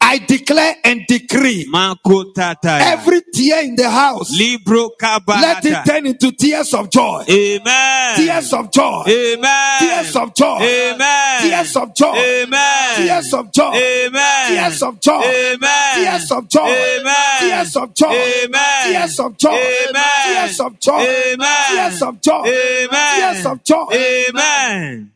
I 0.01 0.19
declare 0.19 0.75
and 0.83 1.01
decree 1.07 1.65
every 1.71 3.21
tear 3.33 3.63
in 3.63 3.75
the 3.75 3.89
house, 3.89 4.31
let 4.37 5.65
it 5.65 5.85
turn 5.85 6.05
into 6.05 6.31
tears 6.31 6.73
of 6.73 6.89
joy. 6.91 7.23
Amen. 7.27 8.15
Tears 8.15 8.53
of 8.53 8.71
joy. 8.71 9.03
Amen. 9.07 9.79
Tears 9.79 10.15
of 10.15 10.35
joy. 10.35 10.57
Amen. 10.61 11.41
Tears 11.41 11.75
of 11.75 11.95
joy. 11.95 12.15
Amen. 12.15 12.95
Tears 12.95 13.33
of 13.33 13.51
joy. 13.51 13.71
Amen. 13.73 14.47
Tears 14.47 14.83
of 14.83 15.01
joy. 15.01 15.21
Amen. 15.23 15.95
Tears 15.95 16.31
of 16.31 16.49
joy. 16.49 16.61
Amen. 16.61 17.39
Tears 17.41 17.75
of 17.75 17.93
joy. 17.95 18.11
Amen. 18.11 18.83
Tears 18.83 19.09
of 19.09 19.29
joy. 19.29 19.49
Amen. 19.49 20.01
Tears 20.25 20.59
of 20.61 20.79
joy. 20.79 20.91
Amen. 21.01 21.75
Tears 21.75 22.01
of 22.01 22.21
joy. 22.21 22.43
Amen. 22.45 23.33
Tears 23.33 23.45
of 23.45 23.63
joy. 23.63 23.87
Amen. 23.93 25.14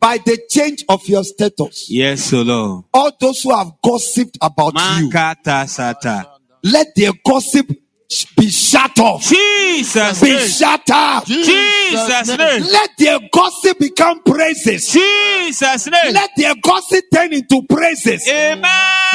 By 0.00 0.18
the 0.18 0.38
change 0.48 0.84
of 0.88 1.06
your 1.08 1.24
status, 1.24 1.86
Yes, 1.90 2.32
O 2.32 2.42
Lord. 2.42 2.84
all 2.94 3.10
those 3.20 3.42
who 3.42 3.54
have 3.56 3.72
gossiped 3.82 4.38
about 4.40 4.74
you, 4.74 5.08
Makata 5.10 5.66
sata. 5.66 6.26
let 6.62 6.88
their 6.94 7.12
gossip 7.26 7.66
be 8.36 8.48
shut 8.48 8.98
off. 9.00 9.22
Jesus. 9.22 10.20
Be 10.22 10.30
name. 10.34 10.48
shut 10.48 10.88
up. 10.90 11.24
Jesus. 11.26 12.28
name. 12.38 12.62
Let 12.62 12.90
their 12.98 13.18
gossip 13.30 13.78
become 13.78 14.22
praises. 14.22 14.88
Jesus. 14.88 15.86
name. 15.88 16.14
Let 16.14 16.30
their 16.36 16.54
gossip 16.62 17.04
turn 17.12 17.32
into 17.34 17.62
praises. 17.68 18.26
Amen. 18.26 18.64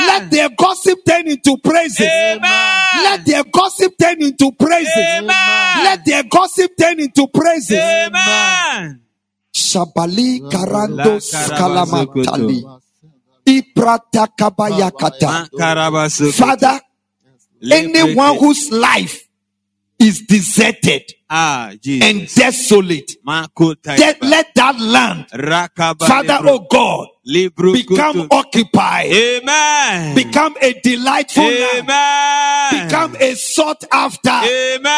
Let 0.05 0.29
their 0.31 0.49
gossip 0.57 0.99
turn 1.07 1.27
into 1.27 1.57
praises. 1.57 2.01
Amen. 2.01 3.03
Let 3.03 3.25
their 3.25 3.43
gossip 3.51 3.93
turn 3.99 4.21
into 4.21 4.51
praises. 4.59 5.07
Amen. 5.17 5.83
Let 5.83 6.05
their 6.05 6.23
gossip 6.23 6.71
turn 6.79 6.99
into 6.99 7.27
praises. 7.27 7.79
Amen. 7.79 8.99
Shabali 9.53 10.41
karando 10.49 11.19
skalamatali. 11.21 12.65
Iprata 13.45 14.27
kabayakata. 14.35 15.47
Makarabasu. 15.51 16.31
Father, 16.33 16.79
anyone 17.71 18.37
whose 18.37 18.71
life 18.71 19.27
is 19.99 20.21
deserted 20.27 21.03
ah 21.29 21.71
and 21.85 22.27
desolate, 22.35 23.11
Makota. 23.25 23.97
let, 24.21 24.53
that 24.55 24.79
land. 24.79 25.27
Father, 25.99 26.39
oh 26.41 26.65
God, 26.69 27.07
become 27.73 28.27
occupied, 28.31 29.11
Amen. 29.11 30.15
become 30.15 30.55
a 30.61 30.73
delightful 30.81 31.43
land, 31.43 31.89
Amen. 31.89 32.87
become 32.87 33.15
a 33.19 33.35
sought 33.35 33.83
after. 33.91 34.29
Amen. 34.31 34.89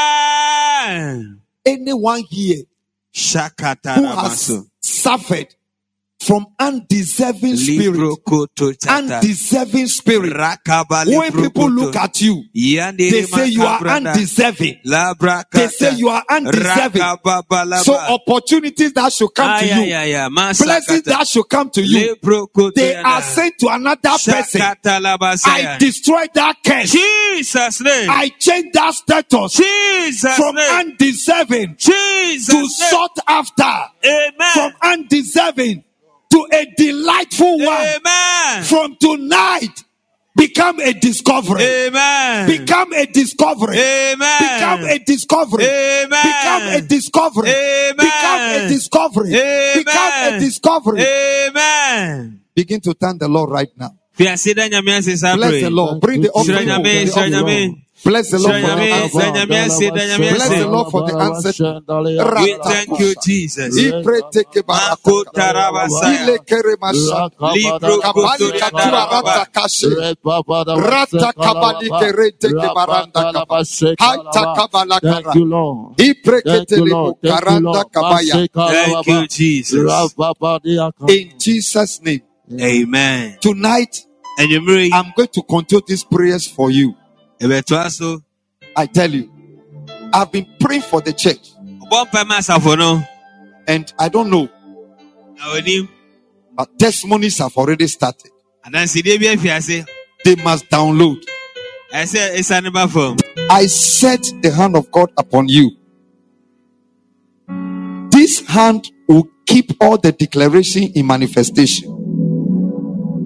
Anyone 1.65 2.23
here 2.30 2.64
who 3.96 4.06
has 4.06 4.52
suffered 4.82 5.56
from 6.26 6.47
undeserving 6.60 7.56
spirit, 7.56 8.19
undeserving 8.88 9.88
spirit. 9.88 10.60
When 11.06 11.31
people 11.31 11.69
look 11.69 11.95
at 11.95 12.19
you, 12.22 12.43
they 12.53 13.22
say 13.23 13.47
you 13.47 13.64
are 13.64 13.80
undeserving. 13.85 14.80
They 14.84 15.68
say 15.68 15.93
you 15.95 16.10
are 16.10 16.23
undeserving. 16.30 17.02
So 17.84 17.95
opportunities 17.95 18.93
that 18.93 19.14
should 19.14 19.34
come 19.35 19.60
to 19.60 19.65
you, 19.65 19.81
yeah, 19.84 20.03
yeah. 20.03 20.30
blessings 20.30 21.03
that 21.03 21.27
should 21.27 21.47
come 21.47 21.69
to 21.69 21.81
you, 21.81 22.15
they 22.76 22.95
are 22.95 23.22
sent 23.22 23.60
to 23.60 23.68
another 23.68 24.02
person. 24.10 24.61
I 24.61 25.77
destroy 25.80 26.26
that 26.34 26.57
curse. 26.65 26.91
Jesus 26.91 27.81
name. 27.81 28.10
I 28.10 28.30
change 28.39 28.73
that 28.73 28.93
status 28.93 29.53
Jesus 29.53 30.35
from 30.35 30.56
name. 30.56 30.72
undeserving 30.72 31.76
Jesus 31.77 32.47
to 32.47 32.60
name. 32.60 32.68
sought 32.68 33.18
after, 33.27 33.64
Amen. 34.03 34.52
from 34.53 34.72
undeserving 34.81 35.84
to 36.36 36.48
a 36.52 36.66
delightful 36.76 37.57
one. 37.60 37.88
Amen. 37.88 38.64
From 38.64 38.98
tonight, 38.99 39.84
become 40.36 40.80
a 40.80 40.91
discovery. 40.94 41.64
Amen. 41.64 42.48
Become 42.48 42.94
a 42.94 43.06
discovery. 43.06 43.78
Amen. 43.78 44.40
Become 44.40 44.84
a 44.84 44.99
discovery. 44.99 45.64
Amen. 45.64 46.07
Become 46.28 46.62
a 46.74 46.82
discovery. 46.82 47.49
Amen. 47.49 47.95
Become 47.95 48.41
a 48.41 48.68
discovery. 48.68 49.32
Become 49.32 50.12
a 50.12 50.28
Amen. 50.28 50.40
discovery. 50.41 51.02
Amen. 51.02 52.41
Begin 52.53 52.82
to 52.82 52.94
thank 52.94 53.20
the 53.20 53.28
Lord 53.28 53.49
right 53.49 53.70
now. 53.78 53.91
Fiase 54.18 54.53
da 54.56 54.68
nyame 54.68 55.36
Bless 55.36 55.62
the 55.62 55.70
Lord. 55.70 56.02
Bring 56.02 56.22
the 56.22 56.32
offering. 56.32 57.85
Bless 58.06 58.30
the 58.30 58.38
Lord 58.40 58.56
for 58.61 58.68
the 58.76 58.86
answer. 58.94 59.48
Bless 60.30 60.49
the 60.60 60.68
Lord 60.68 60.88
for 60.91 61.02
the 61.03 61.15
answer. 61.18 61.82
We 62.40 62.56
thank 62.64 62.99
you, 62.99 63.14
Jesus. 63.18 63.76
Pray 63.76 64.22
take 64.32 64.52
In 81.10 81.32
Jesus' 81.40 82.02
name. 82.02 82.22
Amen. 82.61 83.38
Tonight, 83.41 84.06
I'm 84.38 85.14
going 85.15 85.30
to 85.30 85.41
continue 85.44 85.82
these 85.88 86.03
prayers 86.03 86.48
for 86.48 86.69
you. 86.69 86.95
I 88.76 88.86
tell 88.88 89.12
you, 89.12 89.32
I've 90.14 90.32
been 90.32 90.48
praying 90.60 90.84
for 90.84 91.02
the 91.02 91.14
church, 91.14 91.52
Ọbọ 91.84 92.06
mpa 92.12 92.26
ma 92.28 92.38
asafo 92.40 92.78
no. 92.78 93.03
and 93.68 93.94
I 93.99 94.10
don't 94.10 94.30
know, 94.32 94.49
but 96.56 96.80
testimonies 96.80 97.40
have 97.40 97.56
already 97.57 97.88
started. 97.88 98.32
Adansidie 98.66 99.20
bi 99.20 99.28
afi 99.36 99.49
ase. 99.57 99.86
They 100.26 100.36
must 100.38 100.70
download. 100.70 101.24
Ɛsɛ 101.94 102.40
esa 102.40 102.62
ne 102.62 102.70
ba 102.72 102.88
fam. 102.88 103.18
I 103.49 103.68
set 103.68 104.24
the 104.41 104.52
hand 104.52 104.76
of 104.78 104.91
God 104.91 105.12
upon 105.18 105.49
you. 105.49 105.72
This 108.12 108.41
hand 108.48 108.91
will 109.07 109.28
keep 109.48 109.72
all 109.82 109.98
the 109.98 110.12
declaration 110.14 110.84
in 110.95 111.07
manifestation. 111.07 112.10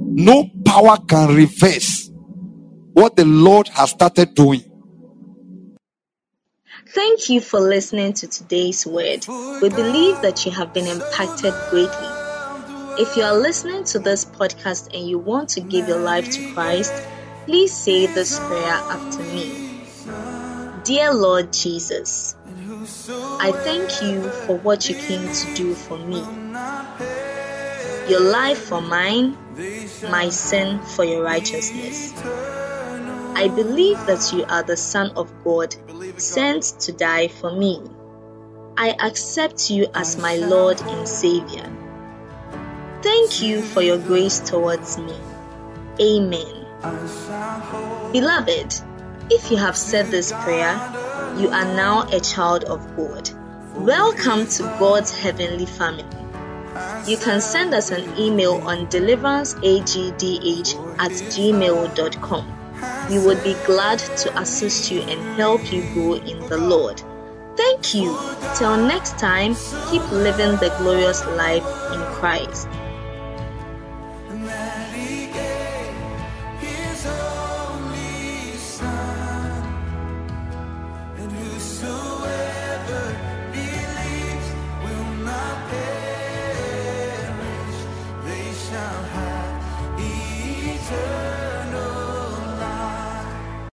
No 0.03 0.49
power 0.65 0.97
can 1.07 1.35
reverse 1.35 2.08
what 2.93 3.15
the 3.15 3.25
Lord 3.25 3.67
has 3.69 3.91
started 3.91 4.35
doing. 4.35 4.63
Thank 6.87 7.29
you 7.29 7.39
for 7.39 7.59
listening 7.59 8.13
to 8.13 8.27
today's 8.27 8.85
word. 8.85 9.25
We 9.61 9.69
believe 9.69 10.21
that 10.21 10.45
you 10.45 10.51
have 10.51 10.73
been 10.73 10.87
impacted 10.87 11.53
greatly. 11.69 12.07
If 12.97 13.15
you 13.15 13.23
are 13.23 13.35
listening 13.35 13.83
to 13.85 13.99
this 13.99 14.25
podcast 14.25 14.93
and 14.93 15.07
you 15.07 15.19
want 15.19 15.49
to 15.49 15.61
give 15.61 15.87
your 15.87 15.99
life 15.99 16.29
to 16.31 16.53
Christ, 16.53 16.93
please 17.45 17.71
say 17.71 18.07
this 18.07 18.39
prayer 18.39 18.73
after 18.73 19.19
me. 19.19 19.83
Dear 20.83 21.13
Lord 21.13 21.53
Jesus, 21.53 22.35
I 23.39 23.51
thank 23.51 24.01
you 24.01 24.29
for 24.29 24.57
what 24.57 24.89
you 24.89 24.95
came 24.95 25.31
to 25.31 25.53
do 25.55 25.75
for 25.75 25.97
me. 25.97 26.19
Your 28.09 28.21
life 28.21 28.57
for 28.57 28.81
mine, 28.81 29.37
my 30.09 30.29
sin 30.29 30.79
for 30.81 31.05
your 31.05 31.23
righteousness. 31.23 32.13
I 33.35 33.47
believe 33.47 34.05
that 34.05 34.33
you 34.33 34.45
are 34.45 34.63
the 34.63 34.77
Son 34.77 35.11
of 35.15 35.31
God, 35.43 35.75
sent 36.17 36.63
to 36.81 36.91
die 36.91 37.27
for 37.27 37.51
me. 37.51 37.81
I 38.77 38.95
accept 38.99 39.69
you 39.69 39.87
as 39.93 40.17
my 40.17 40.35
Lord 40.35 40.81
and 40.81 41.07
Savior. 41.07 41.71
Thank 43.01 43.41
you 43.41 43.61
for 43.61 43.81
your 43.81 43.97
grace 43.97 44.39
towards 44.39 44.97
me. 44.97 45.15
Amen. 46.01 46.65
Beloved, 48.11 48.73
if 49.29 49.51
you 49.51 49.57
have 49.57 49.77
said 49.77 50.07
this 50.07 50.31
prayer, 50.31 50.75
you 51.37 51.49
are 51.49 51.65
now 51.75 52.07
a 52.09 52.19
child 52.19 52.63
of 52.65 52.95
God. 52.95 53.29
Welcome 53.75 54.47
to 54.47 54.63
God's 54.79 55.11
heavenly 55.11 55.65
family. 55.65 56.05
You 57.05 57.17
can 57.17 57.41
send 57.41 57.73
us 57.73 57.91
an 57.91 58.17
email 58.17 58.55
on 58.55 58.87
deliveranceagdh 58.87 60.99
at 60.99 61.11
gmail.com. 61.11 62.58
We 63.09 63.19
would 63.19 63.43
be 63.43 63.55
glad 63.65 63.99
to 63.99 64.39
assist 64.39 64.91
you 64.91 65.01
and 65.01 65.37
help 65.37 65.71
you 65.71 65.81
grow 65.93 66.13
in 66.13 66.39
the 66.47 66.57
Lord. 66.57 67.01
Thank 67.57 67.93
you. 67.93 68.17
Till 68.55 68.77
next 68.77 69.17
time, 69.17 69.55
keep 69.89 70.03
living 70.11 70.57
the 70.57 70.73
glorious 70.77 71.25
life 71.25 71.65
in 71.93 71.99
Christ. 72.19 72.67